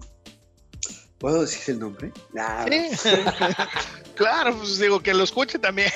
¿Puedo 1.19 1.41
decir 1.41 1.75
el 1.75 1.79
nombre? 1.79 2.11
claro, 4.15 4.57
pues 4.57 4.79
digo 4.79 4.99
que 4.99 5.13
lo 5.13 5.23
escuche 5.23 5.59
también. 5.59 5.91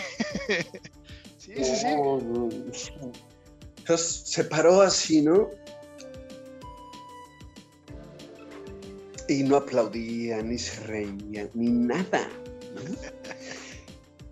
sí, 1.39 1.53
sí, 1.55 1.75
sí. 1.75 1.88
Entonces 3.79 4.21
se 4.25 4.43
paró 4.43 4.83
así, 4.83 5.23
¿no? 5.23 5.49
Y 9.30 9.43
no 9.43 9.57
aplaudía, 9.57 10.41
ni 10.41 10.57
se 10.57 10.84
reía, 10.86 11.49
ni 11.53 11.69
nada. 11.69 12.30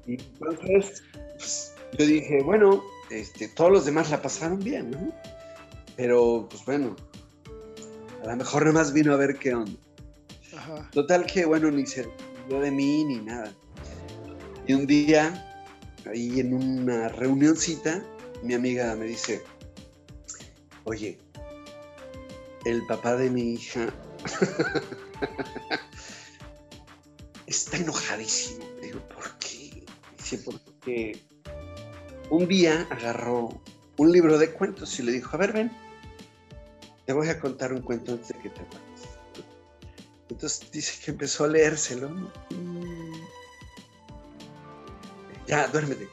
Y 0.06 0.14
entonces 0.22 1.04
pues, 1.38 1.74
yo 1.98 2.06
dije, 2.06 2.42
bueno, 2.44 2.84
este, 3.10 3.48
todos 3.50 3.72
los 3.72 3.86
demás 3.86 4.10
la 4.10 4.22
pasaron 4.22 4.60
bien, 4.60 4.92
¿no? 4.92 5.14
Pero, 5.96 6.48
pues 6.50 6.66
bueno, 6.66 6.96
a 8.24 8.28
lo 8.28 8.36
mejor 8.36 8.66
nomás 8.66 8.94
vino 8.94 9.14
a 9.14 9.18
ver 9.18 9.38
qué 9.38 9.54
onda. 9.54 9.80
Total 10.92 11.26
que, 11.26 11.46
bueno, 11.46 11.70
ni 11.70 11.86
se 11.86 12.08
dio 12.48 12.60
de 12.60 12.72
mí 12.72 13.04
ni 13.06 13.18
nada. 13.18 13.54
Y 14.68 14.74
un 14.74 14.88
día, 14.88 15.64
ahí 16.06 16.40
en 16.40 16.54
una 16.54 17.10
reunioncita, 17.10 18.04
mi 18.42 18.54
amiga 18.54 18.96
me 18.96 19.06
dice, 19.06 19.44
oye, 20.86 21.18
el 22.66 22.86
papá 22.88 23.16
de 23.16 23.30
mi 23.30 23.54
hija 23.54 23.94
está 27.48 27.78
enojadísimo. 27.78 28.66
Digo, 28.82 29.00
¿por 29.10 29.38
qué? 29.40 29.84
Dice, 30.18 30.40
porque 30.40 31.22
un 32.30 32.48
día 32.48 32.88
agarró 32.90 33.62
un 33.98 34.12
libro 34.12 34.38
de 34.38 34.52
cuentos 34.52 35.00
y 35.00 35.04
le 35.04 35.12
dijo, 35.14 35.36
a 35.36 35.40
ver, 35.40 35.54
ven, 35.54 35.72
te 37.06 37.14
voy 37.14 37.30
a 37.30 37.40
contar 37.40 37.72
un 37.72 37.82
cuento 37.82 38.14
antes 38.14 38.30
de 38.30 38.40
que 38.40 38.50
te 38.50 38.62
acuerdes. 38.62 38.86
Entonces 40.30 40.72
dice 40.72 41.02
que 41.04 41.12
empezó 41.12 41.46
a 41.46 41.48
leérselo. 41.48 42.10
Ya, 45.48 45.68
duérmete. 45.68 46.10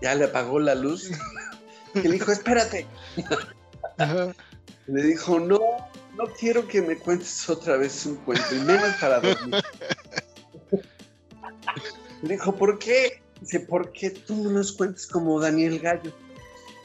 Ya 0.00 0.14
le 0.14 0.26
apagó 0.26 0.60
la 0.60 0.74
luz. 0.74 1.10
y 1.94 2.00
le 2.00 2.10
dijo, 2.10 2.30
espérate. 2.30 2.86
Le 4.86 5.02
dijo, 5.02 5.40
no, 5.40 5.58
no 6.18 6.26
quiero 6.34 6.66
que 6.66 6.82
me 6.82 6.98
cuentes 6.98 7.48
otra 7.48 7.76
vez 7.76 8.04
un 8.04 8.16
cuento, 8.16 8.52
y 8.52 8.58
menos 8.58 8.92
para 9.00 9.20
dormir. 9.20 9.62
Le 12.22 12.34
dijo, 12.34 12.56
¿por 12.56 12.80
qué? 12.80 13.22
Dice, 13.40 13.60
¿por 13.60 13.92
qué 13.92 14.10
tú 14.10 14.34
no 14.34 14.50
nos 14.50 14.72
cuentas 14.72 15.06
como 15.06 15.40
Daniel 15.40 15.78
Gallo? 15.78 16.12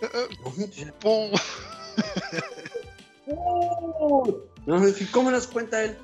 no, 4.67 4.85
¿cómo 5.11 5.31
nos 5.31 5.47
cuenta 5.47 5.83
él? 5.83 5.97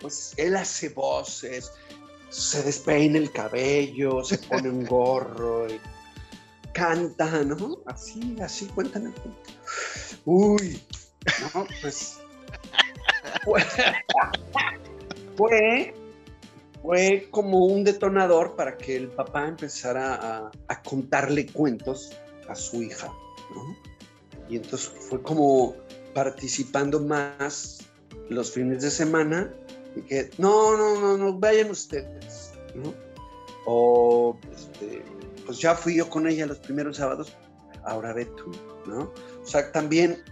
pues 0.00 0.34
él 0.36 0.56
hace 0.56 0.88
voces, 0.88 1.70
se 2.30 2.60
despeina 2.64 3.18
el 3.18 3.30
cabello, 3.30 4.24
se 4.24 4.38
pone 4.38 4.68
un 4.68 4.84
gorro 4.84 5.72
y 5.72 5.80
canta, 6.72 7.44
¿no? 7.44 7.78
Así, 7.86 8.36
así, 8.42 8.66
cuéntame. 8.66 9.12
Uy, 10.24 10.82
no, 11.54 11.68
pues 11.80 12.18
fue, 13.44 13.62
fue, 16.82 17.28
como 17.30 17.66
un 17.66 17.84
detonador 17.84 18.56
para 18.56 18.76
que 18.76 18.96
el 18.96 19.08
papá 19.08 19.48
empezara 19.48 20.50
a, 20.68 20.82
contarle 20.82 21.46
cuentos 21.46 22.12
a 22.48 22.54
su 22.54 22.82
hija, 22.82 23.12
¿no? 23.54 23.76
Y 24.48 24.56
entonces 24.56 24.92
fue 25.00 25.20
como 25.22 25.74
participando 26.14 27.00
más 27.00 27.80
los 28.28 28.52
fines 28.52 28.82
de 28.82 28.90
semana 28.90 29.52
y 29.96 30.02
que 30.02 30.30
no, 30.38 30.76
no, 30.76 31.00
no, 31.00 31.16
no, 31.16 31.38
vayan 31.38 31.70
ustedes, 31.70 32.52
¿no? 32.74 32.94
O 33.66 34.38
este, 34.54 35.02
pues 35.44 35.58
ya 35.58 35.74
fui 35.74 35.96
yo 35.96 36.08
con 36.08 36.28
ella 36.28 36.46
los 36.46 36.58
primeros 36.58 36.98
sábados, 36.98 37.32
ahora 37.84 38.12
ve 38.12 38.26
tú, 38.26 38.52
¿no? 38.86 39.12
O 39.42 39.46
sea, 39.46 39.72
también 39.72 40.22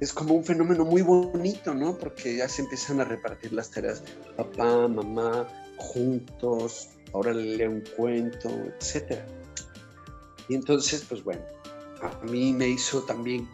es 0.00 0.12
como 0.12 0.34
un 0.34 0.44
fenómeno 0.44 0.84
muy 0.84 1.02
bonito, 1.02 1.74
¿no? 1.74 1.96
Porque 1.96 2.36
ya 2.36 2.48
se 2.48 2.62
empiezan 2.62 3.00
a 3.00 3.04
repartir 3.04 3.52
las 3.52 3.70
tareas, 3.70 4.02
papá, 4.36 4.88
mamá, 4.88 5.48
juntos, 5.76 6.90
ahora 7.12 7.32
le 7.32 7.56
leo 7.56 7.70
un 7.70 7.84
cuento, 7.96 8.48
etc. 8.48 9.20
Y 10.48 10.54
entonces, 10.54 11.04
pues 11.08 11.22
bueno, 11.22 11.42
a 12.02 12.24
mí 12.26 12.52
me 12.52 12.68
hizo 12.68 13.02
también 13.02 13.48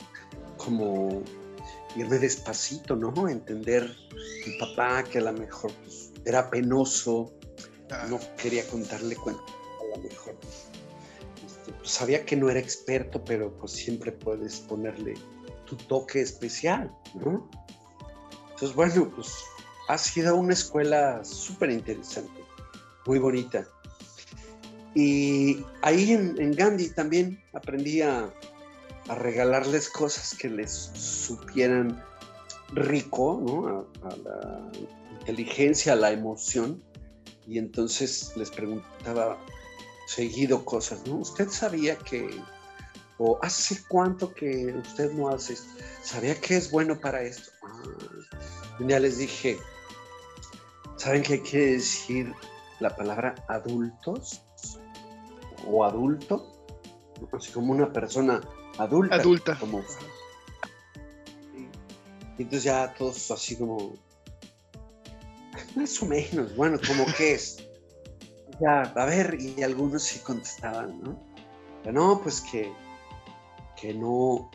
como 0.57 1.23
irme 1.97 2.19
despacito, 2.19 2.97
¿no? 2.97 3.29
Entender 3.29 3.97
mi 4.47 4.59
papá 4.59 5.03
que 5.05 5.19
a 5.19 5.23
lo 5.23 5.33
mejor 5.33 5.73
pues, 5.83 6.13
era 6.25 6.51
penoso, 6.51 7.33
no 8.09 8.19
quería 8.37 8.67
contarle 8.67 9.15
cuentos, 9.17 9.45
a 9.81 9.97
lo 9.97 10.03
mejor 10.03 10.37
este, 11.47 11.73
pues, 11.73 11.91
sabía 11.91 12.25
que 12.25 12.37
no 12.37 12.51
era 12.51 12.61
experto, 12.61 13.25
pero 13.25 13.53
pues 13.59 13.73
siempre 13.73 14.13
puedes 14.13 14.61
ponerle 14.61 15.15
tu 15.65 15.77
toque 15.77 16.21
especial, 16.21 16.91
¿no? 17.15 17.49
Entonces, 18.51 18.75
bueno, 18.75 19.11
pues 19.15 19.35
ha 19.89 19.99
sido 19.99 20.37
una 20.37 20.53
escuela 20.53 21.25
súper 21.25 21.71
interesante, 21.71 22.41
muy 23.07 23.19
bonita. 23.19 23.67
Y 24.95 25.65
ahí 25.83 26.13
en, 26.13 26.53
Gandhi 26.53 26.91
también 26.91 27.43
aprendí 27.53 28.01
a, 28.01 28.33
regalarles 29.07 29.91
cosas 29.91 30.35
que 30.35 30.49
les 30.49 30.71
supieran 30.73 32.03
rico, 32.73 33.43
¿no? 33.45 33.87
A, 34.09 34.17
la 34.17 34.71
inteligencia, 35.21 35.93
a 35.93 35.97
la 35.97 36.11
emoción. 36.11 36.83
Y 37.47 37.59
entonces 37.59 38.33
les 38.37 38.51
preguntaba 38.51 39.39
seguido 40.07 40.65
cosas, 40.65 41.07
¿no? 41.07 41.17
¿Usted 41.17 41.51
sabía 41.51 41.97
que 41.97 42.31
o 43.19 43.39
hace 43.43 43.83
cuánto 43.89 44.33
que 44.35 44.75
usted 44.77 45.13
no 45.13 45.29
hace 45.29 45.55
esto. 45.55 45.71
¿Sabía 46.03 46.41
que 46.41 46.57
es 46.57 46.71
bueno 46.71 46.99
para 46.99 47.23
esto? 47.23 47.51
Ah, 47.63 47.83
ya 48.81 48.99
les 48.99 49.19
dije, 49.19 49.59
¿saben 50.97 51.23
qué 51.23 51.41
quiere 51.41 51.73
decir 51.73 52.33
la 52.81 52.95
palabra 52.95 53.35
adultos? 53.49 54.43
O 55.67 55.85
adulto, 55.85 56.53
así 57.33 57.53
como 57.53 57.73
una 57.73 57.93
persona 57.93 58.41
adulta. 58.79 59.17
Adulta. 59.17 59.59
Como, 59.59 59.83
y 62.37 62.43
entonces 62.43 62.65
ya 62.65 62.93
todos 62.95 63.31
así 63.31 63.57
como, 63.57 63.95
más 65.77 66.03
o 66.03 66.07
menos, 66.07 66.55
bueno, 66.57 66.79
como 66.87 67.07
que 67.17 67.35
es. 67.35 67.69
Ya, 68.61 68.83
a 68.83 69.05
ver, 69.07 69.37
y 69.41 69.63
algunos 69.63 70.03
sí 70.03 70.19
contestaban, 70.21 71.01
¿no? 71.03 71.21
Pero 71.83 71.93
no, 71.93 72.21
pues 72.21 72.41
que 72.41 72.73
que 73.81 73.95
no, 73.95 74.51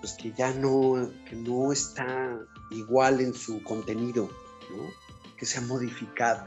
pues 0.00 0.14
que 0.14 0.32
ya 0.32 0.52
no, 0.52 1.10
que 1.28 1.36
no 1.36 1.72
está 1.72 2.38
igual 2.70 3.20
en 3.20 3.34
su 3.34 3.62
contenido, 3.62 4.28
¿no? 4.70 4.90
Que 5.36 5.46
se 5.46 5.58
ha 5.58 5.62
modificado. 5.62 6.46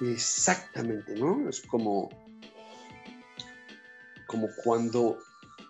Exactamente, 0.00 1.14
¿no? 1.16 1.48
Es 1.48 1.60
como, 1.60 2.08
como 4.26 4.48
cuando 4.64 5.18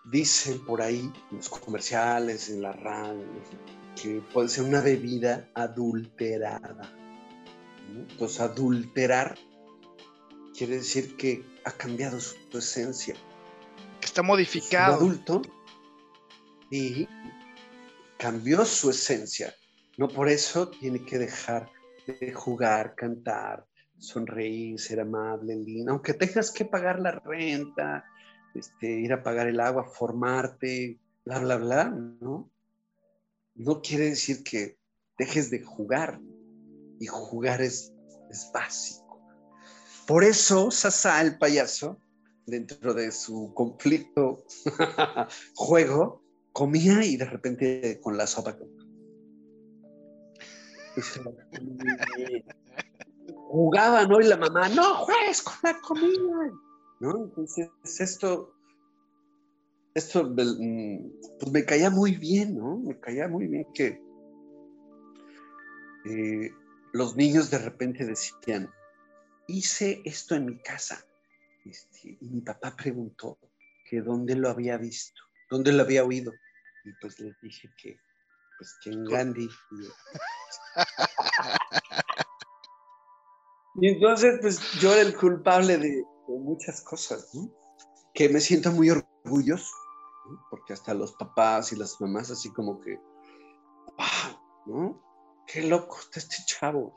dicen 0.05 0.65
por 0.65 0.83
ahí 0.83 1.13
en 1.31 1.37
los 1.37 1.49
comerciales, 1.49 2.49
en 2.49 2.63
la 2.63 2.73
radio, 2.73 3.25
que 4.01 4.23
puede 4.33 4.49
ser 4.49 4.65
una 4.65 4.81
bebida 4.81 5.49
adulterada. 5.55 6.93
Entonces, 7.93 8.41
adulterar 8.41 9.37
quiere 10.57 10.77
decir 10.77 11.17
que 11.17 11.45
ha 11.65 11.73
cambiado 11.73 12.21
su 12.21 12.37
esencia 12.53 13.17
está 14.11 14.23
modificado. 14.23 14.97
adulto 14.97 15.41
y 16.71 17.09
cambió 18.19 18.65
su 18.65 18.91
esencia. 18.91 19.55
No 19.97 20.09
por 20.09 20.29
eso 20.29 20.69
tiene 20.69 21.05
que 21.05 21.19
dejar 21.19 21.71
de 22.07 22.33
jugar, 22.33 22.95
cantar, 22.97 23.67
sonreír, 23.99 24.81
ser 24.81 25.01
amable, 25.01 25.55
lindo, 25.55 25.93
aunque 25.93 26.15
tengas 26.15 26.51
que 26.51 26.65
pagar 26.65 26.99
la 26.99 27.13
renta, 27.13 28.05
este, 28.55 28.89
ir 28.89 29.13
a 29.13 29.23
pagar 29.23 29.47
el 29.47 29.61
agua, 29.61 29.85
formarte, 29.85 30.99
bla, 31.25 31.39
bla, 31.39 31.57
bla, 31.57 31.85
¿no? 31.91 32.51
No 33.55 33.81
quiere 33.81 34.07
decir 34.07 34.43
que 34.43 34.79
dejes 35.19 35.51
de 35.51 35.63
jugar. 35.63 36.21
Y 36.99 37.07
jugar 37.07 37.63
es, 37.63 37.95
es 38.31 38.51
básico. 38.53 39.23
Por 40.07 40.23
eso, 40.23 40.71
Sasa, 40.71 41.23
el 41.23 41.39
payaso, 41.39 41.99
dentro 42.51 42.93
de 42.95 43.11
su 43.13 43.53
conflicto 43.55 44.45
juego, 45.55 46.23
comía 46.53 47.05
y 47.05 47.17
de 47.17 47.25
repente 47.25 48.01
con 48.03 48.17
la 48.17 48.27
sopa. 48.27 48.57
Jugaba, 53.49 54.07
¿no? 54.07 54.21
Y 54.21 54.25
la 54.25 54.37
mamá, 54.37 54.69
no 54.69 54.97
juegues 54.97 55.43
con 55.43 55.55
la 55.63 55.81
comida. 55.81 56.53
¿No? 57.01 57.25
Entonces, 57.25 57.69
esto, 57.99 58.53
esto 59.95 60.35
pues 60.35 60.57
me 61.51 61.65
caía 61.65 61.91
muy 61.91 62.17
bien, 62.17 62.59
¿no? 62.59 62.77
Me 62.79 62.99
caía 63.01 63.29
muy 63.29 63.47
bien 63.47 63.67
que 63.73 64.03
eh, 66.05 66.51
los 66.93 67.17
niños 67.17 67.51
de 67.51 67.59
repente 67.59 68.05
decían, 68.05 68.71
hice 69.47 70.03
esto 70.05 70.35
en 70.35 70.47
mi 70.47 70.59
casa. 70.59 71.05
Este, 71.65 72.19
y 72.21 72.29
mi 72.29 72.41
papá 72.41 72.75
preguntó 72.75 73.39
que 73.89 74.01
dónde 74.01 74.37
lo 74.37 74.49
había 74.49 74.77
visto, 74.77 75.21
dónde 75.51 75.73
lo 75.73 75.83
había 75.83 76.05
oído. 76.05 76.33
Y 76.85 76.93
pues 77.01 77.19
les 77.21 77.39
dije 77.41 77.71
que, 77.77 78.01
pues 78.59 78.79
que 78.83 78.91
en 78.91 79.05
Gandhi. 79.05 79.49
Y, 83.77 83.89
entonces, 83.89 84.39
pues 84.41 84.61
yo 84.81 84.93
era 84.93 85.03
el 85.03 85.17
culpable 85.17 85.79
de, 85.79 86.05
muchas 86.27 86.83
cosas, 86.83 87.33
¿no? 87.35 87.51
Que 88.13 88.29
me 88.29 88.41
siento 88.41 88.73
muy 88.73 88.91
orgulloso, 88.91 89.73
porque 90.51 90.73
hasta 90.73 90.93
los 90.93 91.13
papás 91.13 91.73
y 91.73 91.77
las 91.77 92.01
mamás 92.01 92.31
así 92.31 92.53
como 92.53 92.81
que, 92.81 92.99
wow, 93.97 94.67
¿no? 94.67 95.45
Qué 95.47 95.63
loco 95.63 95.99
está 96.01 96.21
este 96.21 96.37
chavo. 96.47 96.95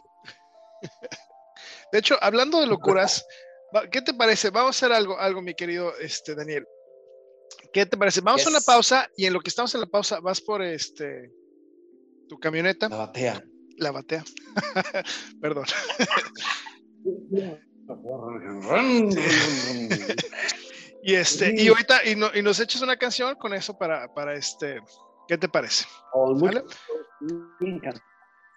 De 1.91 1.99
hecho, 1.99 2.15
hablando 2.21 2.59
de 2.59 2.67
locuras, 2.67 3.25
¿qué 3.91 4.01
te 4.01 4.13
parece? 4.13 4.49
Vamos 4.49 4.75
a 4.75 4.85
hacer 4.85 4.95
algo, 4.95 5.19
algo 5.19 5.41
mi 5.41 5.53
querido 5.53 5.95
este, 5.97 6.35
Daniel. 6.35 6.65
¿Qué 7.71 7.85
te 7.85 7.97
parece? 7.97 8.21
Vamos 8.21 8.45
a 8.45 8.49
una 8.49 8.61
pausa 8.61 9.09
y 9.17 9.25
en 9.25 9.33
lo 9.33 9.39
que 9.39 9.49
estamos 9.49 9.73
en 9.75 9.81
la 9.81 9.87
pausa 9.87 10.19
vas 10.19 10.41
por 10.41 10.61
este 10.61 11.31
tu 12.27 12.39
camioneta. 12.39 12.89
La 12.89 12.97
batea. 12.97 13.43
La 13.77 13.91
batea. 13.91 14.23
Perdón. 15.41 15.65
y 21.03 21.15
este, 21.15 21.61
y 21.61 21.67
ahorita, 21.67 22.05
y, 22.05 22.15
nos 22.15 22.59
echas 22.59 22.81
una 22.81 22.97
canción 22.97 23.35
con 23.35 23.53
eso 23.53 23.77
para, 23.77 24.13
para 24.13 24.35
este, 24.35 24.79
¿qué 25.27 25.37
te 25.37 25.49
parece? 25.49 25.85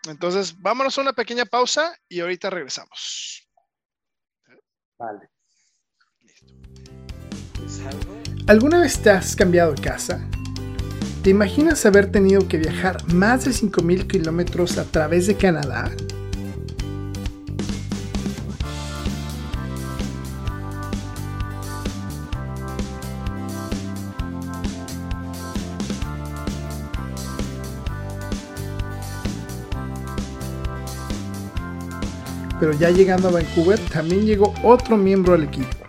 Entonces, 0.09 0.55
vámonos 0.61 0.97
a 0.97 1.01
una 1.01 1.13
pequeña 1.13 1.45
pausa 1.45 1.99
y 2.09 2.21
ahorita 2.21 2.51
regresamos. 2.51 3.49
Vale. 4.99 5.29
¿Alguna 8.47 8.81
vez 8.81 9.01
te 9.01 9.11
has 9.11 9.35
cambiado 9.35 9.73
de 9.73 9.83
casa? 9.83 10.21
¿Te 11.23 11.31
imaginas 11.31 11.85
haber 11.85 12.13
tenido 12.13 12.47
que 12.47 12.59
viajar 12.59 12.97
más 13.13 13.45
de 13.45 13.51
5.000 13.51 14.07
kilómetros 14.07 14.79
a 14.79 14.85
través 14.85 15.27
de 15.27 15.37
Canadá? 15.37 15.91
Pero 32.59 32.73
ya 32.73 32.91
llegando 32.91 33.29
a 33.29 33.33
Vancouver 33.33 33.79
también 33.93 34.27
llegó 34.27 34.55
otro 34.63 34.97
miembro 34.97 35.33
del 35.33 35.45
equipo 35.45 35.87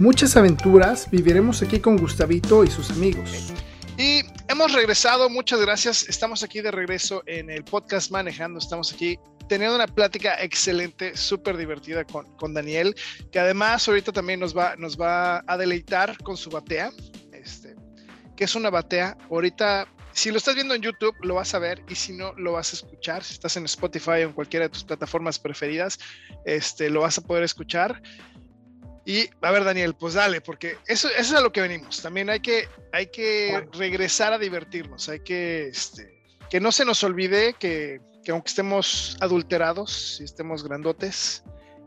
muchas 0.00 0.34
aventuras 0.34 1.08
viviremos 1.10 1.62
aquí 1.62 1.78
con 1.78 1.98
Gustavito 1.98 2.64
y 2.64 2.70
sus 2.70 2.90
amigos. 2.90 3.52
Y 3.98 4.22
hemos 4.48 4.72
regresado, 4.72 5.28
muchas 5.28 5.60
gracias. 5.60 6.08
Estamos 6.08 6.42
aquí 6.42 6.62
de 6.62 6.70
regreso 6.70 7.22
en 7.26 7.50
el 7.50 7.62
podcast 7.64 8.10
Manejando. 8.10 8.58
Estamos 8.58 8.92
aquí 8.94 9.18
teniendo 9.46 9.76
una 9.76 9.86
plática 9.86 10.42
excelente, 10.42 11.14
súper 11.16 11.58
divertida 11.58 12.04
con, 12.04 12.24
con, 12.36 12.54
Daniel, 12.54 12.94
que 13.30 13.38
además 13.38 13.86
ahorita 13.86 14.10
también 14.10 14.40
nos 14.40 14.56
va, 14.56 14.74
nos 14.76 14.98
va 14.98 15.44
a 15.46 15.58
deleitar 15.58 16.16
con 16.22 16.38
su 16.38 16.48
batea. 16.48 16.90
Este, 17.32 17.76
que 18.36 18.44
es 18.44 18.54
una 18.54 18.70
batea. 18.70 19.18
Ahorita, 19.30 19.86
si 20.12 20.30
lo 20.30 20.38
estás 20.38 20.54
viendo 20.54 20.74
en 20.74 20.82
YouTube, 20.82 21.14
lo 21.22 21.34
vas 21.34 21.54
a 21.54 21.58
ver 21.58 21.82
y 21.88 21.94
si 21.94 22.12
no, 22.12 22.32
lo 22.34 22.52
vas 22.52 22.72
a 22.72 22.76
escuchar. 22.76 23.22
Si 23.24 23.34
estás 23.34 23.56
en 23.56 23.64
Spotify 23.64 24.10
o 24.10 24.16
en 24.28 24.32
cualquiera 24.32 24.66
de 24.66 24.70
tus 24.70 24.84
plataformas 24.84 25.38
preferidas, 25.38 25.98
este, 26.44 26.90
lo 26.90 27.00
vas 27.00 27.18
a 27.18 27.22
poder 27.22 27.44
escuchar. 27.44 28.02
Y 29.04 29.28
a 29.40 29.50
ver, 29.50 29.64
Daniel, 29.64 29.94
pues 29.94 30.14
dale, 30.14 30.40
porque 30.40 30.76
eso, 30.86 31.08
es 31.08 31.32
a 31.32 31.40
lo 31.40 31.52
que 31.52 31.60
venimos. 31.60 32.02
También 32.02 32.28
hay 32.30 32.40
que, 32.40 32.68
hay 32.92 33.06
que 33.06 33.66
regresar 33.72 34.32
a 34.32 34.38
divertirnos, 34.38 35.08
hay 35.08 35.20
que, 35.20 35.68
este, 35.68 36.22
que 36.50 36.60
no 36.60 36.70
se 36.70 36.84
nos 36.84 37.02
olvide 37.02 37.54
que, 37.54 38.00
que 38.24 38.32
aunque 38.32 38.48
estemos 38.48 39.16
adulterados, 39.20 40.18
y 40.20 40.24
estemos 40.24 40.62
grandotes 40.62 41.42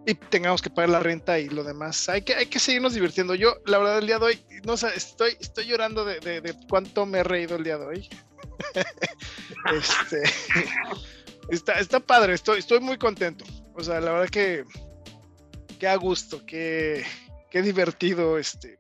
y 0.06 0.16
tengamos 0.16 0.62
que 0.62 0.70
pagar 0.70 0.90
la 0.90 1.00
renta 1.00 1.40
y 1.40 1.50
lo 1.50 1.64
demás, 1.64 2.10
hay 2.10 2.22
que, 2.22 2.36
hay 2.36 2.48
que 2.48 2.60
seguirnos 2.60 2.94
divirtiendo. 2.94 3.36
Yo, 3.36 3.56
la 3.66 3.78
verdad, 3.78 4.00
el 4.00 4.08
día 4.08 4.20
de 4.20 4.26
hoy, 4.26 4.46
no 4.66 4.74
estoy, 4.74 5.38
estoy 5.40 5.66
llorando 5.66 6.04
de, 6.04 6.20
de, 6.20 6.56
cuánto 6.70 7.06
me 7.06 7.20
he 7.20 7.24
reído 7.24 7.56
el 7.56 7.64
día 7.64 7.78
de 7.78 7.86
hoy. 7.86 8.10
este, 9.74 10.24
está, 11.50 11.80
está 11.80 12.00
padre, 12.00 12.34
estoy, 12.34 12.60
estoy 12.60 12.80
muy 12.82 12.98
contento. 12.98 13.46
O 13.76 13.84
sea, 13.84 14.02
la 14.02 14.12
verdad 14.12 14.30
que 14.30 14.66
qué 15.80 15.88
a 15.88 15.96
gusto, 15.96 16.46
qué, 16.46 17.06
qué 17.50 17.62
divertido, 17.62 18.38
este, 18.38 18.80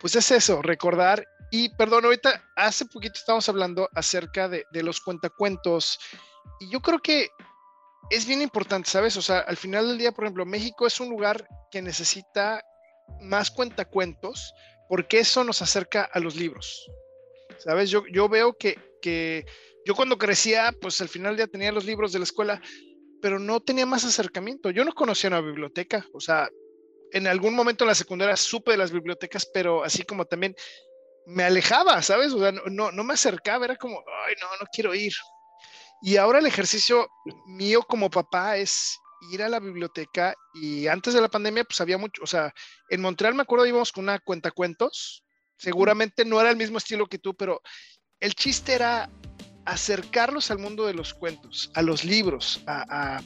pues 0.00 0.16
es 0.16 0.30
eso, 0.30 0.60
recordar. 0.60 1.26
Y 1.50 1.70
perdón, 1.76 2.04
ahorita 2.04 2.44
hace 2.56 2.84
poquito 2.84 3.14
estábamos 3.16 3.48
hablando 3.48 3.88
acerca 3.94 4.48
de, 4.48 4.66
de 4.70 4.82
los 4.82 5.00
cuentacuentos 5.00 5.98
y 6.60 6.70
yo 6.70 6.80
creo 6.80 6.98
que 6.98 7.30
es 8.10 8.26
bien 8.26 8.42
importante, 8.42 8.90
¿sabes? 8.90 9.16
O 9.16 9.22
sea, 9.22 9.40
al 9.40 9.56
final 9.56 9.88
del 9.88 9.98
día, 9.98 10.12
por 10.12 10.24
ejemplo, 10.24 10.46
México 10.46 10.86
es 10.86 11.00
un 11.00 11.10
lugar 11.10 11.46
que 11.70 11.82
necesita 11.82 12.62
más 13.20 13.50
cuentacuentos 13.50 14.54
porque 14.88 15.18
eso 15.18 15.44
nos 15.44 15.62
acerca 15.62 16.04
a 16.04 16.18
los 16.20 16.36
libros, 16.36 16.90
¿sabes? 17.58 17.90
Yo, 17.90 18.04
yo 18.10 18.28
veo 18.28 18.56
que, 18.56 18.78
que 19.02 19.44
yo 19.84 19.94
cuando 19.94 20.18
crecía, 20.18 20.72
pues 20.80 21.00
al 21.00 21.08
final 21.08 21.32
del 21.32 21.36
día 21.38 21.52
tenía 21.52 21.72
los 21.72 21.84
libros 21.84 22.12
de 22.12 22.18
la 22.18 22.24
escuela, 22.24 22.60
pero 23.20 23.38
no 23.38 23.60
tenía 23.60 23.86
más 23.86 24.04
acercamiento. 24.04 24.70
Yo 24.70 24.84
no 24.84 24.92
conocía 24.92 25.28
una 25.28 25.40
biblioteca, 25.40 26.06
o 26.12 26.20
sea, 26.20 26.48
en 27.12 27.26
algún 27.26 27.54
momento 27.54 27.84
en 27.84 27.88
la 27.88 27.94
secundaria 27.94 28.36
supe 28.36 28.72
de 28.72 28.76
las 28.76 28.92
bibliotecas, 28.92 29.46
pero 29.52 29.84
así 29.84 30.02
como 30.04 30.24
también 30.24 30.54
me 31.26 31.44
alejaba, 31.44 32.00
¿sabes? 32.02 32.32
O 32.32 32.38
sea, 32.38 32.52
no, 32.52 32.90
no 32.90 33.04
me 33.04 33.14
acercaba, 33.14 33.66
era 33.66 33.76
como, 33.76 34.02
ay, 34.26 34.34
no, 34.40 34.46
no 34.60 34.66
quiero 34.72 34.94
ir. 34.94 35.12
Y 36.00 36.16
ahora 36.16 36.38
el 36.38 36.46
ejercicio 36.46 37.08
mío 37.46 37.82
como 37.82 38.10
papá 38.10 38.56
es 38.56 38.98
ir 39.30 39.42
a 39.42 39.48
la 39.48 39.58
biblioteca 39.58 40.34
y 40.54 40.86
antes 40.86 41.14
de 41.14 41.20
la 41.20 41.28
pandemia 41.28 41.64
pues 41.64 41.80
había 41.80 41.98
mucho, 41.98 42.22
o 42.22 42.26
sea, 42.26 42.52
en 42.88 43.00
Montreal 43.00 43.34
me 43.34 43.42
acuerdo 43.42 43.66
íbamos 43.66 43.90
con 43.90 44.04
una 44.04 44.18
cuenta 44.20 44.50
cuentos, 44.52 45.24
seguramente 45.56 46.24
no 46.24 46.40
era 46.40 46.50
el 46.50 46.56
mismo 46.56 46.78
estilo 46.78 47.06
que 47.06 47.18
tú, 47.18 47.34
pero 47.34 47.60
el 48.20 48.34
chiste 48.34 48.74
era 48.74 49.10
acercarlos 49.64 50.50
al 50.50 50.58
mundo 50.58 50.86
de 50.86 50.94
los 50.94 51.14
cuentos, 51.14 51.70
a 51.74 51.82
los 51.82 52.04
libros, 52.04 52.62
a, 52.66 53.20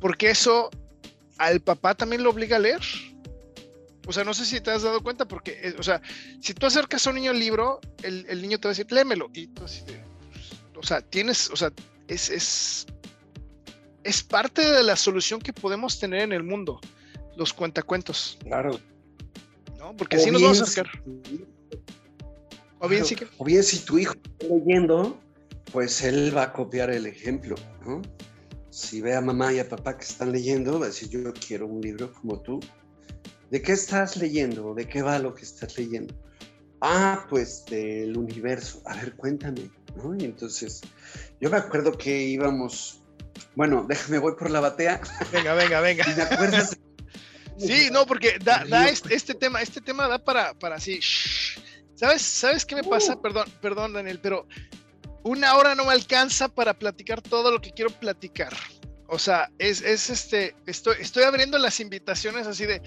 porque 0.00 0.30
eso 0.30 0.70
al 1.38 1.60
papá 1.60 1.94
también 1.94 2.22
lo 2.22 2.30
obliga 2.30 2.56
a 2.56 2.60
leer. 2.60 2.82
O 4.06 4.12
sea, 4.12 4.22
no 4.22 4.34
sé 4.34 4.44
si 4.44 4.60
te 4.60 4.70
has 4.70 4.82
dado 4.82 5.02
cuenta, 5.02 5.26
porque, 5.26 5.58
eh, 5.62 5.74
o 5.78 5.82
sea, 5.82 6.02
si 6.42 6.52
tú 6.52 6.66
acercas 6.66 7.06
a 7.06 7.10
un 7.10 7.16
niño 7.16 7.30
al 7.30 7.38
libro, 7.38 7.80
el, 8.02 8.42
niño 8.42 8.60
te 8.60 8.68
va 8.68 8.72
a 8.72 8.74
decir, 8.76 8.92
léemelo. 8.92 9.30
Y 9.32 9.46
tú 9.46 9.64
así 9.64 9.82
o 10.76 10.82
sea, 10.82 11.00
tienes, 11.00 11.50
o 11.50 11.56
sea, 11.56 11.72
es, 12.08 12.30
es, 12.30 12.86
es 14.02 14.22
parte 14.22 14.62
de 14.62 14.82
la 14.82 14.96
solución 14.96 15.40
que 15.40 15.52
podemos 15.52 15.98
tener 15.98 16.22
en 16.22 16.32
el 16.32 16.42
mundo, 16.42 16.80
los 17.36 17.52
cuentacuentos. 17.52 18.38
Claro. 18.42 18.78
¿No? 19.78 19.96
Porque 19.96 20.16
así 20.16 20.30
nos 20.30 20.42
vamos 20.42 20.60
a 20.60 20.64
acercar. 20.64 21.02
o, 22.78 22.88
bien, 22.88 23.04
sí 23.04 23.16
que... 23.16 23.26
o 23.38 23.44
bien 23.44 23.62
si 23.62 23.78
tu 23.80 23.98
hijo 23.98 24.14
está 24.14 24.46
leyendo, 24.46 25.18
pues 25.72 26.02
él 26.02 26.36
va 26.36 26.44
a 26.44 26.52
copiar 26.52 26.90
el 26.90 27.06
ejemplo, 27.06 27.56
¿no? 27.84 28.02
Si 28.70 29.00
ve 29.00 29.14
a 29.14 29.20
mamá 29.20 29.52
y 29.52 29.60
a 29.60 29.68
papá 29.68 29.96
que 29.96 30.04
están 30.04 30.32
leyendo, 30.32 30.78
va 30.80 30.86
a 30.86 30.88
decir, 30.88 31.08
yo 31.08 31.32
quiero 31.34 31.66
un 31.66 31.80
libro 31.80 32.12
como 32.12 32.40
tú. 32.40 32.60
¿De 33.50 33.62
qué 33.62 33.72
estás 33.72 34.16
leyendo? 34.16 34.74
¿De 34.74 34.88
qué 34.88 35.02
va 35.02 35.18
lo 35.18 35.34
que 35.34 35.42
estás 35.42 35.78
leyendo? 35.78 36.14
Ah, 36.86 37.24
pues 37.30 37.64
del 37.64 38.14
universo. 38.14 38.82
A 38.84 38.94
ver, 38.96 39.14
cuéntame, 39.14 39.70
¿no? 39.96 40.14
Y 40.14 40.24
entonces, 40.24 40.82
yo 41.40 41.48
me 41.48 41.56
acuerdo 41.56 41.96
que 41.96 42.24
íbamos, 42.24 43.00
bueno, 43.56 43.86
déjame, 43.88 44.18
voy 44.18 44.34
por 44.38 44.50
la 44.50 44.60
batea. 44.60 45.00
Venga, 45.32 45.54
venga, 45.54 45.80
venga. 45.80 46.04
¿Y 46.12 46.14
me 46.14 46.22
acuerdas? 46.22 46.76
sí, 47.56 47.88
no, 47.90 48.04
porque 48.04 48.38
da, 48.38 48.86
este, 48.86 49.14
este, 49.14 49.32
tema, 49.32 49.62
este 49.62 49.80
tema 49.80 50.08
da 50.08 50.22
para, 50.22 50.52
para 50.52 50.76
así. 50.76 51.00
¿Sabes, 51.94 52.20
¿Sabes 52.20 52.66
qué 52.66 52.74
me 52.74 52.84
pasa? 52.84 53.14
Uh. 53.14 53.22
Perdón, 53.22 53.48
perdón, 53.62 53.92
Daniel, 53.94 54.20
pero 54.22 54.46
una 55.22 55.56
hora 55.56 55.74
no 55.74 55.86
me 55.86 55.92
alcanza 55.92 56.48
para 56.48 56.74
platicar 56.74 57.22
todo 57.22 57.50
lo 57.50 57.62
que 57.62 57.70
quiero 57.70 57.92
platicar. 57.92 58.52
O 59.06 59.18
sea, 59.18 59.50
es, 59.58 59.80
este, 59.80 60.54
estoy, 60.66 60.96
estoy 61.00 61.22
abriendo 61.22 61.56
las 61.56 61.80
invitaciones 61.80 62.46
así 62.46 62.66
de, 62.66 62.82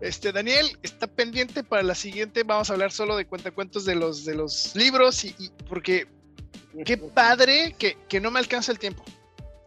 Este, 0.00 0.32
Daniel, 0.32 0.78
está 0.82 1.06
pendiente 1.06 1.62
para 1.62 1.82
la 1.82 1.94
siguiente. 1.94 2.42
Vamos 2.42 2.70
a 2.70 2.72
hablar 2.72 2.90
solo 2.90 3.16
de 3.16 3.26
cuentacuentos 3.26 3.84
de 3.84 3.94
los, 3.94 4.24
de 4.24 4.34
los 4.34 4.74
libros 4.74 5.24
y, 5.24 5.34
porque 5.68 6.06
qué 6.84 6.96
padre 6.96 7.74
que, 7.78 7.98
que, 8.08 8.20
no 8.20 8.30
me 8.30 8.38
alcanza 8.38 8.72
el 8.72 8.78
tiempo. 8.78 9.04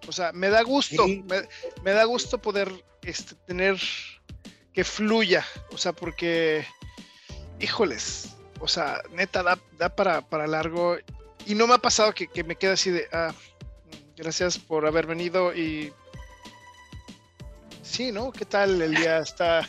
O 0.07 0.11
sea, 0.11 0.31
me 0.33 0.49
da 0.49 0.63
gusto, 0.63 1.05
me, 1.07 1.91
da 1.91 2.03
gusto 2.05 2.41
poder 2.41 2.71
este, 3.03 3.35
tener 3.45 3.79
que 4.73 4.83
fluya. 4.83 5.45
O 5.71 5.77
sea, 5.77 5.93
porque, 5.93 6.65
híjoles, 7.59 8.35
o 8.59 8.67
sea, 8.67 9.01
neta, 9.11 9.43
da, 9.43 9.59
da 9.77 9.95
para, 9.95 10.21
para 10.21 10.47
largo. 10.47 10.97
Y 11.45 11.53
no 11.53 11.67
me 11.67 11.75
ha 11.75 11.79
pasado 11.79 12.13
que, 12.13 12.27
que 12.27 12.43
me 12.43 12.55
quede 12.55 12.71
así 12.71 12.89
de, 12.89 13.07
ah, 13.11 13.33
gracias 14.17 14.57
por 14.57 14.87
haber 14.87 15.05
venido 15.05 15.53
y 15.53 15.93
sí, 17.83 18.11
¿no? 18.11 18.31
¿Qué 18.31 18.45
tal 18.45 18.81
el 18.81 18.95
día? 18.95 19.19
Está, 19.19 19.67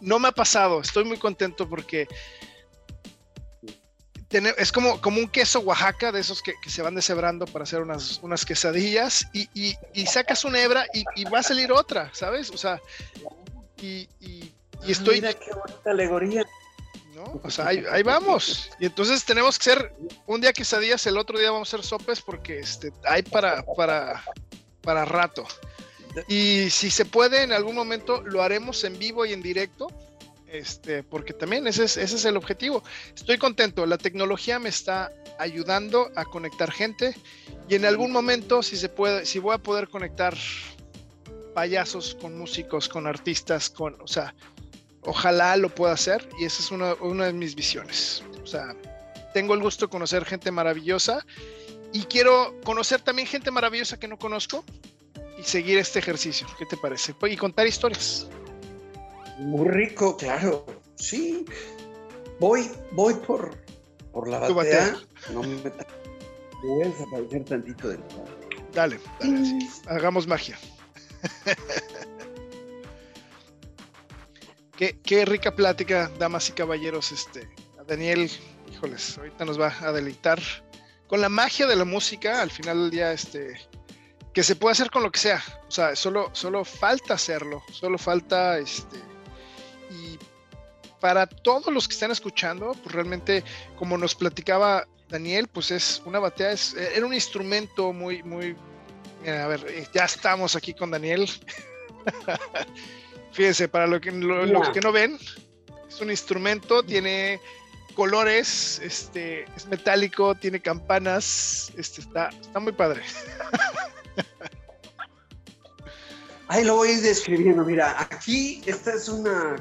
no, 0.00 0.18
me 0.18 0.28
ha 0.28 0.32
pasado, 0.32 0.80
estoy 0.80 1.04
muy 1.04 1.18
contento 1.18 1.68
porque 1.68 2.06
es 4.30 4.72
como, 4.72 5.00
como 5.00 5.18
un 5.18 5.28
queso 5.28 5.60
Oaxaca 5.60 6.12
de 6.12 6.20
esos 6.20 6.42
que, 6.42 6.54
se 6.66 6.82
van 6.82 6.94
deshebrando 6.94 7.46
para 7.46 7.62
hacer 7.62 7.80
unas, 7.80 8.20
unas 8.22 8.44
quesadillas 8.44 9.26
y, 9.32 9.48
y, 9.54 10.06
sacas 10.06 10.44
una 10.44 10.60
hebra 10.60 10.86
y, 10.92 11.24
va 11.24 11.38
a 11.38 11.42
salir 11.42 11.72
otra, 11.72 12.10
¿sabes? 12.12 12.50
O 12.50 12.58
sea, 12.58 12.80
y, 13.80 14.08
estoy... 14.86 15.16
Mira 15.16 15.32
qué 15.32 15.50
bonita 15.52 15.90
alegoría. 15.90 16.44
¿no? 17.14 17.40
O 17.42 17.50
sea, 17.50 17.68
ahí, 17.68 17.82
ahí, 17.90 18.02
vamos. 18.02 18.70
Y 18.78 18.86
entonces 18.86 19.24
tenemos 19.24 19.58
que 19.58 19.64
ser 19.64 19.94
un 20.26 20.40
día 20.40 20.52
quesadillas, 20.52 21.04
el 21.06 21.16
otro 21.16 21.38
día 21.38 21.50
vamos 21.50 21.72
a 21.72 21.76
hacer 21.76 21.84
sopes 21.84 22.20
porque 22.20 22.58
este, 22.60 22.92
hay 23.04 23.22
para, 23.22 23.64
para, 23.76 24.22
para 24.82 25.04
rato. 25.04 25.46
Y 26.26 26.70
si 26.70 26.90
se 26.90 27.04
puede, 27.04 27.42
en 27.42 27.52
algún 27.52 27.74
momento 27.74 28.22
lo 28.22 28.42
haremos 28.42 28.82
en 28.84 28.98
vivo 28.98 29.24
y 29.26 29.32
en 29.32 29.42
directo, 29.42 29.88
este, 30.50 31.02
porque 31.02 31.34
también 31.34 31.66
ese 31.66 31.84
es, 31.84 31.96
ese 31.96 32.16
es 32.16 32.24
el 32.24 32.36
objetivo. 32.36 32.82
Estoy 33.14 33.38
contento, 33.38 33.86
la 33.86 33.98
tecnología 33.98 34.58
me 34.58 34.70
está 34.70 35.12
ayudando 35.38 36.10
a 36.16 36.24
conectar 36.24 36.70
gente 36.72 37.14
y 37.68 37.74
en 37.74 37.84
algún 37.84 38.12
momento, 38.12 38.62
si 38.62 38.76
se 38.76 38.88
puede, 38.88 39.26
si 39.26 39.38
voy 39.38 39.54
a 39.54 39.58
poder 39.58 39.88
conectar 39.88 40.36
payasos 41.54 42.16
con 42.20 42.38
músicos, 42.38 42.88
con 42.88 43.06
artistas, 43.06 43.68
con, 43.68 44.00
o 44.00 44.06
sea, 44.06 44.34
ojalá 45.02 45.56
lo 45.56 45.74
pueda 45.74 45.92
hacer 45.92 46.28
y 46.40 46.44
esa 46.44 46.62
es 46.62 46.70
una, 46.70 46.94
una 46.94 47.26
de 47.26 47.32
mis 47.32 47.54
visiones. 47.54 48.22
O 48.42 48.46
sea, 48.46 48.74
tengo 49.34 49.54
el 49.54 49.60
gusto 49.60 49.86
de 49.86 49.90
conocer 49.90 50.24
gente 50.24 50.50
maravillosa 50.50 51.24
y 51.92 52.02
quiero 52.04 52.54
conocer 52.64 53.00
también 53.00 53.28
gente 53.28 53.50
maravillosa 53.50 53.98
que 53.98 54.08
no 54.08 54.18
conozco 54.18 54.64
y 55.38 55.44
seguir 55.44 55.78
este 55.78 56.00
ejercicio. 56.00 56.46
¿Qué 56.58 56.66
te 56.66 56.76
parece? 56.76 57.14
Y 57.22 57.36
contar 57.36 57.66
historias. 57.66 58.26
Muy 59.38 59.68
rico, 59.68 60.16
claro. 60.16 60.66
Sí. 60.96 61.44
Voy, 62.40 62.68
voy 62.92 63.14
por, 63.14 63.56
por 64.12 64.28
la 64.28 64.40
batea. 64.40 64.96
No 65.32 65.42
me 65.42 65.56
voy 66.62 66.82
a 66.82 66.88
desaparecer 66.88 67.44
tantito 67.44 67.88
del 67.88 68.00
Dale, 68.72 69.00
dale, 69.20 69.58
hagamos 69.86 70.26
magia. 70.26 70.58
qué, 74.76 74.98
qué, 75.02 75.24
rica 75.24 75.54
plática, 75.54 76.10
damas 76.18 76.48
y 76.48 76.52
caballeros. 76.52 77.12
Este, 77.12 77.48
Daniel, 77.86 78.30
híjoles, 78.70 79.18
ahorita 79.18 79.44
nos 79.44 79.60
va 79.60 79.74
a 79.80 79.92
deleitar 79.92 80.40
con 81.06 81.20
la 81.20 81.28
magia 81.28 81.66
de 81.66 81.76
la 81.76 81.84
música. 81.84 82.42
Al 82.42 82.50
final 82.50 82.82
del 82.82 82.90
día, 82.90 83.12
este, 83.12 83.56
que 84.38 84.44
se 84.44 84.54
puede 84.54 84.70
hacer 84.70 84.88
con 84.88 85.02
lo 85.02 85.10
que 85.10 85.18
sea. 85.18 85.42
O 85.66 85.70
sea, 85.72 85.96
solo, 85.96 86.30
solo 86.32 86.64
falta 86.64 87.14
hacerlo, 87.14 87.60
solo 87.72 87.98
falta 87.98 88.56
este. 88.58 88.96
Y 89.90 90.16
para 91.00 91.26
todos 91.26 91.74
los 91.74 91.88
que 91.88 91.94
están 91.94 92.12
escuchando, 92.12 92.70
pues 92.84 92.94
realmente, 92.94 93.42
como 93.74 93.98
nos 93.98 94.14
platicaba 94.14 94.86
Daniel, 95.08 95.48
pues 95.48 95.72
es 95.72 96.00
una 96.04 96.20
batea, 96.20 96.52
es, 96.52 96.72
era 96.74 97.04
un 97.04 97.14
instrumento 97.14 97.92
muy, 97.92 98.22
muy. 98.22 98.54
a 99.26 99.48
ver, 99.48 99.66
eh, 99.70 99.88
ya 99.92 100.04
estamos 100.04 100.54
aquí 100.54 100.72
con 100.72 100.92
Daniel. 100.92 101.28
Fíjense, 103.32 103.66
para 103.66 103.88
lo 103.88 104.00
que, 104.00 104.12
los 104.12 104.68
que 104.68 104.80
no 104.80 104.92
ven, 104.92 105.18
es 105.88 106.00
un 106.00 106.12
instrumento, 106.12 106.84
tiene 106.84 107.40
colores, 107.96 108.80
este, 108.84 109.46
es 109.56 109.66
metálico, 109.66 110.36
tiene 110.36 110.60
campanas, 110.60 111.72
este, 111.76 112.02
está, 112.02 112.28
está 112.28 112.60
muy 112.60 112.70
padre. 112.70 113.02
Ahí 116.48 116.64
lo 116.64 116.76
voy 116.76 116.94
describiendo. 116.96 117.64
Mira, 117.64 118.00
aquí 118.00 118.62
esta 118.66 118.94
es 118.94 119.08
una, 119.08 119.56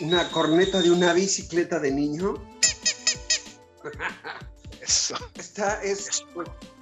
una 0.00 0.30
corneta 0.30 0.80
de 0.82 0.90
una 0.90 1.12
bicicleta 1.12 1.78
de 1.78 1.92
niño. 1.92 2.34
Eso. 4.80 5.16
Esta 5.34 5.82
es 5.82 6.24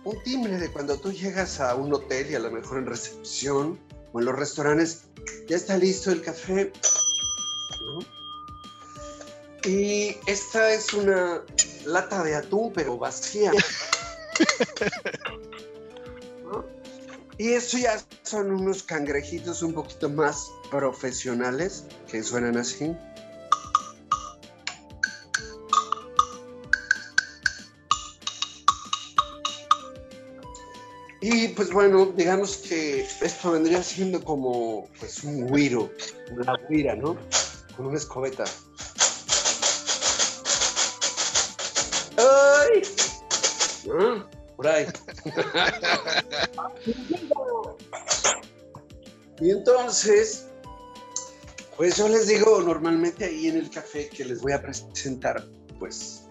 un 0.05 0.23
timbre 0.23 0.59
de 0.59 0.71
cuando 0.71 0.99
tú 0.99 1.13
llegas 1.13 1.61
a 1.61 1.75
un 1.75 1.93
hotel 1.93 2.31
y 2.31 2.35
a 2.35 2.39
lo 2.39 2.51
mejor 2.51 2.79
en 2.79 2.87
recepción 2.87 3.79
o 4.13 4.21
en 4.21 4.25
los 4.27 4.37
restaurantes, 4.37 5.05
ya 5.49 5.57
está 5.57 5.77
listo 5.77 6.11
el 6.11 6.23
café. 6.23 6.73
Y 9.65 10.17
esta 10.27 10.73
es 10.73 10.93
una 10.93 11.43
lata 11.87 12.23
de 12.23 12.35
atún, 12.35 12.73
pero 12.75 12.99
vacía. 12.99 13.53
Y 17.37 17.53
eso 17.53 17.79
ya 17.79 18.01
son 18.23 18.53
unos 18.53 18.83
cangrejitos 18.83 19.63
un 19.63 19.75
poquito 19.75 20.09
más 20.09 20.51
profesionales 20.71 21.85
que 22.11 22.23
suenan 22.23 22.57
así. 22.57 22.95
Y 31.27 31.49
pues 31.49 31.73
bueno, 31.73 32.13
digamos 32.15 32.59
que 32.59 33.01
esto 33.01 33.53
vendría 33.53 33.83
siendo 33.83 34.23
como 34.23 34.91
pues 35.01 35.25
un 35.25 35.51
guiro, 35.51 35.91
una 36.31 36.53
guira, 36.69 36.95
¿no? 36.95 37.17
Con 37.75 37.87
una 37.87 37.97
escobeta. 37.97 38.45
¡Ay! 42.19 42.83
¿Ah? 43.91 44.27
Por 44.55 44.69
ahí. 44.69 44.87
y 49.41 49.51
entonces, 49.51 50.47
pues 51.77 51.97
yo 51.97 52.09
les 52.09 52.29
digo 52.29 52.61
normalmente 52.63 53.25
ahí 53.25 53.49
en 53.49 53.57
el 53.57 53.71
café 53.71 54.09
que 54.09 54.25
les 54.25 54.41
voy 54.41 54.53
a 54.53 54.63
presentar 54.63 55.45
pues 55.79 56.25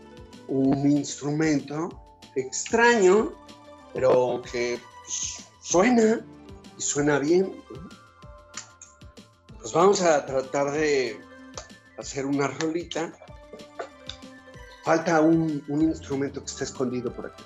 un 0.48 0.90
instrumento 0.90 1.90
extraño, 2.36 3.34
pero 3.94 4.42
que 4.52 4.80
pues, 5.04 5.46
suena 5.62 6.26
y 6.78 6.82
suena 6.82 7.20
bien. 7.20 7.62
Pues 9.60 9.74
vamos 9.74 10.02
a 10.02 10.26
tratar 10.26 10.72
de 10.72 11.20
hacer 11.98 12.26
una 12.26 12.48
rolita. 12.48 13.14
Falta 14.84 15.22
un, 15.22 15.64
un 15.68 15.82
instrumento 15.82 16.42
que 16.42 16.48
está 16.48 16.64
escondido 16.64 17.14
por 17.14 17.28
aquí. 17.28 17.44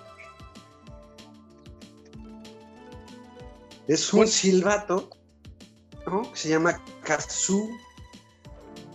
Es 3.88 4.12
un 4.14 4.28
silbato 4.28 5.17
se 6.34 6.50
llama 6.50 6.82
kazoo. 7.04 7.70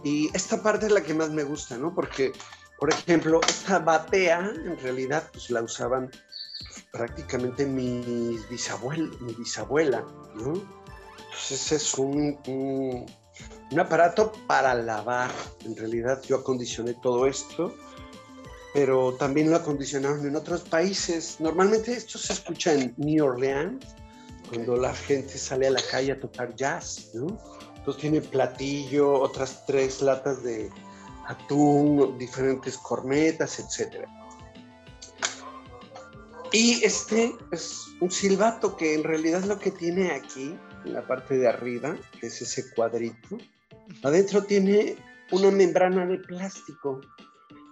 Y 0.05 0.31
esta 0.35 0.63
parte 0.63 0.87
es 0.87 0.93
la 0.93 1.03
que 1.03 1.15
más 1.15 1.31
me 1.31 1.45
gusta, 1.45 1.77
¿no? 1.77 1.95
Porque, 1.95 2.33
por 2.79 2.91
ejemplo, 2.91 3.41
esta 3.47 3.79
batea 3.79 4.53
en 4.65 4.79
realidad 4.81 5.29
pues 5.33 5.51
la 5.51 5.63
usaban 5.63 6.11
prácticamente 6.93 7.67
mi, 7.67 8.39
bisabuela, 8.51 9.11
mi 9.21 9.33
bisabuela. 9.35 10.05
Entonces 10.35 11.73
es 11.73 11.95
un, 11.95 12.39
un, 12.47 13.07
un 13.71 13.81
aparato 13.81 14.33
para 14.47 14.75
lavar. 14.75 15.31
En 15.65 15.77
realidad 15.77 16.21
yo 16.23 16.37
acondicioné 16.37 16.95
todo 16.95 17.27
esto 17.27 17.75
pero 18.73 19.13
también 19.15 19.51
lo 19.51 19.57
acondicionaron 19.57 20.27
en 20.27 20.35
otros 20.37 20.63
países. 20.63 21.37
Normalmente 21.41 21.93
esto 21.93 22.19
se 22.19 22.33
escucha 22.33 22.73
en 22.73 22.95
New 22.97 23.25
Orleans, 23.25 23.85
cuando 24.53 24.77
la 24.77 24.95
gente 24.95 25.39
sale 25.39 25.67
a 25.67 25.71
la 25.71 25.81
calle 25.91 26.13
a 26.13 26.21
tocar 26.21 26.55
jazz, 26.55 27.11
¿no? 27.15 27.39
Entonces 27.77 28.03
tiene 28.03 28.21
platillo, 28.21 29.11
otras 29.15 29.65
tres 29.67 30.03
latas 30.03 30.43
de 30.43 30.71
atún, 31.27 32.19
diferentes 32.19 32.77
cornetas, 32.77 33.59
etc. 33.59 34.07
Y 36.53 36.85
este 36.85 37.35
es 37.51 37.87
un 38.01 38.11
silbato 38.11 38.77
que 38.77 38.95
en 38.95 39.05
realidad 39.05 39.43
lo 39.45 39.59
que 39.59 39.71
tiene 39.71 40.11
aquí, 40.11 40.55
en 40.85 40.93
la 40.93 41.07
parte 41.07 41.39
de 41.39 41.49
arriba, 41.49 41.97
que 42.21 42.27
es 42.27 42.43
ese 42.43 42.75
cuadrito, 42.75 43.39
adentro 44.03 44.45
tiene 44.45 44.97
una 45.31 45.51
membrana 45.51 46.05
de 46.05 46.19
plástico, 46.19 47.01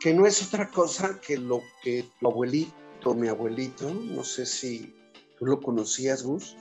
que 0.00 0.14
no 0.14 0.26
es 0.26 0.42
otra 0.42 0.70
cosa 0.70 1.20
que 1.20 1.36
lo 1.36 1.60
que 1.82 2.06
tu 2.18 2.26
abuelito, 2.26 3.14
mi 3.14 3.28
abuelito, 3.28 3.92
no 3.92 4.24
sé 4.24 4.46
si 4.46 4.94
tú 5.38 5.44
lo 5.46 5.60
conocías, 5.60 6.22
Gus, 6.22 6.56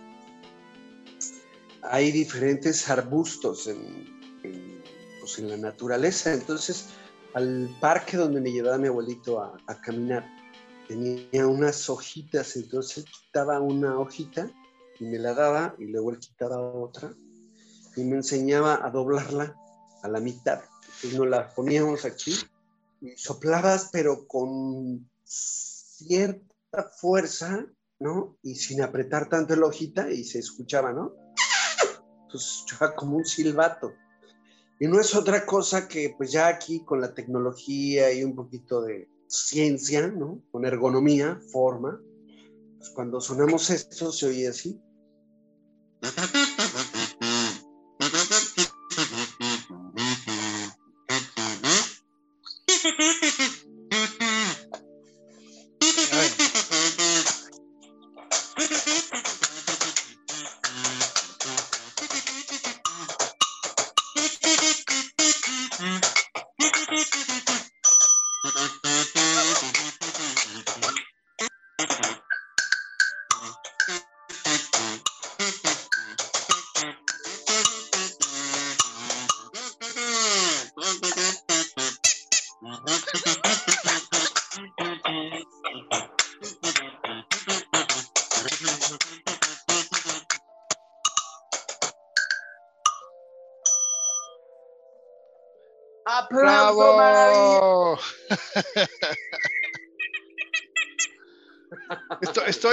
hay 1.84 2.12
diferentes 2.12 2.90
arbustos 2.90 3.68
en, 3.68 4.08
pues, 5.20 5.40
en 5.40 5.50
la 5.50 5.58
naturaleza. 5.58 6.34
Entonces, 6.34 6.88
al 7.34 7.70
parque 7.80 8.18
donde 8.18 8.42
me 8.42 8.52
llevaba 8.52 8.78
mi 8.78 8.88
abuelito 8.88 9.42
a, 9.42 9.58
a 9.68 9.82
caminar, 9.82 10.26
tenía 10.88 11.48
unas 11.48 11.90
hojitas, 11.90 12.56
entonces 12.56 13.06
quitaba 13.06 13.60
una 13.60 14.00
hojita 14.00 14.52
y 15.00 15.06
me 15.06 15.20
la 15.20 15.34
daba 15.34 15.76
y 15.78 15.86
luego 15.86 16.12
él 16.12 16.20
quitaba 16.20 16.60
otra 16.60 17.14
y 17.96 18.04
me 18.04 18.18
enseñaba 18.18 18.86
a 18.86 18.90
doblarla 18.90 19.56
a 20.02 20.08
la 20.08 20.20
mitad. 20.20 20.62
Entonces 20.86 21.14
nos 21.14 21.28
la 21.28 21.50
poníamos 21.50 22.06
aquí 22.06 22.34
y 23.02 23.16
soplabas, 23.16 23.90
pero 23.92 24.28
con 24.28 25.10
cierta 25.24 26.92
fuerza, 26.98 27.66
¿no? 28.00 28.38
Y 28.42 28.56
sin 28.56 28.82
apretar 28.82 29.30
tanto 29.30 29.56
la 29.56 29.68
hojita 29.68 30.12
y 30.12 30.24
se 30.24 30.40
escuchaba, 30.40 30.92
¿no? 30.92 31.14
Entonces 32.34 32.58
escuchaba 32.58 32.96
como 32.96 33.18
un 33.18 33.26
silbato. 33.26 33.94
Y 34.80 34.88
no 34.88 35.00
es 35.00 35.16
otra 35.16 35.46
cosa 35.46 35.88
que, 35.88 36.14
pues 36.16 36.32
ya 36.32 36.48
aquí 36.48 36.86
con 36.86 37.02
la 37.02 37.14
tecnología 37.14 38.14
y 38.14 38.24
un 38.24 38.36
poquito 38.36 38.82
de 38.82 39.10
ciencia, 39.28 40.08
¿no? 40.08 40.42
Con 40.52 40.64
ergonomía, 40.64 41.42
forma, 41.52 42.00
pues 42.78 42.92
cuando 42.92 43.20
sonamos 43.20 43.70
esto 43.72 44.12
se 44.12 44.28
oye 44.28 44.48
así. 44.48 44.80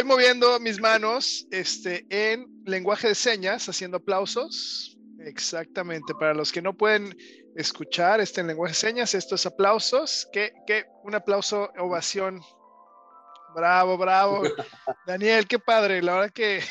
Moviendo 0.06 0.58
mis 0.60 0.80
manos 0.80 1.46
este, 1.50 2.06
en 2.10 2.46
lenguaje 2.64 3.08
de 3.08 3.14
señas, 3.14 3.68
haciendo 3.68 3.98
aplausos. 3.98 4.96
Exactamente. 5.20 6.14
Para 6.14 6.34
los 6.34 6.52
que 6.52 6.62
no 6.62 6.76
pueden 6.76 7.16
escuchar 7.56 8.20
este 8.20 8.40
en 8.40 8.46
lenguaje 8.46 8.72
de 8.72 8.78
señas, 8.78 9.14
estos 9.14 9.44
aplausos. 9.46 10.28
Que, 10.32 10.52
que 10.66 10.84
un 11.04 11.14
aplauso, 11.14 11.70
ovación. 11.78 12.40
Bravo, 13.54 13.98
bravo. 13.98 14.42
Daniel, 15.06 15.46
qué 15.46 15.58
padre. 15.58 16.02
La 16.02 16.14
verdad 16.14 16.32
que 16.32 16.62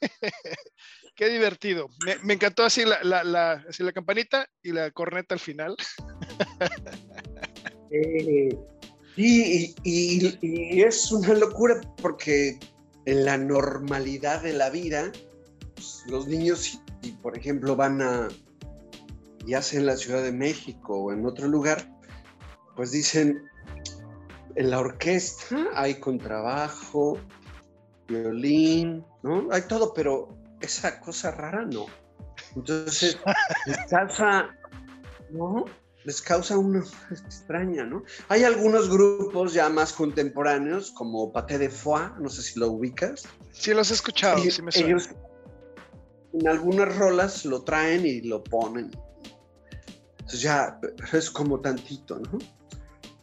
qué 1.16 1.28
divertido. 1.28 1.88
Me, 2.04 2.18
me 2.18 2.34
encantó 2.34 2.64
así 2.64 2.84
la, 2.84 3.02
la, 3.02 3.24
la, 3.24 3.64
así 3.68 3.82
la 3.82 3.92
campanita 3.92 4.48
y 4.62 4.72
la 4.72 4.90
corneta 4.90 5.34
al 5.34 5.40
final. 5.40 5.76
Eh, 7.94 8.48
y, 9.16 9.74
y, 9.84 10.38
y, 10.40 10.82
es 10.82 11.12
una 11.12 11.34
locura 11.34 11.78
porque 12.00 12.58
en 13.06 13.24
la 13.24 13.36
normalidad 13.38 14.42
de 14.42 14.52
la 14.52 14.70
vida, 14.70 15.10
pues, 15.74 16.04
los 16.06 16.26
niños, 16.26 16.80
si 17.02 17.12
por 17.12 17.36
ejemplo 17.36 17.76
van 17.76 18.00
a, 18.02 18.28
ya 19.46 19.62
sea 19.62 19.80
en 19.80 19.86
la 19.86 19.96
Ciudad 19.96 20.22
de 20.22 20.32
México 20.32 20.96
o 20.96 21.12
en 21.12 21.26
otro 21.26 21.48
lugar, 21.48 21.88
pues 22.76 22.92
dicen, 22.92 23.42
en 24.54 24.70
la 24.70 24.80
orquesta 24.80 25.56
hay 25.74 25.98
contrabajo, 25.98 27.18
violín, 28.08 29.04
¿no? 29.22 29.48
Hay 29.50 29.62
todo, 29.62 29.92
pero 29.94 30.36
esa 30.60 31.00
cosa 31.00 31.30
rara 31.30 31.64
no. 31.64 31.86
Entonces, 32.54 33.18
les 33.66 33.78
causa, 33.88 34.54
¿no? 35.30 35.64
Les 36.04 36.20
causa 36.20 36.58
una 36.58 36.84
extraña, 37.10 37.84
¿no? 37.84 38.02
Hay 38.28 38.44
algunos 38.44 38.90
grupos 38.90 39.52
ya 39.52 39.68
más 39.68 39.92
contemporáneos, 39.92 40.90
como 40.90 41.32
Paté 41.32 41.58
de 41.58 41.70
Foix, 41.70 42.18
no 42.20 42.28
sé 42.28 42.42
si 42.42 42.58
lo 42.58 42.68
ubicas. 42.68 43.22
Sí, 43.52 43.72
los 43.72 43.90
he 43.90 43.94
escuchado, 43.94 44.38
ellos, 44.38 44.54
sí 44.54 44.62
me 44.62 44.72
suena. 44.72 44.88
ellos 44.88 45.10
en 46.32 46.48
algunas 46.48 46.96
rolas 46.96 47.44
lo 47.44 47.62
traen 47.62 48.06
y 48.06 48.22
lo 48.22 48.42
ponen. 48.42 48.90
Entonces 50.18 50.40
ya 50.40 50.80
es 51.12 51.30
como 51.30 51.60
tantito, 51.60 52.18
¿no? 52.18 52.38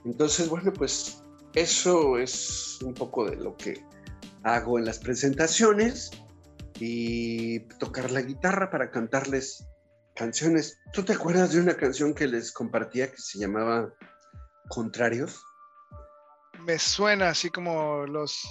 Entonces, 0.05 0.47
bueno, 0.47 0.71
pues 0.71 1.23
eso 1.53 2.17
es 2.17 2.79
un 2.83 2.93
poco 2.93 3.29
de 3.29 3.35
lo 3.35 3.55
que 3.57 3.83
hago 4.43 4.79
en 4.79 4.85
las 4.85 4.99
presentaciones 4.99 6.11
y 6.79 7.59
tocar 7.77 8.11
la 8.11 8.21
guitarra 8.21 8.69
para 8.69 8.91
cantarles 8.91 9.67
canciones. 10.19 10.77
¿Tú 10.91 11.03
te 11.03 11.13
acuerdas 11.13 11.53
de 11.53 11.61
una 11.61 11.77
canción 11.77 12.13
que 12.13 12.27
les 12.27 12.51
compartía 12.51 13.09
que 13.09 13.17
se 13.17 13.39
llamaba 13.39 13.93
Contrarios? 14.67 15.41
Me 16.65 16.77
suena 16.77 17.29
así 17.29 17.49
como 17.49 18.05
los. 18.05 18.43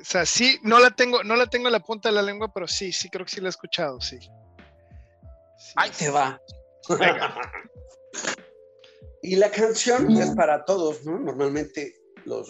O 0.00 0.04
sea, 0.04 0.26
sí, 0.26 0.58
no 0.62 0.80
la 0.80 0.90
tengo, 0.90 1.22
no 1.22 1.36
la 1.36 1.46
tengo 1.46 1.68
en 1.68 1.72
la 1.72 1.80
punta 1.80 2.08
de 2.08 2.16
la 2.16 2.22
lengua, 2.22 2.52
pero 2.52 2.66
sí, 2.66 2.92
sí, 2.92 3.08
creo 3.08 3.24
que 3.24 3.32
sí 3.32 3.40
la 3.40 3.46
he 3.46 3.50
escuchado, 3.50 4.00
sí. 4.00 4.18
sí 4.18 5.72
Ahí 5.76 5.90
te 5.96 6.10
va. 6.10 6.38
Venga. 6.88 7.40
y 9.22 9.36
la 9.36 9.50
canción 9.50 10.10
es 10.16 10.30
para 10.30 10.64
todos, 10.64 11.04
¿no? 11.04 11.18
Normalmente 11.18 11.94
los 12.24 12.48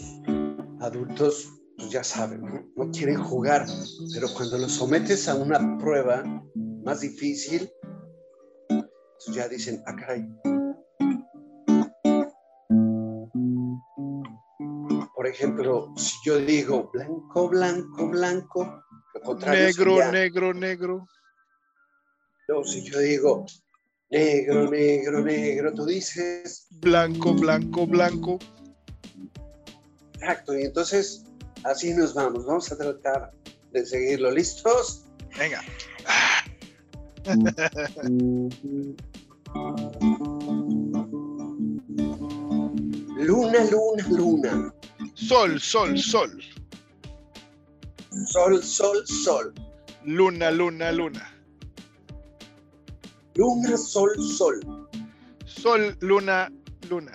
adultos 0.81 1.51
pues 1.77 1.91
ya 1.91 2.03
saben, 2.03 2.41
¿no? 2.41 2.67
no 2.75 2.91
quieren 2.91 3.23
jugar, 3.23 3.67
pero 4.15 4.29
cuando 4.33 4.57
los 4.57 4.73
sometes 4.73 5.29
a 5.29 5.35
una 5.35 5.77
prueba 5.79 6.25
más 6.87 7.01
difícil, 7.01 7.71
ya 9.33 9.49
dicen, 9.49 9.83
ah, 9.87 9.97
caray. 9.97 10.27
Por 15.15 15.27
ejemplo, 15.27 15.93
si 15.97 16.15
yo 16.25 16.39
digo 16.39 16.91
blanco, 16.93 17.49
blanco, 17.49 18.09
blanco, 18.09 18.83
lo 19.15 19.21
contrario 19.23 19.65
negro, 19.67 19.97
sería, 19.97 20.13
negro, 20.13 20.55
negro. 20.55 21.07
no, 22.49 22.63
si 22.65 22.83
yo 22.83 22.99
digo 23.01 23.45
negro, 24.11 24.71
negro, 24.71 25.21
negro, 25.23 25.75
tú 25.75 25.85
dices 25.85 26.67
Blanco, 26.71 27.35
blanco, 27.35 27.87
blanco. 27.87 28.39
Exacto, 30.15 30.59
y 30.59 30.65
entonces 30.65 31.25
así 31.65 31.93
nos 31.95 32.15
vamos. 32.15 32.47
Vamos 32.47 32.71
a 32.73 32.79
tratar 32.79 33.33
de 33.73 33.87
seguirlo. 33.87 34.31
¿Listos? 34.31 35.05
Venga. 35.39 35.63
Luna, 43.19 43.65
luna, 43.71 44.05
luna. 44.09 44.73
Sol, 45.15 45.61
sol, 45.61 45.97
sol. 45.97 46.31
Sol, 48.27 48.63
sol, 48.63 49.07
sol. 49.07 49.53
Luna, 50.05 50.51
luna, 50.51 50.91
luna. 50.93 51.23
Luna, 53.37 53.77
sol, 53.77 54.11
sol. 54.19 54.61
Sol, 55.47 55.97
luna, 56.01 56.51
luna. 56.89 57.13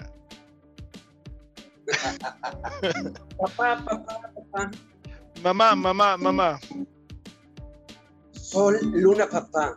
Papá, 3.38 3.84
papá, 3.84 4.32
papá. 4.36 4.72
Mamá, 5.44 5.76
mamá, 5.76 6.18
mamá. 6.18 6.60
Sol, 8.34 8.78
luna, 8.84 9.28
papá. 9.28 9.76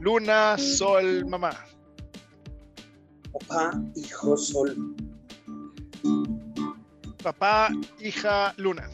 Luna, 0.00 0.56
sol, 0.56 1.26
mamá. 1.26 1.50
Papá, 3.32 3.82
hijo, 3.96 4.36
sol. 4.36 4.94
Papá, 7.22 7.70
hija, 8.00 8.54
luna. 8.58 8.88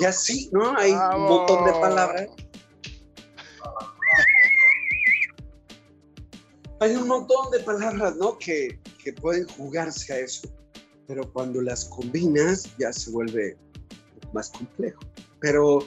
Y 0.00 0.04
así, 0.04 0.50
¿no? 0.52 0.76
Hay 0.76 0.92
Bravo. 0.92 1.16
un 1.16 1.28
montón 1.28 1.64
de 1.66 1.72
palabras. 1.72 2.28
Hay 6.80 6.96
un 6.96 7.06
montón 7.06 7.50
de 7.52 7.60
palabras, 7.60 8.16
¿no? 8.16 8.36
Que, 8.38 8.80
que 9.02 9.12
pueden 9.12 9.46
jugarse 9.46 10.12
a 10.12 10.18
eso. 10.18 10.48
Pero 11.06 11.32
cuando 11.32 11.60
las 11.60 11.84
combinas 11.84 12.68
ya 12.76 12.92
se 12.92 13.12
vuelve 13.12 13.56
más 14.32 14.50
complejo. 14.50 15.00
Pero 15.40 15.86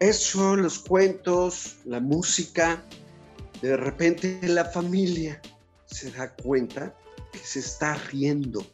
eso, 0.00 0.56
los 0.56 0.78
cuentos, 0.78 1.76
la 1.84 2.00
música, 2.00 2.82
de 3.62 3.76
repente 3.76 4.40
la 4.42 4.64
familia 4.64 5.40
se 5.86 6.10
da 6.10 6.34
cuenta 6.34 6.94
que 7.32 7.38
se 7.38 7.60
está 7.60 7.94
riendo, 7.94 8.66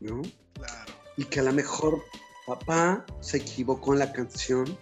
¿no? 0.00 0.22
Claro. 0.54 0.92
Y 1.16 1.24
que 1.24 1.40
a 1.40 1.44
lo 1.44 1.52
mejor 1.52 2.02
papá 2.46 3.04
se 3.20 3.38
equivocó 3.38 3.92
en 3.92 4.00
la 4.00 4.12
canción 4.12 4.78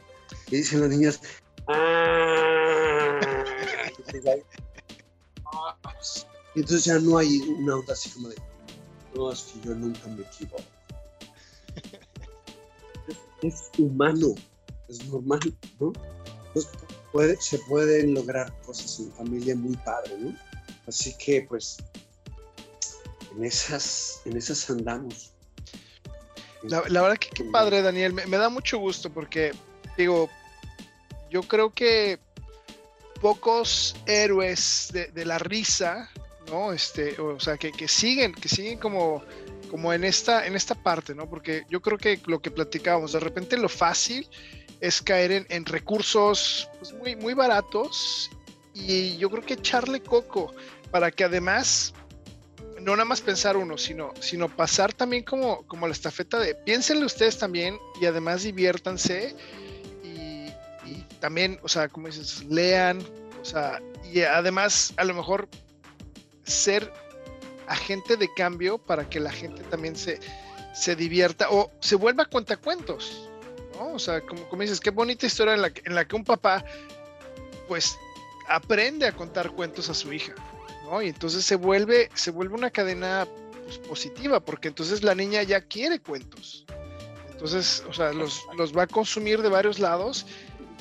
y 0.48 0.56
dicen 0.56 0.80
los 0.80 0.88
niños, 0.90 1.20
¡Ah! 1.68 3.20
Y 6.54 6.60
entonces 6.60 6.84
ya 6.84 6.98
no 6.98 7.16
hay 7.16 7.38
una 7.40 7.76
onda 7.76 7.92
así 7.92 8.10
como 8.10 8.28
de, 8.28 8.36
no, 9.14 9.30
es 9.30 9.42
que 9.42 9.60
yo 9.60 9.74
nunca 9.74 10.08
me 10.08 10.22
equivoco. 10.22 10.62
Es, 13.42 13.70
humano, 13.78 14.34
es 14.88 15.04
normal, 15.06 15.40
¿no? 15.78 15.92
Pues 16.52 16.68
puede, 17.12 17.40
se 17.40 17.58
pueden 17.60 18.14
lograr 18.14 18.52
cosas 18.62 19.00
en 19.00 19.12
familia 19.12 19.54
muy 19.54 19.76
padre, 19.76 20.16
¿no? 20.18 20.36
Así 20.86 21.14
que 21.16 21.46
pues 21.48 21.78
en 23.36 23.44
esas, 23.44 24.22
en 24.24 24.36
esas 24.36 24.68
andamos. 24.70 25.32
La, 26.62 26.82
la 26.88 27.02
verdad 27.02 27.16
que 27.16 27.30
qué 27.30 27.44
padre, 27.44 27.82
Daniel. 27.82 28.12
Me, 28.12 28.26
me 28.26 28.36
da 28.36 28.48
mucho 28.48 28.78
gusto 28.78 29.10
porque, 29.10 29.52
digo, 29.96 30.28
yo 31.30 31.42
creo 31.42 31.70
que 31.70 32.18
pocos 33.20 33.94
héroes 34.06 34.88
de, 34.92 35.06
de 35.08 35.24
la 35.24 35.38
risa, 35.38 36.10
¿no? 36.48 36.72
Este, 36.72 37.18
o 37.20 37.38
sea, 37.38 37.56
que, 37.56 37.70
que, 37.72 37.88
siguen, 37.88 38.34
que 38.34 38.48
siguen 38.48 38.78
como, 38.78 39.22
como 39.70 39.92
en 39.92 40.02
esta, 40.02 40.46
en 40.46 40.56
esta 40.56 40.74
parte, 40.74 41.14
¿no? 41.14 41.30
Porque 41.30 41.64
yo 41.70 41.80
creo 41.80 41.96
que 41.96 42.20
lo 42.26 42.40
que 42.42 42.50
platicábamos, 42.50 43.12
de 43.12 43.20
repente 43.20 43.56
lo 43.56 43.68
fácil 43.68 44.28
es 44.80 45.00
caer 45.00 45.30
en, 45.30 45.46
en 45.48 45.64
recursos 45.64 46.68
pues, 46.78 46.92
muy, 46.94 47.14
muy 47.14 47.34
baratos 47.34 48.30
y 48.74 49.16
yo 49.16 49.30
creo 49.30 49.44
que 49.44 49.54
echarle 49.54 50.00
coco 50.00 50.52
para 50.90 51.10
que 51.12 51.24
además 51.24 51.94
no 52.80 52.92
nada 52.92 53.04
más 53.04 53.20
pensar 53.20 53.56
uno, 53.56 53.78
sino, 53.78 54.12
sino 54.20 54.48
pasar 54.48 54.92
también 54.92 55.22
como, 55.22 55.62
como 55.66 55.86
la 55.86 55.92
estafeta 55.92 56.38
de 56.38 56.54
piénsenle 56.54 57.04
ustedes 57.04 57.38
también 57.38 57.78
y 58.00 58.06
además 58.06 58.42
diviértanse 58.42 59.36
y, 60.02 60.48
y 60.88 61.06
también, 61.20 61.60
o 61.62 61.68
sea, 61.68 61.88
como 61.88 62.08
dices, 62.08 62.44
lean, 62.44 63.00
o 63.40 63.44
sea, 63.44 63.80
y 64.10 64.22
además 64.22 64.94
a 64.96 65.04
lo 65.04 65.14
mejor 65.14 65.48
ser 66.42 66.92
agente 67.70 68.16
de 68.16 68.32
cambio 68.34 68.78
para 68.78 69.08
que 69.08 69.20
la 69.20 69.30
gente 69.30 69.62
también 69.64 69.96
se, 69.96 70.18
se 70.74 70.96
divierta 70.96 71.50
o 71.50 71.70
se 71.80 71.94
vuelva 71.94 72.24
cuentacuentos, 72.24 73.28
¿no? 73.78 73.94
O 73.94 73.98
sea, 73.98 74.20
como, 74.20 74.48
como 74.48 74.62
dices, 74.62 74.80
qué 74.80 74.90
bonita 74.90 75.26
historia 75.26 75.54
en 75.54 75.62
la, 75.62 75.72
en 75.84 75.94
la 75.94 76.04
que 76.04 76.16
un 76.16 76.24
papá, 76.24 76.64
pues, 77.68 77.96
aprende 78.48 79.06
a 79.06 79.12
contar 79.12 79.52
cuentos 79.52 79.88
a 79.88 79.94
su 79.94 80.12
hija. 80.12 80.34
¿no? 80.84 81.00
Y 81.00 81.08
entonces 81.08 81.44
se 81.44 81.54
vuelve, 81.54 82.10
se 82.14 82.32
vuelve 82.32 82.54
una 82.54 82.70
cadena 82.70 83.26
pues, 83.64 83.78
positiva, 83.78 84.40
porque 84.40 84.68
entonces 84.68 85.04
la 85.04 85.14
niña 85.14 85.42
ya 85.44 85.60
quiere 85.60 86.00
cuentos. 86.00 86.66
Entonces, 87.30 87.84
o 87.88 87.92
sea, 87.92 88.12
los, 88.12 88.44
los, 88.56 88.76
va 88.76 88.82
a 88.82 88.86
consumir 88.88 89.40
de 89.40 89.48
varios 89.48 89.78
lados. 89.78 90.26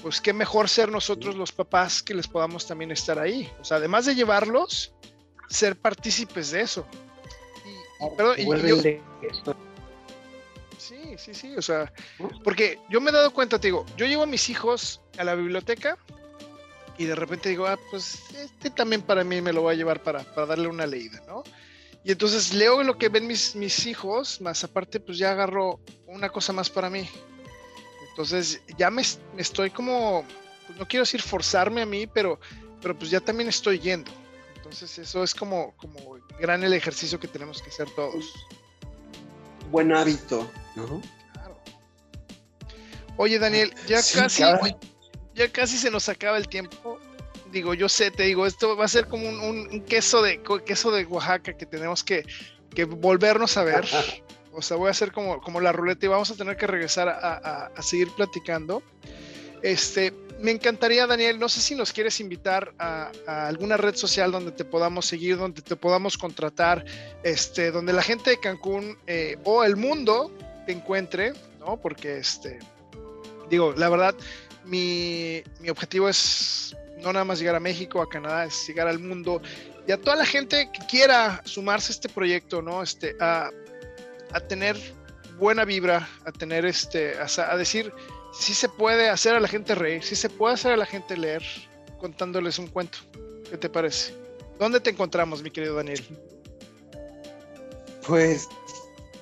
Pues 0.01 0.21
qué 0.21 0.33
mejor 0.33 0.69
ser 0.69 0.89
nosotros 0.89 1.35
los 1.35 1.51
papás 1.51 2.01
que 2.01 2.13
les 2.13 2.27
podamos 2.27 2.65
también 2.65 2.89
estar 2.89 3.19
ahí. 3.19 3.51
O 3.61 3.65
sea, 3.65 3.77
además 3.77 4.05
de 4.05 4.15
llevarlos, 4.15 4.93
ser 5.49 5.75
partícipes 5.75 6.51
de 6.51 6.61
eso. 6.61 6.85
Y, 7.65 8.05
y, 8.05 8.15
perdón, 8.15 8.35
y 8.37 8.67
yo, 8.67 8.77
sí, 10.77 11.15
sí, 11.17 11.33
sí, 11.33 11.55
o 11.55 11.61
sea, 11.61 11.91
porque 12.43 12.79
yo 12.89 13.01
me 13.01 13.09
he 13.09 13.13
dado 13.13 13.31
cuenta, 13.33 13.59
te 13.59 13.67
digo, 13.67 13.85
yo 13.97 14.05
llevo 14.05 14.23
a 14.23 14.27
mis 14.27 14.49
hijos 14.49 15.01
a 15.17 15.23
la 15.23 15.35
biblioteca 15.35 15.97
y 16.97 17.05
de 17.05 17.15
repente 17.15 17.49
digo, 17.49 17.67
ah, 17.67 17.77
pues 17.91 18.19
este 18.35 18.69
también 18.69 19.01
para 19.01 19.23
mí 19.23 19.41
me 19.41 19.53
lo 19.53 19.61
voy 19.61 19.75
a 19.75 19.77
llevar 19.77 20.01
para, 20.01 20.23
para 20.23 20.47
darle 20.47 20.67
una 20.67 20.85
leída, 20.85 21.21
¿no? 21.27 21.43
Y 22.03 22.11
entonces 22.11 22.53
leo 22.53 22.81
lo 22.83 22.97
que 22.97 23.09
ven 23.09 23.27
mis, 23.27 23.55
mis 23.55 23.85
hijos, 23.85 24.41
más 24.41 24.63
aparte 24.63 24.99
pues 24.99 25.17
ya 25.17 25.31
agarro 25.31 25.79
una 26.07 26.29
cosa 26.29 26.53
más 26.53 26.69
para 26.69 26.89
mí. 26.89 27.07
Entonces 28.09 28.61
ya 28.77 28.89
me, 28.89 29.03
me 29.35 29.41
estoy 29.41 29.69
como, 29.69 30.25
pues 30.65 30.79
no 30.79 30.87
quiero 30.87 31.03
decir 31.03 31.21
forzarme 31.21 31.81
a 31.81 31.85
mí, 31.85 32.07
pero, 32.07 32.39
pero 32.81 32.97
pues 32.97 33.11
ya 33.11 33.19
también 33.19 33.49
estoy 33.49 33.79
yendo. 33.79 34.11
Entonces 34.69 34.99
eso 34.99 35.23
es 35.23 35.33
como, 35.33 35.75
como 35.77 36.19
gran 36.39 36.63
el 36.63 36.73
ejercicio 36.73 37.19
que 37.19 37.27
tenemos 37.27 37.59
que 37.59 37.69
hacer 37.69 37.89
todos. 37.95 38.31
Buen 39.71 39.91
hábito, 39.91 40.47
¿no? 40.75 41.01
Claro. 41.33 41.59
Oye 43.17 43.39
Daniel, 43.39 43.73
ya 43.87 44.03
sí, 44.03 44.19
casi... 44.19 44.43
Cada 44.43 44.59
ya 45.33 45.51
casi 45.51 45.75
se 45.75 45.89
nos 45.89 46.07
acaba 46.07 46.37
el 46.37 46.47
tiempo. 46.47 46.99
Digo, 47.51 47.73
yo 47.73 47.89
sé, 47.89 48.11
te 48.11 48.23
digo, 48.23 48.45
esto 48.45 48.77
va 48.77 48.85
a 48.85 48.87
ser 48.87 49.07
como 49.07 49.27
un, 49.27 49.39
un, 49.39 49.57
un 49.71 49.81
queso, 49.85 50.21
de, 50.21 50.39
queso 50.63 50.91
de 50.91 51.03
Oaxaca 51.05 51.57
que 51.57 51.65
tenemos 51.65 52.03
que, 52.03 52.23
que, 52.75 52.85
volvernos 52.85 53.57
a 53.57 53.63
ver. 53.63 53.87
O 54.51 54.61
sea, 54.61 54.77
voy 54.77 54.89
a 54.89 54.91
hacer 54.91 55.11
como, 55.11 55.41
como 55.41 55.61
la 55.61 55.71
ruleta 55.71 56.05
y 56.05 56.09
vamos 56.09 56.29
a 56.29 56.35
tener 56.35 56.57
que 56.57 56.67
regresar 56.67 57.09
a, 57.09 57.13
a, 57.13 57.65
a, 57.75 57.81
seguir 57.81 58.11
platicando. 58.11 58.83
Este, 59.63 60.13
me 60.39 60.51
encantaría, 60.51 61.05
Daniel, 61.05 61.39
no 61.39 61.49
sé 61.49 61.59
si 61.59 61.75
nos 61.75 61.91
quieres 61.91 62.19
invitar 62.19 62.73
a, 62.79 63.11
alguna 63.47 63.77
red 63.77 63.95
social 63.95 64.31
donde 64.31 64.51
te 64.51 64.63
podamos 64.63 65.05
seguir, 65.05 65.37
donde 65.37 65.61
te 65.61 65.75
podamos 65.75 66.17
contratar, 66.17 66.85
este, 67.23 67.71
donde 67.71 67.93
la 67.93 68.01
gente 68.01 68.31
de 68.31 68.39
Cancún 68.39 68.97
eh, 69.07 69.37
o 69.43 69.63
el 69.63 69.75
mundo 69.75 70.31
te 70.65 70.71
encuentre, 70.71 71.33
¿no? 71.59 71.77
Porque, 71.77 72.17
este, 72.17 72.59
digo, 73.49 73.73
la 73.75 73.89
verdad, 73.89 74.15
mi, 74.65 75.43
mi, 75.59 75.69
objetivo 75.69 76.07
es 76.07 76.75
no 77.01 77.11
nada 77.11 77.25
más 77.25 77.39
llegar 77.39 77.55
a 77.55 77.59
México, 77.59 78.01
a 78.01 78.09
Canadá, 78.09 78.45
es 78.45 78.67
llegar 78.67 78.87
al 78.87 78.99
mundo 78.99 79.41
y 79.87 79.91
a 79.91 79.97
toda 79.99 80.15
la 80.15 80.25
gente 80.25 80.69
que 80.71 80.85
quiera 80.87 81.41
sumarse 81.45 81.91
a 81.91 81.95
este 81.95 82.09
proyecto, 82.09 82.61
¿no? 82.61 82.81
Este, 82.81 83.15
a, 83.19 83.49
a 84.31 84.39
tener 84.39 84.77
buena 85.37 85.65
vibra, 85.65 86.07
a 86.25 86.31
tener 86.31 86.65
este, 86.65 87.15
a 87.17 87.57
decir, 87.57 87.91
si 88.33 88.53
se 88.53 88.69
puede 88.69 89.09
hacer 89.09 89.35
a 89.35 89.39
la 89.39 89.47
gente 89.47 89.75
reír, 89.75 90.03
si 90.03 90.15
se 90.15 90.29
puede 90.29 90.53
hacer 90.53 90.73
a 90.73 90.77
la 90.77 90.85
gente 90.85 91.17
leer, 91.17 91.43
contándoles 91.99 92.59
un 92.59 92.67
cuento. 92.67 92.99
¿Qué 93.49 93.57
te 93.57 93.69
parece? 93.69 94.13
¿Dónde 94.59 94.79
te 94.79 94.89
encontramos, 94.89 95.41
mi 95.41 95.51
querido 95.51 95.75
Daniel? 95.75 96.03
Pues 98.05 98.47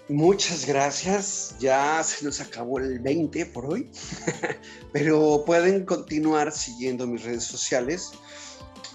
Muchas 0.09 0.65
gracias. 0.65 1.55
Ya 1.59 2.01
se 2.01 2.23
nos 2.23 2.39
acabó 2.39 2.79
el 2.79 2.99
20 2.99 3.45
por 3.47 3.65
hoy, 3.65 3.89
pero 4.93 5.43
pueden 5.45 5.85
continuar 5.85 6.51
siguiendo 6.53 7.05
mis 7.05 7.23
redes 7.23 7.43
sociales. 7.43 8.11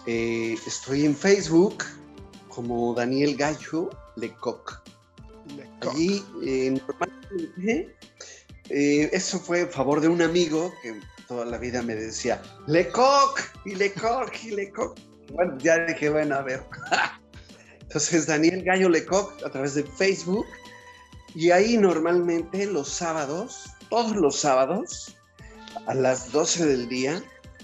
Eh, 0.07 0.57
estoy 0.67 1.05
en 1.05 1.15
Facebook 1.15 1.85
como 2.49 2.95
Daniel 2.95 3.37
Gallo 3.37 3.91
Lecoq. 4.17 4.83
Lecoq. 5.55 5.93
Allí, 5.93 6.25
eh, 6.47 6.71
normalmente, 6.71 7.95
eh, 8.69 9.11
eso 9.13 9.39
fue 9.39 9.63
a 9.63 9.67
favor 9.67 10.01
de 10.01 10.09
un 10.09 10.23
amigo 10.23 10.73
que 10.83 11.01
toda 11.29 11.45
la 11.45 11.59
vida 11.59 11.83
me 11.83 11.95
decía 11.95 12.41
Lecoq 12.67 13.41
y 13.65 13.75
Lecoq 13.75 14.33
y 14.45 14.51
Lecoq. 14.51 14.99
Bueno, 15.33 15.57
ya 15.59 15.85
dije, 15.87 16.11
bueno, 16.11 16.37
a 16.37 16.43
ver. 16.43 16.63
Entonces, 17.83 18.27
Daniel 18.27 18.63
Gallo 18.63 18.89
Lecoq 18.89 19.43
a 19.45 19.51
través 19.51 19.75
de 19.75 19.85
Facebook 19.85 20.47
y 21.35 21.51
ahí 21.51 21.77
normalmente 21.77 22.67
los 22.67 22.89
sábados, 22.89 23.71
todos 23.89 24.17
los 24.17 24.37
sábados, 24.37 25.17
a 25.87 25.95
las 25.95 26.33
12 26.33 26.67
del 26.67 26.89
día, 26.89 27.23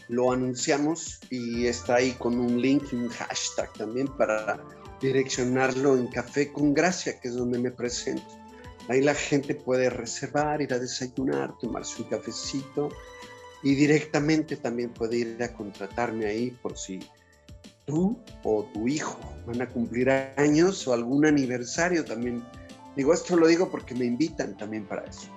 lo 0.09 0.33
anunciamos 0.33 1.21
y 1.31 1.67
está 1.67 1.97
ahí 1.97 2.13
con 2.13 2.39
un 2.39 2.61
link 2.61 2.85
y 2.93 2.97
un 2.97 3.09
hashtag 3.11 3.71
también 3.75 4.09
para 4.17 4.59
direccionarlo 5.01 5.97
en 5.97 6.09
Café 6.09 6.51
con 6.53 6.75
Gracia, 6.75 7.21
que 7.21 7.29
es 7.29 7.35
donde 7.35 7.59
me 7.59 7.71
presento. 7.71 8.38
Ahí 8.89 9.03
la 9.03 9.15
gente 9.15 9.55
puede 9.55 9.91
reservar, 9.91 10.63
ir 10.63 10.73
a 10.73 10.79
desayunar, 10.79 11.57
tomarse 11.59 12.03
un 12.03 12.09
cafecito 12.09 12.89
y 13.63 13.75
directamente 13.75 14.57
también 14.57 14.91
puede 14.91 15.19
ir 15.19 15.43
a 15.43 15.53
contratarme 15.53 16.27
ahí 16.27 16.51
por 16.63 16.79
si 16.79 17.01
tú 17.85 18.19
o 18.45 18.65
tu 18.73 18.89
hijo 18.89 19.19
van 19.47 19.63
a 19.63 19.69
cumplir 19.69 20.11
años 20.37 20.87
o 20.89 20.93
algún 20.95 21.27
aniversario 21.27 22.05
también 22.05 22.43
Digo, 22.99 23.15
esto 23.15 23.37
lo 23.37 23.47
digo 23.47 23.71
porque 23.71 23.95
me 23.95 24.07
invitan 24.07 24.57
también 24.57 24.85
para 24.85 25.05
eso. 25.05 25.29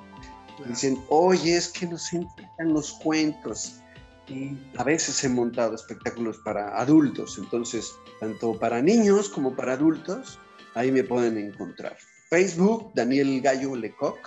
Dicen, 0.68 0.98
oye, 1.10 1.56
es 1.56 1.68
que 1.68 1.86
nos 1.86 2.12
encantan 2.12 2.74
los 2.74 2.94
cuentos. 2.94 3.82
Y 4.28 4.58
a 4.78 4.84
veces 4.84 5.24
he 5.24 5.30
montado 5.30 5.76
espectáculos 5.76 6.40
para 6.40 6.76
adultos, 6.80 7.38
entonces, 7.38 7.94
tanto 8.20 8.58
para 8.58 8.82
niños 8.82 9.30
como 9.30 9.56
para 9.56 9.74
adultos, 9.74 10.40
ahí 10.74 10.92
me 10.92 11.04
pueden 11.04 11.38
encontrar. 11.38 11.96
Facebook, 12.32 12.94
Daniel 12.96 13.42
Gallo 13.42 13.76
Lecoq, 13.76 14.18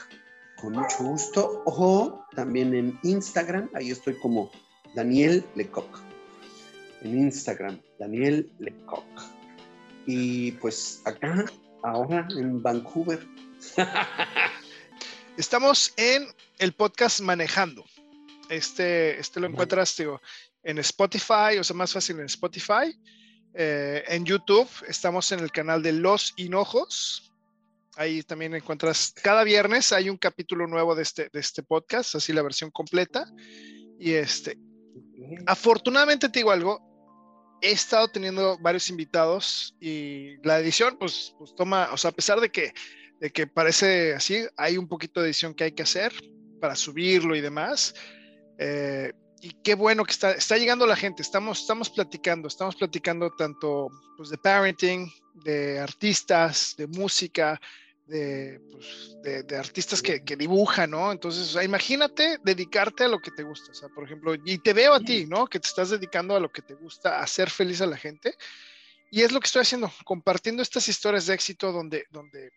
con 0.61 0.75
mucho 0.75 0.99
gusto. 0.99 1.63
O 1.65 2.23
también 2.37 2.75
en 2.75 2.99
Instagram, 3.03 3.71
ahí 3.73 3.93
estoy 3.93 4.13
como 4.19 4.51
Daniel 4.95 5.43
Lecoq. 5.55 6.01
En 7.01 7.19
Instagram, 7.19 7.81
Daniel 7.99 8.53
Lecoq. 8.59 9.07
Y 10.05 10.53
pues 10.53 11.01
acá 11.07 11.47
ahora 11.83 12.29
en 12.37 12.63
Vancouver. 12.63 13.27
Estamos 15.39 15.95
en 15.97 16.27
el 16.59 16.75
podcast 16.75 17.23
Manejando. 17.23 17.87
Este, 18.51 19.19
este 19.19 19.41
lo 19.41 19.47
encuentras, 19.47 19.97
digo, 19.97 20.21
en 20.63 20.77
Spotify, 20.81 21.57
o 21.59 21.65
sea, 21.65 21.75
más 21.75 21.95
fácil 21.95 22.21
en 22.21 22.27
Spotify. 22.27 23.01
Eh, 23.55 24.05
en 24.09 24.27
YouTube 24.27 24.69
estamos 24.89 25.33
en 25.33 25.41
el 25.41 25.51
canal 25.51 25.83
de 25.83 25.93
Los 25.93 26.35
Hinojos. 26.37 27.34
Ahí 27.97 28.23
también 28.23 28.55
encuentras, 28.55 29.13
cada 29.23 29.45
viernes 29.45 29.93
hay 29.93 30.11
un 30.11 30.17
capítulo 30.17 30.67
nuevo 30.67 30.95
de 30.95 31.03
este, 31.03 31.29
de 31.33 31.41
este 31.41 31.63
podcast, 31.63 32.15
así 32.17 32.33
la 32.33 32.43
versión 32.43 32.71
completa. 32.71 33.25
Y 33.99 34.13
este, 34.13 34.59
afortunadamente 35.47 36.29
te 36.29 36.41
digo 36.41 36.51
algo, 36.51 36.81
he 37.63 37.71
estado 37.71 38.09
teniendo 38.09 38.59
varios 38.59 38.91
invitados 38.91 39.75
y 39.81 40.37
la 40.47 40.59
edición, 40.59 40.97
pues, 40.99 41.35
pues 41.39 41.55
toma, 41.55 41.89
o 41.93 41.97
sea, 41.97 42.11
a 42.11 42.15
pesar 42.15 42.41
de 42.41 42.51
que, 42.51 42.73
de 43.21 43.31
que 43.31 43.47
parece 43.47 44.15
así, 44.15 44.45
hay 44.57 44.77
un 44.77 44.89
poquito 44.89 45.21
de 45.21 45.29
edición 45.29 45.55
que 45.55 45.65
hay 45.65 45.73
que 45.73 45.85
hacer 45.85 46.13
para 46.61 46.75
subirlo 46.75 47.37
y 47.37 47.41
demás. 47.41 47.95
Eh, 48.59 49.13
y 49.41 49.51
qué 49.63 49.75
bueno 49.75 50.05
que 50.05 50.13
está, 50.13 50.33
está 50.33 50.57
llegando 50.57 50.87
la 50.87 50.97
gente, 50.97 51.23
estamos, 51.23 51.61
estamos 51.61 51.91
platicando, 51.91 52.49
estamos 52.49 52.77
platicando 52.77 53.31
tanto 53.31 53.89
pues, 54.17 54.31
de 54.31 54.39
parenting, 54.39 55.13
de 55.45 55.79
artistas, 55.79 56.75
de 56.77 56.87
música, 56.87 57.61
de, 58.07 58.61
pues, 58.71 59.17
de, 59.23 59.57
artistas 59.57 60.03
que, 60.03 60.23
que, 60.25 60.37
dibujan, 60.37 60.91
¿no? 60.91 61.11
Entonces, 61.11 61.63
imagínate 61.65 62.39
dedicarte 62.43 63.05
a 63.05 63.09
lo 63.09 63.19
que 63.19 63.31
te 63.31 63.43
gusta, 63.43 63.73
o 63.73 63.75
sea, 63.75 63.89
por 63.89 64.05
ejemplo, 64.05 64.35
y 64.45 64.59
te 64.59 64.73
veo 64.73 64.95
a 64.95 65.01
ti, 65.01 65.27
¿no? 65.27 65.47
Que 65.47 65.61
te 65.61 65.69
estás 65.69 65.91
dedicando 65.91 66.37
a 66.37 66.41
lo 66.41 66.51
que 66.51 66.63
te 66.63 66.75
gusta, 66.75 67.19
a 67.19 67.23
hacer 67.23 67.51
feliz 67.51 67.81
a 67.81 67.87
la 67.87 67.97
gente. 67.97 68.35
Y 69.11 69.23
es 69.23 69.33
lo 69.33 69.41
que 69.41 69.47
estoy 69.47 69.63
haciendo, 69.63 69.91
compartiendo 70.05 70.63
estas 70.63 70.89
historias 70.89 71.27
de 71.27 71.35
éxito 71.35 71.73
donde, 71.73 72.07
donde 72.11 72.51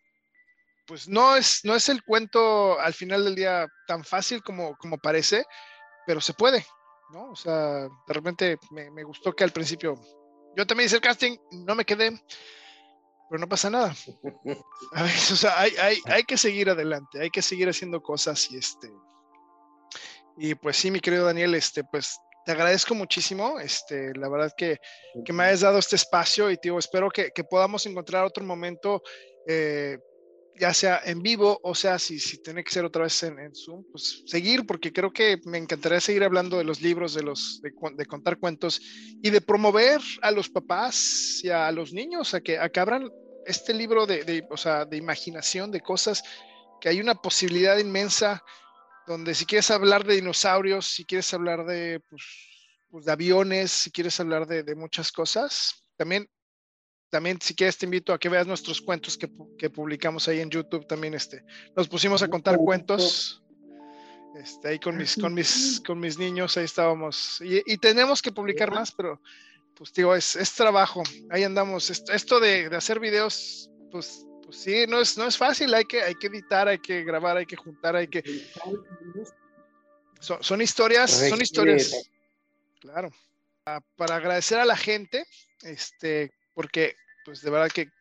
pues 0.85 1.07
no 1.07 1.35
es, 1.35 1.63
no 1.65 1.75
es 1.75 1.89
el 1.89 2.03
cuento 2.03 2.79
al 2.79 2.93
final 2.93 3.23
del 3.23 3.35
día 3.35 3.67
tan 3.85 4.03
fácil 4.03 4.41
como, 4.41 4.75
como 4.77 4.97
parece, 4.97 5.45
pero 6.05 6.21
se 6.21 6.33
puede, 6.33 6.65
¿no? 7.11 7.31
O 7.31 7.35
sea, 7.35 7.83
de 7.83 8.13
repente 8.13 8.57
me, 8.71 8.89
me 8.91 9.03
gustó 9.03 9.33
que 9.33 9.43
al 9.43 9.51
principio 9.51 9.95
yo 10.55 10.65
también 10.65 10.87
hice 10.87 10.95
el 10.95 11.01
casting, 11.01 11.37
no 11.51 11.75
me 11.75 11.85
quedé, 11.85 12.19
pero 13.29 13.39
no 13.39 13.47
pasa 13.47 13.69
nada. 13.69 13.93
A 14.93 15.03
o 15.03 15.07
sea, 15.07 15.59
hay, 15.59 15.71
hay, 15.77 15.97
hay, 16.05 16.23
que 16.23 16.37
seguir 16.37 16.69
adelante, 16.69 17.21
hay 17.21 17.29
que 17.29 17.41
seguir 17.41 17.69
haciendo 17.69 18.01
cosas 18.01 18.49
y 18.51 18.57
este. 18.57 18.91
Y 20.37 20.55
pues 20.55 20.77
sí, 20.77 20.91
mi 20.91 20.99
querido 20.99 21.25
Daniel, 21.25 21.55
este, 21.55 21.83
pues 21.83 22.19
te 22.45 22.51
agradezco 22.53 22.95
muchísimo, 22.95 23.59
este, 23.59 24.15
la 24.15 24.29
verdad 24.29 24.53
que, 24.55 24.79
que 25.25 25.33
me 25.33 25.43
hayas 25.43 25.61
dado 25.61 25.79
este 25.79 25.97
espacio 25.97 26.49
y 26.49 26.57
digo, 26.61 26.79
espero 26.79 27.09
que, 27.09 27.31
que 27.31 27.43
podamos 27.43 27.85
encontrar 27.85 28.23
otro 28.23 28.45
momento, 28.45 29.01
eh, 29.47 29.97
ya 30.59 30.73
sea 30.73 31.01
en 31.05 31.21
vivo 31.21 31.59
o 31.63 31.75
sea, 31.75 31.99
si, 31.99 32.19
si 32.19 32.41
tiene 32.41 32.63
que 32.63 32.71
ser 32.71 32.85
otra 32.85 33.03
vez 33.03 33.23
en, 33.23 33.53
Zoom, 33.55 33.83
pues 33.91 34.23
seguir, 34.25 34.65
porque 34.65 34.91
creo 34.91 35.11
que 35.11 35.39
me 35.45 35.57
encantaría 35.57 35.99
seguir 35.99 36.23
hablando 36.23 36.57
de 36.57 36.63
los 36.63 36.81
libros, 36.81 37.13
de, 37.13 37.23
los, 37.23 37.61
de, 37.61 37.71
de 37.95 38.05
contar 38.05 38.37
cuentos 38.37 38.81
y 39.21 39.29
de 39.29 39.41
promover 39.41 40.01
a 40.21 40.31
los 40.31 40.49
papás 40.49 41.39
y 41.43 41.49
a 41.49 41.71
los 41.71 41.93
niños 41.93 42.33
a 42.33 42.41
que, 42.41 42.57
a 42.57 42.69
que 42.69 42.79
abran 42.79 43.09
este 43.45 43.73
libro 43.73 44.05
de, 44.05 44.23
de, 44.23 44.45
o 44.49 44.57
sea, 44.57 44.85
de 44.85 44.97
imaginación, 44.97 45.71
de 45.71 45.81
cosas, 45.81 46.21
que 46.81 46.89
hay 46.89 46.99
una 46.99 47.15
posibilidad 47.15 47.77
inmensa 47.77 48.43
donde 49.07 49.33
si 49.33 49.45
quieres 49.45 49.71
hablar 49.71 50.05
de 50.05 50.15
dinosaurios, 50.15 50.85
si 50.85 51.05
quieres 51.05 51.33
hablar 51.33 51.65
de, 51.65 52.01
pues, 52.09 52.23
pues 52.89 53.05
de 53.05 53.11
aviones, 53.11 53.71
si 53.71 53.91
quieres 53.91 54.19
hablar 54.19 54.47
de, 54.47 54.63
de, 54.63 54.75
muchas 54.75 55.11
cosas, 55.11 55.85
también, 55.95 56.29
también 57.09 57.39
si 57.41 57.55
quieres 57.55 57.77
te 57.77 57.85
invito 57.85 58.13
a 58.13 58.19
que 58.19 58.29
veas 58.29 58.47
nuestros 58.47 58.81
cuentos 58.81 59.17
que, 59.17 59.29
que 59.57 59.69
publicamos 59.69 60.27
ahí 60.27 60.39
en 60.39 60.49
YouTube, 60.49 60.87
también 60.87 61.13
este, 61.13 61.43
nos 61.75 61.87
pusimos 61.87 62.21
a 62.21 62.27
contar 62.27 62.57
cuentos. 62.57 63.43
Este, 64.35 64.67
ahí 64.67 64.79
con 64.79 64.97
mis, 64.97 65.15
con 65.15 65.33
mis, 65.33 65.81
con 65.85 65.99
mis 65.99 66.19
niños, 66.19 66.57
ahí 66.57 66.65
estábamos. 66.65 67.41
Y, 67.41 67.61
y 67.65 67.77
tenemos 67.77 68.21
que 68.21 68.31
publicar 68.31 68.71
más, 68.71 68.91
pero 68.91 69.19
pues 69.73 69.93
digo, 69.93 70.15
es, 70.15 70.35
es 70.35 70.53
trabajo, 70.53 71.03
ahí 71.29 71.43
andamos. 71.43 71.89
Esto, 71.89 72.11
esto 72.11 72.39
de, 72.39 72.69
de, 72.69 72.75
hacer 72.75 72.99
videos, 72.99 73.69
pues, 73.91 74.25
pues 74.43 74.57
sí, 74.57 74.85
no 74.87 75.01
es, 75.01 75.17
no 75.17 75.25
es 75.25 75.37
fácil, 75.37 75.73
hay 75.73 75.85
que, 75.85 76.01
hay 76.01 76.15
que 76.15 76.27
editar, 76.27 76.67
hay 76.67 76.79
que 76.79 77.03
grabar, 77.03 77.37
hay 77.37 77.45
que 77.45 77.55
juntar, 77.55 77.95
hay 77.95 78.07
que... 78.07 78.23
Son, 80.19 80.43
son 80.43 80.61
historias, 80.61 81.11
son 81.11 81.41
historias. 81.41 82.09
Claro. 82.79 83.11
Para 83.95 84.15
agradecer 84.15 84.59
a 84.59 84.65
la 84.65 84.77
gente, 84.77 85.25
este, 85.61 86.31
porque 86.57 86.95
pues 87.23 87.43
de 87.43 87.51
verdad 87.51 87.69
que 87.69 87.91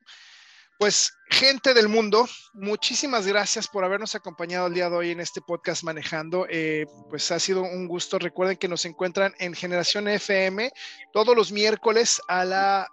pues 0.78 1.12
gente 1.28 1.74
del 1.74 1.88
mundo, 1.88 2.26
muchísimas 2.54 3.26
gracias 3.26 3.68
por 3.68 3.84
habernos 3.84 4.14
acompañado 4.14 4.66
el 4.66 4.74
día 4.74 4.88
de 4.88 4.96
hoy 4.96 5.10
en 5.10 5.20
este 5.20 5.42
podcast 5.42 5.84
Manejando. 5.84 6.46
Eh, 6.48 6.86
pues 7.10 7.30
ha 7.32 7.38
sido 7.38 7.62
un 7.62 7.86
gusto. 7.86 8.18
Recuerden 8.18 8.56
que 8.56 8.68
nos 8.68 8.86
encuentran 8.86 9.34
en 9.38 9.54
Generación 9.54 10.08
FM 10.08 10.70
todos 11.12 11.36
los 11.36 11.52
miércoles 11.52 12.20
a 12.28 12.44
la 12.46 12.88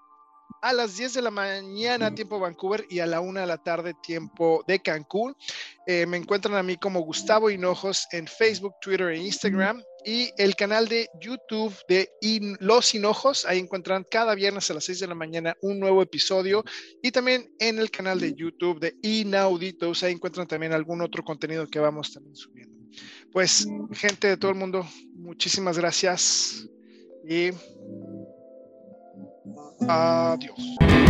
a 0.64 0.72
las 0.72 0.96
10 0.96 1.16
de 1.16 1.22
la 1.22 1.30
mañana, 1.30 2.16
tiempo 2.16 2.40
Vancouver, 2.40 2.86
y 2.90 3.00
a 3.00 3.06
la 3.06 3.20
1 3.20 3.42
de 3.42 3.46
la 3.46 3.58
tarde, 3.58 3.94
tiempo 4.02 4.64
de 4.66 4.80
Cancún. 4.82 5.36
Eh, 5.86 6.06
me 6.06 6.16
encuentran 6.16 6.56
a 6.56 6.64
mí 6.64 6.78
como 6.78 7.02
Gustavo 7.02 7.50
Hinojos 7.50 8.08
en 8.14 8.28
Facebook, 8.28 8.76
Twitter 8.82 9.10
e 9.10 9.18
Instagram. 9.18 9.84
Y 10.06 10.32
el 10.38 10.56
canal 10.56 10.88
de 10.88 11.10
YouTube 11.20 11.76
de 11.90 12.10
In 12.22 12.56
Los 12.62 12.96
Hinojos, 12.96 13.46
ahí 13.46 13.60
encuentran 13.60 14.06
cada 14.10 14.36
viernes 14.36 14.72
a 14.72 14.76
las 14.76 14.86
6 14.86 15.02
de 15.02 15.08
la 15.08 15.16
mañana 15.16 15.54
un 15.62 15.80
nuevo 15.80 16.02
episodio. 16.02 16.64
Y 17.02 17.12
también 17.12 17.54
en 17.60 17.78
el 17.78 17.92
canal 17.92 18.22
de 18.22 18.34
YouTube 18.34 18.80
de 18.80 18.96
Inauditos, 19.02 20.02
ahí 20.04 20.14
encuentran 20.14 20.48
también 20.48 20.72
algún 20.72 21.02
otro 21.02 21.24
contenido 21.24 21.68
que 21.68 21.80
vamos 21.80 22.14
también 22.14 22.38
subiendo. 22.38 22.74
Pues, 23.34 23.68
gente 23.92 24.28
de 24.28 24.38
todo 24.38 24.52
el 24.52 24.58
mundo, 24.58 24.88
muchísimas 25.16 25.78
gracias. 25.78 26.70
Y 27.28 27.52
Adiós. 29.88 31.03